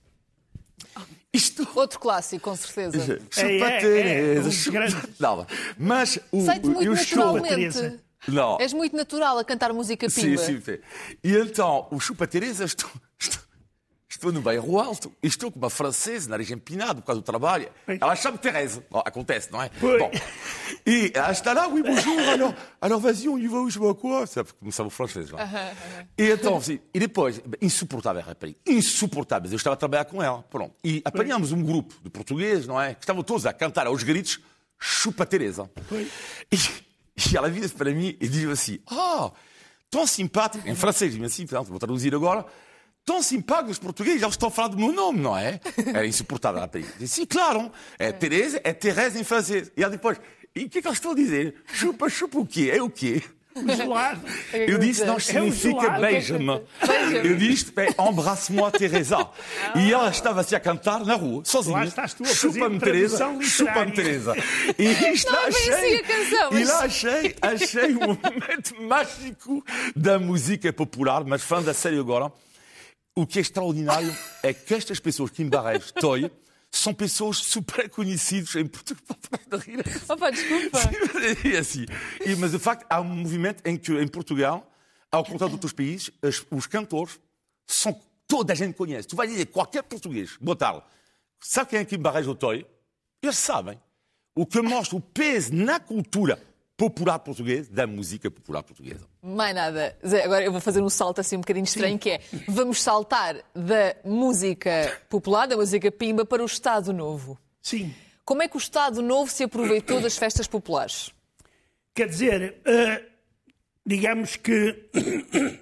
Isto. 1.33 1.67
Outro 1.75 1.99
clássico, 1.99 2.45
com 2.51 2.55
certeza. 2.57 3.19
Chupa 3.31 3.41
É, 3.41 3.63
é, 3.63 3.77
é, 3.77 3.81
Teresa, 3.81 4.49
um 4.49 4.53
chupa... 4.53 4.79
grande- 4.79 4.97
Não, 5.19 5.47
mas 5.77 6.19
o, 6.31 6.39
eu 6.83 6.93
estou- 6.95 7.25
naturalmente. 7.35 7.49
Teresa. 7.49 8.01
Não. 8.29 8.61
És 8.61 8.73
muito 8.73 8.95
natural 8.95 9.39
a 9.39 9.45
cantar 9.45 9.73
música 9.73 10.09
Sim, 10.09 10.23
pimba. 10.23 10.43
sim, 10.43 10.61
sim. 10.61 10.79
E 11.25 11.33
então, 11.37 11.89
o 11.91 11.99
Chupa 11.99 12.27
Teresa, 12.27 12.65
estou, 12.65 12.91
estou, 14.11 14.33
no 14.33 14.43
bairro 14.43 14.79
alto, 14.79 15.13
e 15.23 15.27
estou 15.27 15.51
com 15.51 15.59
uma 15.59 15.71
francesa, 15.71 16.29
nariz 16.29 16.51
empinado, 16.51 17.01
por 17.01 17.07
causa 17.07 17.21
do 17.21 17.25
trabalho. 17.25 17.69
Ela 17.87 18.17
chama 18.17 18.39
Teresa. 18.39 18.85
Bom, 18.91 19.03
acontece, 19.05 19.51
não 19.53 19.63
é? 19.63 19.71
Pois. 19.81 20.03
Bom, 20.03 20.11
Et 20.87 21.17
à 21.17 21.33
ce 21.35 21.45
là 21.45 21.69
oui, 21.69 21.83
bonjour, 21.83 22.19
alors, 22.21 22.55
alors 22.81 23.01
vas-y, 23.01 23.29
on 23.29 23.37
y 23.37 23.47
va, 23.47 23.59
je 23.69 23.79
vois 23.79 23.95
quoi. 23.95 24.27
Ça 24.27 24.43
começava 24.59 24.89
o 24.89 24.91
francês 24.91 25.31
lá. 25.31 25.47
E 26.19 26.31
então, 26.31 26.57
assim, 26.57 26.81
e 26.93 26.99
depois, 26.99 27.41
insuportável 27.61 28.21
a 28.21 28.25
rapariga, 28.25 28.59
insuportável. 28.67 29.51
Eu 29.51 29.57
estava 29.57 29.75
a 29.75 29.77
trabalhar 29.77 30.05
com 30.07 30.23
ela, 30.23 30.43
pronto. 30.43 30.75
E 30.83 31.03
apanhámos 31.05 31.53
um 31.53 31.63
grupo 31.63 31.95
de 32.03 32.11
portugueses, 32.11 32.67
não 32.67 32.81
é? 32.81 32.95
Que 32.95 33.03
estavam 33.03 33.23
todos 33.23 33.47
a 33.47 33.53
cantar 33.53 33.87
aos 33.87 34.03
gritos, 34.03 34.41
chupa 34.79 35.27
Teresa. 35.27 35.71
E, 36.51 36.57
e 36.57 37.37
ela 37.37 37.49
vira 37.49 37.69
para 37.69 37.93
mim 37.93 38.17
e 38.21 38.29
diz 38.29 38.49
assim, 38.49 38.79
ah, 38.91 39.31
tão 39.91 40.07
simpático, 40.07 40.67
em 40.69 40.75
francês, 40.75 41.15
diz 41.15 41.23
assim, 41.23 41.45
vou 41.45 41.79
traduzir 41.79 42.15
agora, 42.15 42.47
tão 43.05 43.23
simpático 43.23 43.71
os 43.71 43.79
portugueses, 43.79 44.23
eles 44.23 44.35
estão 44.35 44.49
a 44.49 44.53
falar 44.53 44.69
do 44.69 44.77
meu 44.77 44.93
nome, 44.93 45.21
não 45.21 45.37
é? 45.37 45.61
Era 45.87 46.07
insuportável 46.07 46.59
a 46.59 46.63
rapariga. 46.63 46.91
Disse, 46.99 47.15
sim, 47.17 47.27
claro, 47.27 47.71
é 47.99 48.13
Teresa, 48.13 48.61
é 48.65 48.73
Teresa 48.73 49.19
em 49.19 49.25
francês. 49.25 49.71
E 49.77 49.83
ela 49.83 49.91
depois, 49.91 50.21
e 50.55 50.65
o 50.65 50.69
que 50.69 50.79
é 50.79 50.83
que 50.83 50.89
eles 50.89 50.99
estão 50.99 51.13
a 51.13 51.15
dizer? 51.15 51.55
Chupa, 51.73 52.09
chupa 52.09 52.39
o 52.39 52.47
quê? 52.47 52.71
É 52.75 52.83
o 52.83 52.89
quê? 52.91 53.23
Gelado. 53.77 54.21
Eu 54.53 54.79
disse, 54.79 55.05
não 55.05 55.19
significa 55.19 55.81
gelado. 55.81 56.01
beija-me. 56.01 56.63
Eu 57.25 57.37
disse, 57.37 57.73
é, 57.77 57.89
embrasse-moi, 58.09 58.71
Teresa. 58.71 59.29
E 59.77 59.93
ela 59.93 60.09
estava 60.09 60.41
assim 60.41 60.55
a 60.55 60.61
cantar 60.61 61.05
na 61.05 61.15
rua, 61.17 61.43
sozinha. 61.45 61.85
Chupa-me, 62.33 62.79
Teresa. 62.79 63.19
Chupa-me. 63.43 63.91
Teresa. 63.93 64.35
E 64.79 64.85
isto 65.13 65.33
Não 65.33 65.41
é 65.43 65.47
achei. 65.49 65.97
a 65.97 66.03
canção, 66.05 66.51
E 66.51 66.55
mas- 66.55 66.69
lá 66.69 66.85
achei, 66.85 67.37
achei 67.43 67.97
um 67.97 68.01
momento 68.07 68.81
mágico 68.87 69.65
da 69.97 70.17
música 70.19 70.73
popular, 70.73 71.25
mas 71.25 71.43
falando 71.43 71.71
a 71.71 71.75
sério 71.75 71.99
agora, 72.01 72.33
o 73.23 73.27
que 73.27 73.39
é 73.39 73.43
extraordinário 73.43 74.15
é 74.43 74.53
que 74.53 74.75
estas 74.75 74.99
pessoas 75.01 75.31
que 75.31 75.43
embarreiam 75.43 75.81
Toy 76.01 76.31
são 76.71 76.95
pessoas 76.95 77.39
super 77.39 77.89
conhecidas 77.91 78.55
em 78.55 78.67
Portugal. 78.67 79.03
Opa, 80.09 80.31
desculpa. 80.31 80.79
E 81.45 81.57
assim. 81.57 81.85
E, 82.25 82.35
mas, 82.37 82.53
de 82.53 82.59
facto, 82.59 82.87
há 82.89 83.01
um 83.01 83.05
movimento 83.05 83.63
em 83.67 83.77
que, 83.77 83.93
em 83.93 84.07
Portugal, 84.07 84.71
ao 85.11 85.25
contrário 85.25 85.49
de 85.49 85.55
outros 85.57 85.73
países, 85.73 86.11
as- 86.23 86.45
os 86.51 86.67
cantores 86.67 87.19
são. 87.67 87.99
Toda 88.29 88.53
a 88.53 88.57
gente 88.57 88.75
conhece. 88.75 89.09
Tu 89.09 89.17
vais 89.17 89.29
dizer 89.29 89.47
qualquer 89.47 89.83
português, 89.83 90.37
boa 90.41 90.55
tarde, 90.55 90.83
sabe 91.41 91.71
quem 91.71 91.81
é 91.81 91.85
que 91.85 91.97
embarreja 91.97 92.31
o 92.31 92.35
Toy? 92.37 92.65
Eles 93.21 93.37
sabem. 93.37 93.77
O 94.37 94.47
que 94.47 94.63
mostra 94.63 94.97
o 94.97 95.01
peso 95.01 95.53
na 95.53 95.81
cultura 95.81 96.41
popular 96.81 97.19
portuguesa, 97.19 97.71
da 97.71 97.87
música 97.87 98.31
popular 98.31 98.63
portuguesa. 98.63 99.07
Mais 99.23 99.55
nada. 99.55 99.95
Zé, 100.07 100.25
agora 100.25 100.43
eu 100.43 100.51
vou 100.51 100.63
fazer 100.63 100.81
um 100.81 100.89
salto 100.89 101.21
assim 101.21 101.37
um 101.37 101.41
bocadinho 101.41 101.65
estranho, 101.65 101.99
que 101.99 102.09
é 102.09 102.21
vamos 102.49 102.81
saltar 102.81 103.37
da 103.55 103.97
música 104.03 104.99
popular, 105.11 105.47
da 105.47 105.59
música 105.59 105.93
pimba, 105.93 106.25
para 106.25 106.43
o 106.43 106.47
Estado 106.47 106.91
Novo. 106.91 107.39
Sim. 107.61 107.95
Como 108.25 108.43
é 108.43 108.49
que 108.49 108.57
o 108.57 108.59
Estado 108.59 109.03
Novo 109.03 109.31
se 109.31 109.45
aproveitou 109.45 110.01
das 110.01 110.17
festas 110.17 110.47
populares? 110.47 111.13
Quer 111.95 112.09
dizer, 112.09 112.57
eh, 112.65 113.03
digamos 113.85 114.37
que 114.37 114.89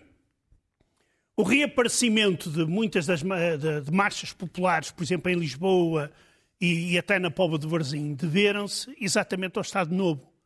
o 1.36 1.42
reaparecimento 1.42 2.48
de 2.48 2.64
muitas 2.64 3.06
das 3.06 3.22
de, 3.22 3.80
de 3.80 3.90
marchas 3.90 4.32
populares, 4.32 4.92
por 4.92 5.02
exemplo, 5.02 5.32
em 5.32 5.34
Lisboa 5.34 6.12
e, 6.60 6.92
e 6.92 6.98
até 6.98 7.18
na 7.18 7.28
Póvoa 7.28 7.58
de 7.58 7.66
Varzim, 7.66 8.14
deveram-se 8.14 8.94
exatamente 9.00 9.56
ao 9.56 9.62
Estado 9.62 9.92
Novo, 9.92 10.37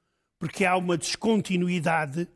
porque 0.43 0.65
há 0.65 0.77
uma 0.77 0.99
descontinuidade, 0.99 2.27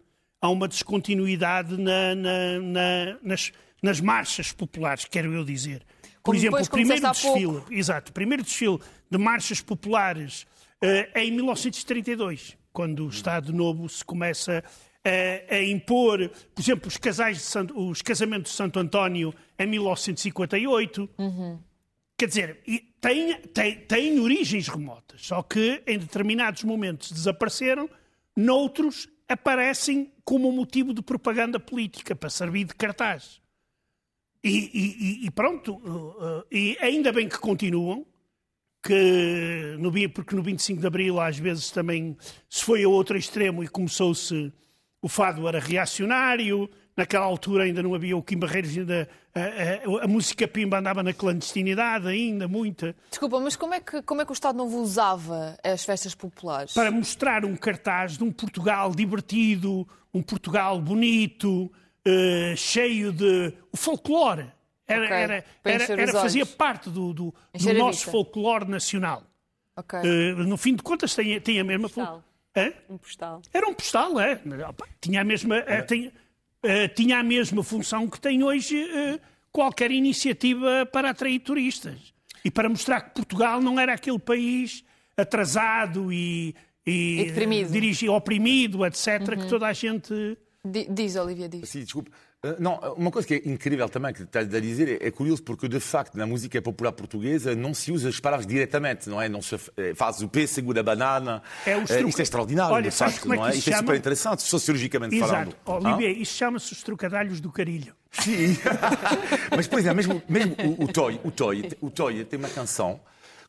há 0.41 0.49
uma 0.49 0.69
descontinuidade 0.69 1.77
na- 1.77 2.15
na- 2.15 2.61
na- 2.61 3.19
nas, 3.21 3.53
nas 3.83 4.01
marchas 4.01 4.53
populares, 4.53 5.05
quero 5.07 5.33
eu 5.35 5.45
dizer. 5.45 5.81
Por 6.23 6.23
Como 6.23 6.37
exemplo, 6.39 6.53
depois, 6.61 6.69
o 6.69 6.71
primeiro 6.71 7.03
desfile 7.11 7.63
Exato. 7.77 8.11
O 8.13 8.15
primeiro 8.15 8.43
desfile 8.45 8.79
de 9.11 9.19
marchas 9.19 9.61
populares 9.61 10.47
eh, 10.81 11.11
é 11.15 11.25
em 11.25 11.33
1932, 11.33 12.57
quando 12.73 13.07
o 13.07 13.09
Estado 13.09 13.53
Novo 13.53 13.89
se 13.89 14.05
começa 14.05 14.63
a, 15.05 15.55
a 15.57 15.65
impor, 15.65 16.29
por 16.55 16.63
exemplo, 16.63 16.87
os, 16.87 16.97
casais 16.97 17.39
de 17.39 17.43
Santo- 17.43 17.77
os 17.77 18.03
casamentos 18.03 18.53
de 18.53 18.57
Santo 18.57 18.79
António 18.79 19.35
em 19.59 19.67
1958. 19.67 21.11
Quer 22.17 22.27
dizer, 22.29 22.61
tem, 23.07 23.41
tem, 23.41 23.77
tem 23.83 24.19
origens 24.19 24.67
remotas, 24.67 25.25
só 25.25 25.41
que 25.41 25.81
em 25.87 25.97
determinados 25.97 26.65
momentos 26.65 27.13
desapareceram, 27.13 27.89
noutros 28.37 29.09
aparecem 29.29 30.13
como 30.25 30.51
motivo 30.51 30.93
de 30.93 31.01
propaganda 31.03 31.61
política, 31.61 32.17
para 32.17 32.29
servir 32.29 32.65
de 32.65 32.75
cartaz. 32.75 33.41
E, 34.43 34.71
e- 34.75 35.27
e- 35.27 35.31
pronto, 35.31 35.75
uh, 35.77 36.41
uh, 36.41 36.45
e 36.51 36.77
ainda 36.81 37.13
bem 37.13 37.29
que 37.29 37.39
continuam, 37.39 38.05
que 38.83 39.77
no, 39.79 39.93
porque 40.11 40.35
no 40.35 40.43
25 40.43 40.81
de 40.81 40.87
Abril 40.89 41.21
às 41.21 41.39
vezes 41.39 41.71
também 41.71 42.17
se 42.49 42.65
foi 42.65 42.83
a 42.83 42.89
outro 42.89 43.17
extremo 43.17 43.63
e 43.63 43.69
começou-se, 43.69 44.53
o 45.01 45.09
fado 45.09 45.47
era 45.47 45.61
reacionário, 45.61 46.69
naquela 46.97 47.26
altura 47.26 47.64
ainda 47.64 47.82
não 47.82 47.94
havia 47.94 48.16
o 48.16 48.22
Kim 48.22 48.38
Barreiros, 48.38 48.76
ainda, 48.76 49.09
a, 49.34 49.40
a- 50.01 50.05
a 50.05 50.09
música 50.09 50.49
pimba 50.49 50.78
andava 50.78 51.03
na 51.03 51.12
clandestinidade 51.12 52.09
ainda, 52.09 52.49
muita, 52.49 52.97
Desculpa, 53.11 53.38
mas 53.40 53.55
como 53.57 53.74
é 53.74 53.80
que, 53.80 54.01
como 54.03 54.22
é 54.22 54.24
que 54.24 54.32
o 54.32 54.34
Estado 54.34 54.57
Novo 54.57 54.78
usava 54.80 55.59
as 55.62 55.84
festas 55.84 56.14
populares? 56.14 56.72
para 56.72 56.90
mostrar 56.90 57.44
um 57.44 57.55
cartaz 57.57 58.16
de 58.16 58.24
um 58.24 58.32
Portugal 58.32 58.90
divertido, 58.94 59.86
um 60.14 60.22
Portugal 60.22 60.80
bonito, 60.80 61.70
eh, 62.05 62.55
cheio 62.57 63.12
de. 63.12 63.53
o 63.72 63.76
folclore. 63.76 64.47
Era, 64.88 65.05
Ok, 65.05 65.16
era, 65.16 65.44
era, 65.64 65.92
era- 66.01 66.12
fazia 66.12 66.47
parte 66.47 66.88
do, 66.88 67.12
do- 67.12 67.34
do 67.55 67.74
nosso 67.74 67.99
vista. 67.99 68.11
folclore 68.12 68.64
nacional. 68.66 69.24
Ok. 69.76 69.99
Eh, 69.99 70.32
no 70.44 70.57
fim 70.57 70.74
de 70.76 70.82
contas, 70.82 71.14
tem, 71.14 71.38
tem 71.40 71.59
a 71.61 71.64
mesma. 71.64 71.88
fol- 71.88 72.05
Postal. 72.05 72.24
Hã? 72.57 72.72
Um 72.88 72.97
postal. 72.97 73.42
Era 73.53 73.68
um 73.68 73.74
postal, 73.74 74.18
é. 74.20 74.40
Opa, 74.68 74.86
Tinha 75.01 75.20
a 75.20 75.24
mesma, 75.24 75.57
eh, 75.59 75.82
eh, 76.67 76.89
tinha 76.89 77.19
a 77.19 77.23
mesma 77.23 77.62
função 77.62 78.09
que 78.09 78.21
tem 78.21 78.43
hoje 78.43 78.77
eh, 78.83 79.19
qualquer 79.53 79.91
iniciativa 79.91 80.87
para 80.93 81.11
atrair 81.11 81.39
turistas. 81.41 82.14
E 82.45 82.51
para 82.51 82.69
mostrar 82.69 83.01
que 83.01 83.14
Portugal 83.14 83.61
não 83.61 83.79
era 83.81 83.95
aquele 83.95 84.19
país 84.19 84.85
atrasado 85.17 86.12
e, 86.12 86.55
E 86.87 87.33
eh, 87.37 87.64
dirigi- 87.64 88.09
oprimido, 88.09 88.85
etc., 88.87 89.37
que 89.41 89.49
toda 89.49 89.67
a 89.67 89.73
gente. 89.73 90.12
Di- 90.64 90.87
Diz, 90.91 91.17
Olivia, 91.17 91.49
diz. 91.49 91.69
Sim, 91.69 91.81
desculpe. 91.85 92.11
Uh, 92.53 92.57
Não, 92.62 92.74
uma 92.97 93.11
coisa 93.11 93.26
que 93.26 93.34
é 93.34 93.42
incrível 93.49 93.88
também, 93.88 94.12
que 94.12 94.22
estás 94.22 94.53
a 94.55 94.61
dizer, 94.61 95.01
é, 95.03 95.09
é 95.09 95.11
curioso 95.11 95.42
porque, 95.42 95.68
de 95.68 95.80
facto, 95.80 96.16
na 96.16 96.26
música 96.26 96.61
popular 96.62 96.92
portuguesa 96.92 97.55
não 97.55 97.72
se 97.74 97.90
usa 97.92 98.09
as 98.09 98.20
palavras 98.20 98.47
diretamente, 98.47 99.09
não 99.09 99.20
é? 99.20 99.28
Não 99.28 99.42
se 99.42 99.55
eh, 99.76 99.94
faz 99.94 100.20
o 100.22 100.28
pêssego 100.28 100.72
da 100.74 100.82
banana. 100.82 101.42
É 101.66 101.76
o 101.76 101.80
Eh, 101.80 101.82
estruca- 101.84 102.09
Isto 102.09 102.20
é 102.20 102.22
extraordinário, 102.22 102.74
Olha, 102.74 102.90
de 102.90 102.97
facto, 102.97 103.20
como 103.20 103.34
é 103.34 103.36
não 103.36 103.47
é? 103.47 103.51
Isto 103.55 103.68
é 103.68 103.72
chama? 103.72 103.78
super 103.82 103.97
interessante, 103.97 104.42
sociologicamente 104.42 105.18
falando. 105.18 105.49
Exato. 105.66 105.86
Olivia, 105.86 106.11
isso 106.11 106.34
chama-se 106.36 106.72
os 106.72 106.82
trocadalhos 106.82 107.40
do 107.40 107.51
carilho. 107.51 107.94
Sim. 108.12 108.57
Mas, 109.55 109.66
por 109.66 109.78
exemplo, 109.78 109.97
mesmo, 109.97 110.22
mesmo 110.28 110.57
o, 110.78 110.84
o 110.84 110.88
Toy, 110.88 111.20
o 111.24 111.30
Toy, 111.30 111.68
o 111.80 111.90
Toy 111.90 112.24
tem 112.24 112.38
uma 112.38 112.49
canção 112.49 112.99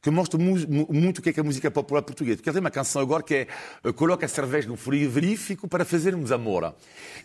que 0.07 0.11
mostra 0.11 0.39
mu- 0.39 0.55
mu- 0.69 0.87
muito 0.89 1.17
o 1.17 1.21
que 1.21 1.29
é, 1.29 1.33
que 1.33 1.39
a 1.39 1.43
música 1.43 1.69
popular 1.69 2.01
portuguesa. 2.01 2.37
Porque 2.37 2.49
ele 2.49 2.53
tem 2.53 2.61
uma 2.61 2.71
canção 2.71 3.01
agora 3.01 3.21
que 3.21 3.35
é 3.35 3.47
eh, 3.83 3.91
Coloca 3.91 4.25
a 4.25 4.29
cerveja 4.29 4.67
no 4.67 4.77
frigorífico 4.77 5.67
para 5.67 5.83
fazermos 5.83 6.31
amor. 6.31 6.73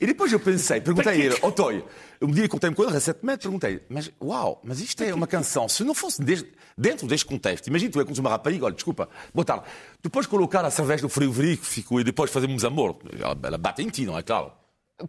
E 0.01 0.07
depois 0.07 0.33
eu 0.33 0.41
pensei, 0.41 0.81
perguntei 0.81 1.13
a 1.13 1.17
ele, 1.17 1.37
Toy, 1.53 1.85
um 2.21 2.31
dia 2.31 2.49
contei-me 2.49 2.75
com 2.75 2.83
ele 2.83 2.93
recentemente, 2.93 3.43
perguntei, 3.43 3.81
mas 3.89 4.11
uau, 4.21 4.61
mas 4.65 4.81
isto 4.81 5.03
é 5.05 5.15
uma 5.15 5.27
canção, 5.29 5.69
se 5.69 5.85
não 5.85 5.95
fosse 5.95 6.21
desde- 6.23 6.49
dentro 6.77 7.07
deste 7.07 7.25
contexto, 7.27 7.69
imagina 7.69 7.93
tu 7.93 8.01
é 8.01 8.05
com 8.05 8.13
uma 8.15 8.31
rapariga, 8.31 8.65
olha, 8.65 8.75
desculpa, 8.75 9.09
boa 9.33 9.45
tarde, 9.45 9.65
depois 10.03 10.27
colocar 10.27 10.65
a 10.65 10.71
cerveja 10.71 11.03
no 11.03 11.09
frigorífico 11.09 12.01
e 12.01 12.05
depois 12.05 12.31
fazermos 12.31 12.65
amor, 12.65 12.97
ela 13.43 13.59
bate 13.59 13.83
em 13.83 13.89
ti, 13.89 14.05
não 14.05 14.19
é 14.19 14.23
claro? 14.23 14.51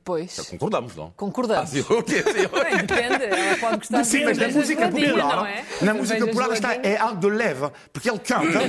Pois. 0.03 0.39
Concordamos, 0.49 0.95
não? 0.95 1.11
Concordamos. 1.11 1.71
Ah. 1.71 1.73
Bem, 1.73 2.77
depende, 2.85 3.23
ela 3.29 3.57
pode 3.57 3.77
gostar 3.77 4.01
de 4.01 4.07
Sim, 4.07 4.25
mas 4.25 4.37
na 4.37 4.47
música 4.47 4.89
popular, 4.89 5.35
não 5.35 5.45
é? 5.45 5.65
na 5.81 5.93
música 5.93 6.25
popular 6.25 6.51
está, 6.53 6.75
é 6.75 6.97
algo 6.97 7.19
de 7.19 7.29
leve, 7.29 7.69
porque 7.91 8.09
ele 8.09 8.19
canta. 8.19 8.59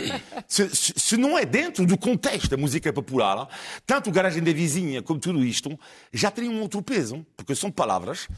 se, 0.48 0.68
se- 0.74 0.92
se 0.96 1.16
não 1.16 1.38
é 1.38 1.44
dentro 1.44 1.86
do 1.86 1.96
contexto 1.96 2.48
da 2.50 2.56
música 2.56 2.92
popular, 2.92 3.48
tanto 3.86 4.10
o 4.10 4.12
garagem 4.12 4.42
da 4.42 4.52
vizinha 4.52 5.02
como 5.02 5.18
tudo 5.20 5.44
isto, 5.44 5.78
já 6.12 6.30
tem 6.30 6.48
um 6.48 6.60
outro 6.60 6.82
peso, 6.82 7.24
porque 7.36 7.54
são 7.54 7.70
palavras 7.70 8.28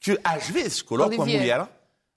que 0.00 0.18
às 0.22 0.48
vezes 0.48 0.82
colocam 0.82 1.18
Olivier, 1.20 1.38
a 1.60 1.64
mulher. 1.64 1.68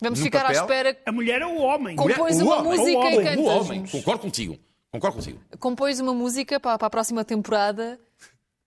Vamos 0.02 0.20
no 0.20 0.26
ficar 0.26 0.44
papel, 0.44 0.60
à 0.62 0.64
espera. 0.64 0.98
A 1.06 1.12
mulher 1.12 1.42
é 1.42 1.46
o 1.46 1.58
homem. 1.58 1.96
Com- 1.96 2.08
Compões 2.08 2.38
o 2.40 2.44
uma 2.46 2.58
homem, 2.60 2.78
música 2.80 2.86
o 2.88 2.92
e 2.92 2.96
homem, 2.96 3.16
cantas-nos. 3.24 3.46
O 3.46 3.50
homem, 3.60 3.86
concordo 3.88 4.22
contigo. 4.22 4.60
Concordo 4.92 5.18
contigo. 5.18 5.40
Compões 5.60 6.00
uma 6.00 6.14
música 6.14 6.60
para, 6.60 6.78
para 6.78 6.88
a 6.88 6.90
próxima 6.90 7.24
temporada 7.26 8.00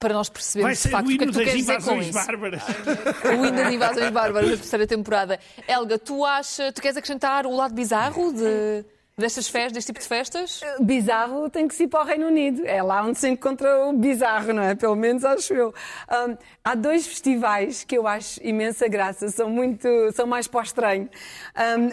para 0.02 0.14
nós 0.14 0.28
percebermos 0.28 0.82
de 0.82 0.88
facto 0.88 1.08
o 1.08 1.14
o 1.14 1.16
que 1.16 1.22
é 1.22 1.26
que 1.26 1.32
tu 1.32 1.38
queres 1.38 1.54
dizer 1.54 1.74
com 1.74 1.92
invasões 1.92 2.08
isso. 2.08 2.26
bárbaras. 2.26 2.62
O 3.38 3.46
hino 3.46 3.56
das 3.56 3.72
invasões 3.72 4.10
bárbaras 4.10 4.50
da 4.50 4.56
terceira 4.56 4.86
temporada. 4.86 5.38
Helga, 5.68 5.96
tu 5.96 6.24
achas, 6.24 6.72
tu 6.74 6.82
queres 6.82 6.96
acrescentar 6.96 7.46
o 7.46 7.54
lado 7.54 7.72
bizarro 7.72 8.32
de, 8.32 8.84
destas 9.16 9.46
festas, 9.46 9.72
deste 9.72 9.92
tipo 9.92 10.00
de 10.00 10.08
festas? 10.08 10.60
Bizarro 10.80 11.48
tem 11.48 11.68
que 11.68 11.74
se 11.74 11.84
ir 11.84 11.88
para 11.88 12.02
o 12.02 12.04
Reino 12.04 12.26
Unido. 12.26 12.66
É 12.66 12.82
lá 12.82 13.04
onde 13.04 13.16
se 13.16 13.28
encontra 13.28 13.86
o 13.86 13.92
bizarro, 13.92 14.52
não 14.52 14.62
é? 14.64 14.74
Pelo 14.74 14.96
menos 14.96 15.24
acho 15.24 15.54
eu. 15.54 15.72
Hum, 16.10 16.36
há 16.64 16.74
dois 16.74 17.06
festivais 17.06 17.84
que 17.84 17.96
eu 17.96 18.08
acho 18.08 18.40
imensa 18.42 18.88
graça, 18.88 19.28
são 19.28 19.48
muito, 19.48 19.88
são 20.12 20.26
mais 20.26 20.48
para 20.48 20.60
o 20.60 20.62
estranho. 20.64 21.08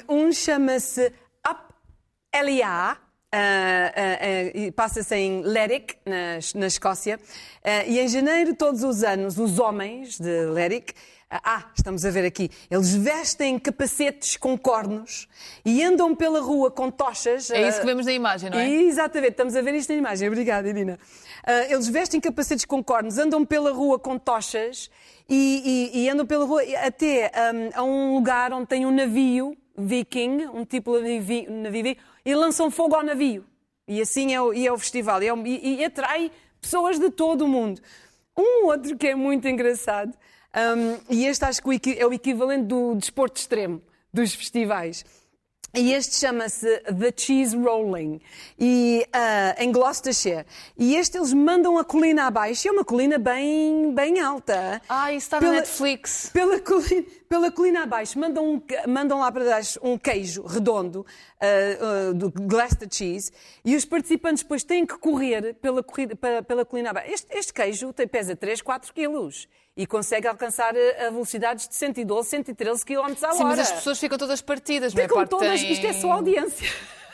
Hum, 0.09 0.25
um 0.25 0.31
chama-se 0.31 1.13
Up 1.47 1.61
LA 2.33 2.97
Uh, 3.33 4.67
uh, 4.67 4.71
Passa-se 4.73 5.15
em 5.15 5.41
Lerwick, 5.41 5.95
na, 6.05 6.39
na 6.55 6.67
Escócia. 6.67 7.19
e 7.85 7.99
em 7.99 8.07
janeiro, 8.07 8.55
todos 8.55 8.83
os 8.83 9.03
anos, 9.03 9.37
os 9.37 9.59
homens 9.59 10.19
de 10.19 10.45
Lerwick 10.47 10.93
ah, 11.31 11.65
estamos 11.77 12.03
a 12.05 12.09
ver 12.09 12.25
aqui. 12.25 12.49
Eles 12.71 12.95
vestem 12.95 13.59
capacetes 13.59 14.35
com 14.35 14.57
cornos 14.57 15.27
e 15.63 15.83
andam 15.83 16.15
pela 16.15 16.41
rua 16.41 16.71
com 16.71 16.89
tochas. 16.89 17.51
É 17.51 17.67
isso 17.67 17.79
que 17.79 17.85
vemos 17.85 18.07
na 18.07 18.13
imagem, 18.13 18.49
não 18.49 18.57
é? 18.57 18.67
Exatamente, 18.67 19.31
estamos 19.31 19.55
a 19.55 19.61
ver 19.61 19.75
isto 19.75 19.89
na 19.89 19.99
imagem. 19.99 20.27
Obrigada, 20.27 20.67
Irina. 20.67 20.97
Eles 21.69 21.87
vestem 21.87 22.19
capacetes 22.19 22.65
com 22.65 22.83
cornos, 22.83 23.19
andam 23.19 23.45
pela 23.45 23.71
rua 23.71 23.99
com 23.99 24.17
tochas 24.17 24.89
e, 25.29 25.91
e, 25.93 26.03
e 26.03 26.09
andam 26.09 26.25
pela 26.25 26.45
rua 26.45 26.63
até 26.83 27.31
um, 27.53 27.79
a 27.79 27.83
um 27.83 28.15
lugar 28.15 28.51
onde 28.51 28.65
tem 28.65 28.85
um 28.87 28.91
navio 28.91 29.55
viking, 29.77 30.47
um 30.53 30.65
tipo 30.65 30.99
de 30.99 31.47
navio, 31.47 31.95
e 32.29 32.35
lançam 32.35 32.69
fogo 32.69 32.95
ao 32.95 33.03
navio. 33.03 33.45
E 33.87 34.01
assim 34.01 34.33
é 34.33 34.41
o, 34.41 34.53
e 34.53 34.67
é 34.67 34.71
o 34.71 34.77
festival. 34.77 35.21
E, 35.23 35.27
é, 35.27 35.33
e, 35.45 35.75
e 35.79 35.85
atrai 35.85 36.31
pessoas 36.61 36.99
de 36.99 37.09
todo 37.09 37.45
o 37.45 37.47
mundo. 37.47 37.81
Um 38.37 38.67
outro 38.67 38.95
que 38.97 39.07
é 39.07 39.15
muito 39.15 39.47
engraçado 39.47 40.13
um, 40.55 40.97
e 41.09 41.25
este 41.25 41.45
acho 41.45 41.61
que 41.61 41.97
é 41.97 42.05
o 42.05 42.13
equivalente 42.13 42.65
do 42.65 42.95
desporto 42.95 43.39
extremo 43.39 43.81
dos 44.13 44.33
festivais. 44.33 45.03
E 45.75 45.93
este 45.93 46.15
chama-se 46.15 46.79
The 46.79 47.13
Cheese 47.15 47.55
Rolling, 47.55 48.19
e, 48.57 49.05
uh, 49.07 49.61
em 49.61 49.71
Gloucestershire. 49.71 50.43
E 50.75 50.95
este 50.95 51.17
eles 51.17 51.31
mandam 51.31 51.77
a 51.77 51.83
colina 51.83 52.25
abaixo, 52.25 52.65
e 52.65 52.69
é 52.69 52.71
uma 52.71 52.83
colina 52.83 53.19
bem, 53.19 53.93
bem 53.93 54.19
alta. 54.19 54.81
Ah, 54.89 55.13
isso 55.13 55.27
está 55.27 55.37
pela, 55.37 55.51
na 55.51 55.59
Netflix. 55.59 56.31
Pela 56.33 56.57
colina, 56.61 57.05
pela 57.29 57.51
colina 57.51 57.83
abaixo, 57.83 58.17
mandam, 58.17 58.55
um, 58.55 58.61
mandam 58.87 59.19
lá 59.19 59.31
para 59.31 59.45
baixo 59.45 59.79
um 59.83 59.99
queijo 59.99 60.41
redondo, 60.41 61.05
uh, 61.05 62.09
uh, 62.09 62.13
do 62.15 62.31
Gloucester 62.31 62.87
Cheese, 62.91 63.31
e 63.63 63.75
os 63.75 63.85
participantes 63.85 64.41
depois 64.41 64.63
têm 64.63 64.83
que 64.83 64.97
correr 64.97 65.53
pela, 65.61 65.83
corrida, 65.83 66.15
pela, 66.15 66.41
pela 66.41 66.65
colina 66.65 66.89
abaixo. 66.89 67.13
Este, 67.13 67.37
este 67.37 67.53
queijo 67.53 67.93
tem, 67.93 68.07
pesa 68.07 68.35
3, 68.35 68.63
4 68.63 68.91
quilos 68.91 69.47
e 69.77 69.85
consegue 69.85 70.27
alcançar 70.27 70.73
a 70.75 71.11
velocidades 71.11 71.67
de 71.67 71.75
112, 71.75 72.27
113 72.27 72.83
km 72.83 72.97
a 72.97 73.01
hora. 73.03 73.13
Sim, 73.13 73.43
mas 73.43 73.59
as 73.59 73.71
pessoas 73.71 73.99
ficam 73.99 74.17
todas 74.17 74.41
partidas, 74.41 74.91
ficam 74.93 75.17
não 75.17 75.23
é? 75.23 75.27
todas, 75.27 75.61
isto 75.61 75.85
é 75.85 75.93
só 75.93 76.13
audiência. 76.13 76.67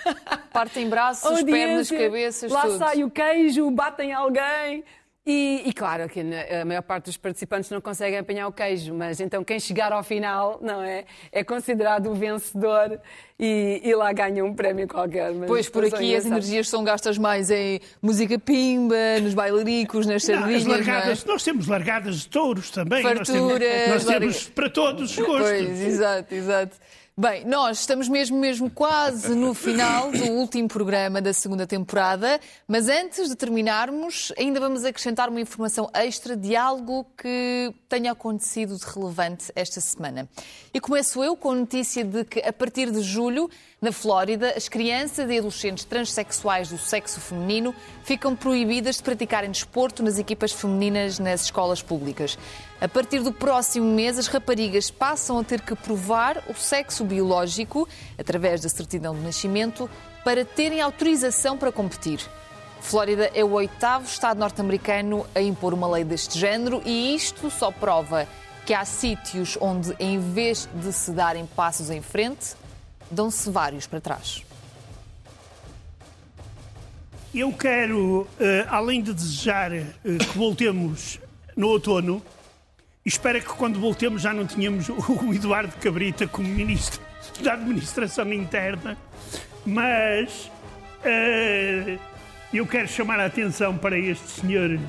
Partem 0.54 0.88
braços, 0.88 1.26
audiência, 1.30 1.46
pernas, 1.46 1.90
cabeças, 1.92 2.52
lá 2.52 2.62
tudo. 2.62 2.78
sai 2.78 3.04
o 3.04 3.12
queijo, 3.12 3.70
batem 3.70 4.14
alguém. 4.14 4.86
E, 5.28 5.64
e, 5.66 5.74
claro 5.74 6.08
que 6.08 6.20
a 6.20 6.64
maior 6.66 6.84
parte 6.84 7.06
dos 7.06 7.18
participantes 7.18 7.72
não 7.72 7.82
conseguem 7.82 8.20
apanhar 8.20 8.48
o 8.48 8.52
queijo, 8.52 8.94
mas 8.94 9.20
então 9.20 9.44
quem 9.44 9.60
chegar 9.60 9.92
ao 9.92 10.04
final, 10.04 10.60
não 10.62 10.84
é? 10.84 11.04
É 11.32 11.44
considerado 11.44 12.12
o 12.12 12.14
vencedor 12.14 13.00
e, 13.40 13.82
e 13.84 13.96
lá 13.96 14.14
ganha 14.14 14.46
um 14.46 14.54
prémio 14.54 14.88
qualquer. 14.88 15.34
Mas 15.34 15.48
pois, 15.48 15.68
por 15.68 15.84
aqui 15.84 16.16
as 16.16 16.28
energias 16.28 16.70
são 16.70 16.84
gastas 16.84 17.18
mais 17.18 17.50
em 17.50 17.80
música 18.04 18.38
pimba, 18.38 19.20
nos 19.20 19.34
bailaricos, 19.34 20.06
nas 20.06 20.24
sardinhas. 20.24 20.64
Não, 20.64 20.74
largadas, 20.74 21.26
não 21.26 21.32
é? 21.32 21.34
Nós 21.34 21.44
temos 21.44 21.68
largadas 21.68 22.18
de 22.18 22.28
touros 22.28 22.70
também. 22.70 23.02
Farturas. 23.02 23.28
Nós 23.28 23.50
temos, 23.58 23.90
nós 23.90 24.06
temos 24.06 24.50
para 24.50 24.70
todos 24.70 25.10
os 25.10 25.18
gostos. 25.18 25.50
Pois, 25.50 25.82
exato, 25.82 26.36
exato. 26.36 26.78
Bem, 27.18 27.46
nós 27.46 27.80
estamos 27.80 28.10
mesmo, 28.10 28.38
mesmo 28.38 28.70
quase 28.70 29.34
no 29.36 29.54
final 29.54 30.12
do 30.12 30.34
último 30.34 30.68
programa 30.68 31.22
da 31.22 31.32
segunda 31.32 31.66
temporada, 31.66 32.42
mas 32.68 32.90
antes 32.90 33.30
de 33.30 33.38
terminarmos, 33.38 34.34
ainda 34.38 34.60
vamos 34.60 34.84
acrescentar 34.84 35.30
uma 35.30 35.40
informação 35.40 35.90
extra 35.94 36.36
de 36.36 36.58
algo 36.58 37.06
que 37.18 37.74
tenha 37.88 38.12
acontecido 38.12 38.76
de 38.76 38.84
relevante 38.84 39.50
esta 39.56 39.80
semana. 39.80 40.28
E 40.74 40.80
começo 40.82 41.24
eu 41.24 41.38
com 41.38 41.52
a 41.52 41.56
notícia 41.56 42.04
de 42.04 42.26
que, 42.26 42.42
a 42.42 42.52
partir 42.52 42.92
de 42.92 43.00
julho, 43.00 43.50
na 43.86 43.92
Flórida, 43.92 44.52
as 44.58 44.68
crianças 44.68 45.30
e 45.30 45.38
adolescentes 45.38 45.86
transexuais 45.86 46.70
do 46.70 46.78
sexo 46.78 47.22
feminino 47.22 47.74
ficam 48.04 48.36
proibidas 48.36 48.96
de 48.96 49.04
praticarem 49.04 49.52
desporto 49.52 50.02
nas 50.02 50.18
equipas 50.18 50.52
femininas 50.52 51.20
nas 51.20 51.44
escolas 51.44 51.84
públicas. 51.84 52.36
A 52.82 52.88
partir 52.88 53.20
do 53.20 53.32
próximo 53.32 53.86
mês, 53.86 54.18
as 54.18 54.26
raparigas 54.26 54.90
passam 54.90 55.38
a 55.38 55.44
ter 55.44 55.62
que 55.62 55.76
provar 55.76 56.44
o 56.50 56.56
sexo 56.56 57.06
biológico, 57.06 57.88
através 58.18 58.60
da 58.60 58.70
certidão 58.70 59.14
de 59.14 59.22
nascimento, 59.22 59.88
para 60.24 60.44
terem 60.44 60.82
autorização 60.82 61.56
para 61.56 61.72
competir. 61.72 62.20
Flórida 62.82 63.30
é 63.36 63.44
o 63.44 63.52
oitavo 63.52 64.06
estado 64.06 64.40
norte-americano 64.40 65.28
a 65.36 65.42
impor 65.42 65.76
uma 65.76 65.88
lei 65.88 66.04
deste 66.04 66.40
género 66.40 66.82
e 66.84 67.14
isto 67.14 67.52
só 67.52 67.70
prova 67.70 68.28
que 68.66 68.74
há 68.74 68.84
sítios 68.84 69.56
onde, 69.62 69.96
em 70.00 70.20
vez 70.20 70.68
de 70.74 70.92
se 70.92 71.12
darem 71.12 71.46
passos 71.46 71.92
em 71.92 72.02
frente, 72.02 72.56
dão-se 73.10 73.50
vários 73.50 73.88
para 73.88 74.02
trás. 74.02 74.44
Eu 77.34 77.52
quero, 77.52 78.26
eh, 78.40 78.66
além 78.70 79.02
de 79.02 79.14
desejar 79.14 79.74
eh, 79.74 79.86
que 80.04 80.38
voltemos 80.38 81.20
no 81.56 81.68
outono, 81.68 82.24
espero 83.06 83.42
que 83.42 83.50
quando 83.50 83.78
voltemos 83.78 84.22
já 84.22 84.34
não 84.34 84.48
tenhamos 84.48 84.88
o 84.88 85.34
Eduardo 85.36 85.74
Cabrita 85.82 86.26
como 86.28 86.48
Ministro 86.48 87.02
da 87.44 87.54
Administração 87.54 88.32
Interna, 88.32 88.98
mas 89.66 90.50
uh, 91.04 92.00
eu 92.54 92.66
quero 92.66 92.88
chamar 92.88 93.20
a 93.20 93.26
atenção 93.26 93.78
para 93.78 93.98
estes 93.98 94.36
senhores, 94.36 94.80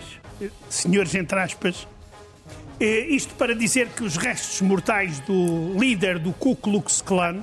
senhores 0.68 1.14
entre 1.16 1.40
aspas, 1.40 1.82
uh, 1.82 2.84
isto 3.08 3.34
para 3.34 3.56
dizer 3.56 3.88
que 3.88 4.04
os 4.04 4.16
restos 4.16 4.60
mortais 4.60 5.18
do 5.20 5.76
líder 5.76 6.20
do 6.20 6.32
Ku 6.32 6.54
Klux 6.54 7.02
Klan 7.02 7.42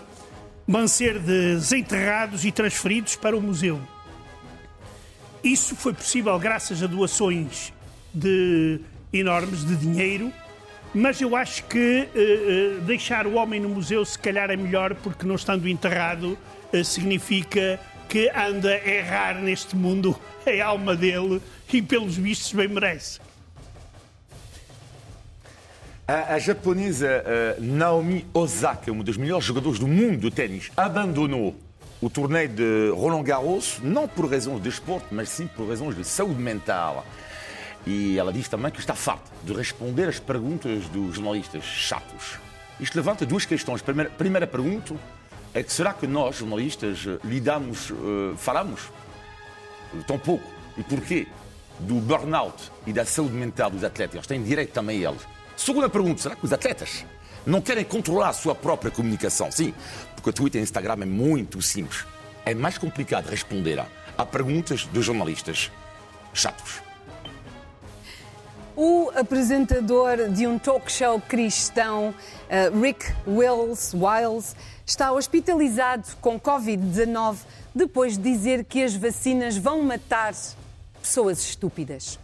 vão 0.67 0.87
ser 0.87 1.19
desenterrados 1.19 2.45
e 2.45 2.51
transferidos 2.51 3.15
para 3.15 3.35
o 3.35 3.41
museu. 3.41 3.79
Isso 5.43 5.75
foi 5.75 5.93
possível 5.93 6.37
graças 6.39 6.81
a 6.81 6.87
doações 6.87 7.73
de 8.13 8.79
enormes 9.11 9.65
de 9.65 9.75
dinheiro 9.75 10.31
mas 10.93 11.19
eu 11.19 11.35
acho 11.35 11.63
que 11.63 12.07
uh, 12.13 12.77
uh, 12.77 12.81
deixar 12.81 13.25
o 13.25 13.33
homem 13.33 13.59
no 13.59 13.67
museu 13.67 14.05
se 14.05 14.17
calhar 14.17 14.51
é 14.51 14.55
melhor, 14.55 14.93
porque 14.93 15.25
não 15.25 15.35
estando 15.35 15.67
enterrado 15.67 16.37
uh, 16.71 16.85
significa 16.85 17.79
que 18.07 18.29
anda 18.29 18.69
a 18.69 18.87
errar 18.87 19.41
neste 19.41 19.75
mundo 19.75 20.15
a 20.45 20.65
alma 20.65 20.95
dele 20.95 21.41
e, 21.71 21.81
pelos 21.81 22.15
vistos, 22.15 22.53
bem 22.53 22.67
merece. 22.67 23.19
A, 26.05 26.33
a 26.33 26.39
japonesa 26.39 27.23
Naomi 27.59 28.25
Osaka, 28.33 28.91
uma 28.91 29.05
das 29.05 29.15
melhores 29.15 29.45
jogadoras 29.45 29.79
do 29.79 29.87
mundo 29.87 30.17
de 30.17 30.31
ténis, 30.31 30.69
abandonou 30.75 31.55
o 32.01 32.09
torneio 32.09 32.49
de 32.49 32.89
Roland 32.89 33.23
Garros, 33.23 33.79
não 33.81 34.05
por 34.05 34.29
razões 34.29 34.61
de 34.61 34.67
esporte, 34.67 35.07
mas 35.11 35.29
sim 35.29 35.47
por 35.47 35.69
razões 35.69 35.95
de 35.95 36.03
saúde 36.03 36.41
mental. 36.41 37.05
E 37.87 38.17
ela 38.17 38.33
diz 38.33 38.49
também 38.49 38.69
que 38.69 38.81
está 38.81 38.93
farta 38.93 39.31
de 39.43 39.53
responder 39.53 40.09
as 40.09 40.19
perguntas 40.19 40.83
dos 40.89 41.15
jornalistas 41.15 41.63
chatos. 41.63 42.37
Isto 42.81 42.95
levanta 42.95 43.25
duas 43.25 43.45
questões. 43.45 43.81
Primeira, 43.81 44.09
primeira 44.09 44.45
pergunta 44.45 44.95
é 45.53 45.63
que 45.63 45.71
será 45.71 45.93
que 45.93 46.05
nós, 46.05 46.35
jornalistas, 46.35 47.05
lidamos, 47.23 47.91
uh, 47.91 48.35
falamos 48.35 48.81
tão 50.05 50.19
pouco? 50.19 50.45
E 50.77 50.83
porquê? 50.83 51.27
Do 51.79 51.95
burnout 51.95 52.71
e 52.85 52.91
da 52.91 53.05
saúde 53.05 53.35
mental 53.35 53.69
dos 53.69 53.85
atletas. 53.85 54.15
Eles 54.15 54.27
têm 54.27 54.43
direito 54.43 54.73
também 54.73 55.01
eles. 55.01 55.21
Segunda 55.55 55.89
pergunta, 55.89 56.21
será 56.21 56.35
que 56.35 56.45
os 56.45 56.53
atletas 56.53 57.05
não 57.45 57.61
querem 57.61 57.83
controlar 57.83 58.29
a 58.29 58.33
sua 58.33 58.55
própria 58.55 58.91
comunicação? 58.91 59.51
Sim, 59.51 59.73
porque 60.15 60.29
o 60.29 60.33
Twitter 60.33 60.59
e 60.59 60.63
o 60.63 60.65
Instagram 60.65 60.97
é 61.01 61.05
muito 61.05 61.61
simples. 61.61 62.05
É 62.45 62.53
mais 62.53 62.77
complicado 62.77 63.27
responder 63.27 63.83
a 64.17 64.25
perguntas 64.25 64.85
dos 64.85 65.05
jornalistas 65.05 65.71
chatos. 66.33 66.81
O 68.75 69.11
apresentador 69.15 70.29
de 70.29 70.47
um 70.47 70.57
talk 70.57 70.91
show 70.91 71.21
cristão, 71.21 72.09
uh, 72.09 72.81
Rick 72.81 73.05
Wills, 73.27 73.95
Wiles, 73.95 74.55
está 74.83 75.11
hospitalizado 75.11 76.07
com 76.19 76.39
Covid-19 76.39 77.37
depois 77.73 78.17
de 78.17 78.23
dizer 78.23 78.63
que 78.65 78.83
as 78.83 78.95
vacinas 78.95 79.55
vão 79.57 79.83
matar 79.83 80.33
pessoas 80.99 81.39
estúpidas. 81.39 82.17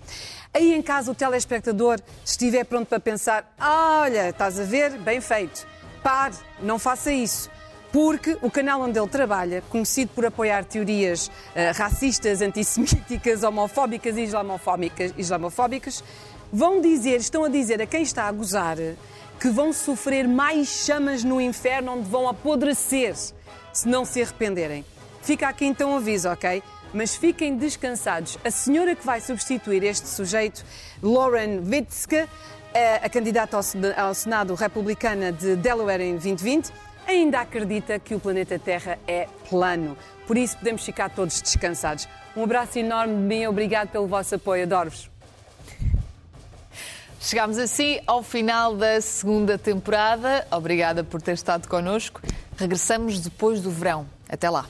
Aí 0.53 0.73
em 0.73 0.81
casa 0.81 1.11
o 1.11 1.15
telespectador 1.15 1.99
estiver 2.25 2.63
pronto 2.63 2.87
para 2.87 2.99
pensar: 2.99 3.53
ah, 3.59 4.01
olha, 4.03 4.29
estás 4.29 4.59
a 4.59 4.63
ver? 4.63 4.97
Bem 4.97 5.21
feito. 5.21 5.67
Pare, 6.03 6.35
não 6.61 6.79
faça 6.79 7.11
isso. 7.11 7.49
Porque 7.91 8.37
o 8.41 8.51
canal 8.51 8.81
onde 8.81 8.99
ele 8.99 9.07
trabalha, 9.07 9.63
conhecido 9.69 10.11
por 10.13 10.25
apoiar 10.25 10.63
teorias 10.63 11.27
uh, 11.27 11.75
racistas, 11.75 12.41
antissemíticas, 12.41 13.41
homofóbicas 13.43 14.15
e 14.15 14.21
islamofóbicas, 14.21 15.13
islamofóbicas 15.17 16.03
vão 16.53 16.81
dizer, 16.81 17.17
estão 17.17 17.43
a 17.43 17.49
dizer 17.49 17.81
a 17.81 17.87
quem 17.87 18.03
está 18.03 18.25
a 18.25 18.31
gozar 18.31 18.77
que 19.39 19.49
vão 19.49 19.71
sofrer 19.71 20.27
mais 20.27 20.67
chamas 20.67 21.23
no 21.23 21.39
inferno 21.39 21.93
onde 21.93 22.09
vão 22.09 22.27
apodrecer 22.27 23.15
se 23.15 23.87
não 23.87 24.03
se 24.03 24.21
arrependerem. 24.21 24.83
Fica 25.21 25.47
aqui 25.47 25.65
então 25.65 25.93
o 25.93 25.95
aviso, 25.95 26.29
ok? 26.29 26.61
Mas 26.93 27.15
fiquem 27.15 27.55
descansados. 27.55 28.37
A 28.43 28.51
senhora 28.51 28.95
que 28.95 29.05
vai 29.05 29.21
substituir 29.21 29.83
este 29.83 30.07
sujeito, 30.07 30.65
Lauren 31.01 31.59
Witzke, 31.59 32.27
a 33.01 33.09
candidata 33.09 33.57
ao 33.97 34.13
Senado 34.13 34.55
republicana 34.55 35.31
de 35.31 35.55
Delaware 35.55 36.01
em 36.01 36.13
2020, 36.13 36.71
ainda 37.07 37.41
acredita 37.41 37.97
que 37.99 38.13
o 38.13 38.19
planeta 38.19 38.59
Terra 38.59 38.99
é 39.07 39.27
plano. 39.49 39.97
Por 40.27 40.37
isso 40.37 40.57
podemos 40.57 40.83
ficar 40.83 41.09
todos 41.09 41.41
descansados. 41.41 42.07
Um 42.35 42.43
abraço 42.43 42.77
enorme 42.77 43.15
de 43.15 43.21
mim, 43.21 43.45
obrigado 43.47 43.89
pelo 43.89 44.07
vosso 44.07 44.35
apoio, 44.35 44.63
adoro-vos. 44.63 45.09
Chegámos 47.19 47.57
assim 47.57 47.99
ao 48.07 48.23
final 48.23 48.75
da 48.75 49.01
segunda 49.01 49.57
temporada. 49.57 50.47
Obrigada 50.51 51.03
por 51.03 51.21
ter 51.21 51.33
estado 51.33 51.67
connosco. 51.67 52.21
Regressamos 52.55 53.19
depois 53.19 53.59
do 53.59 53.69
verão. 53.69 54.07
Até 54.29 54.49
lá. 54.49 54.65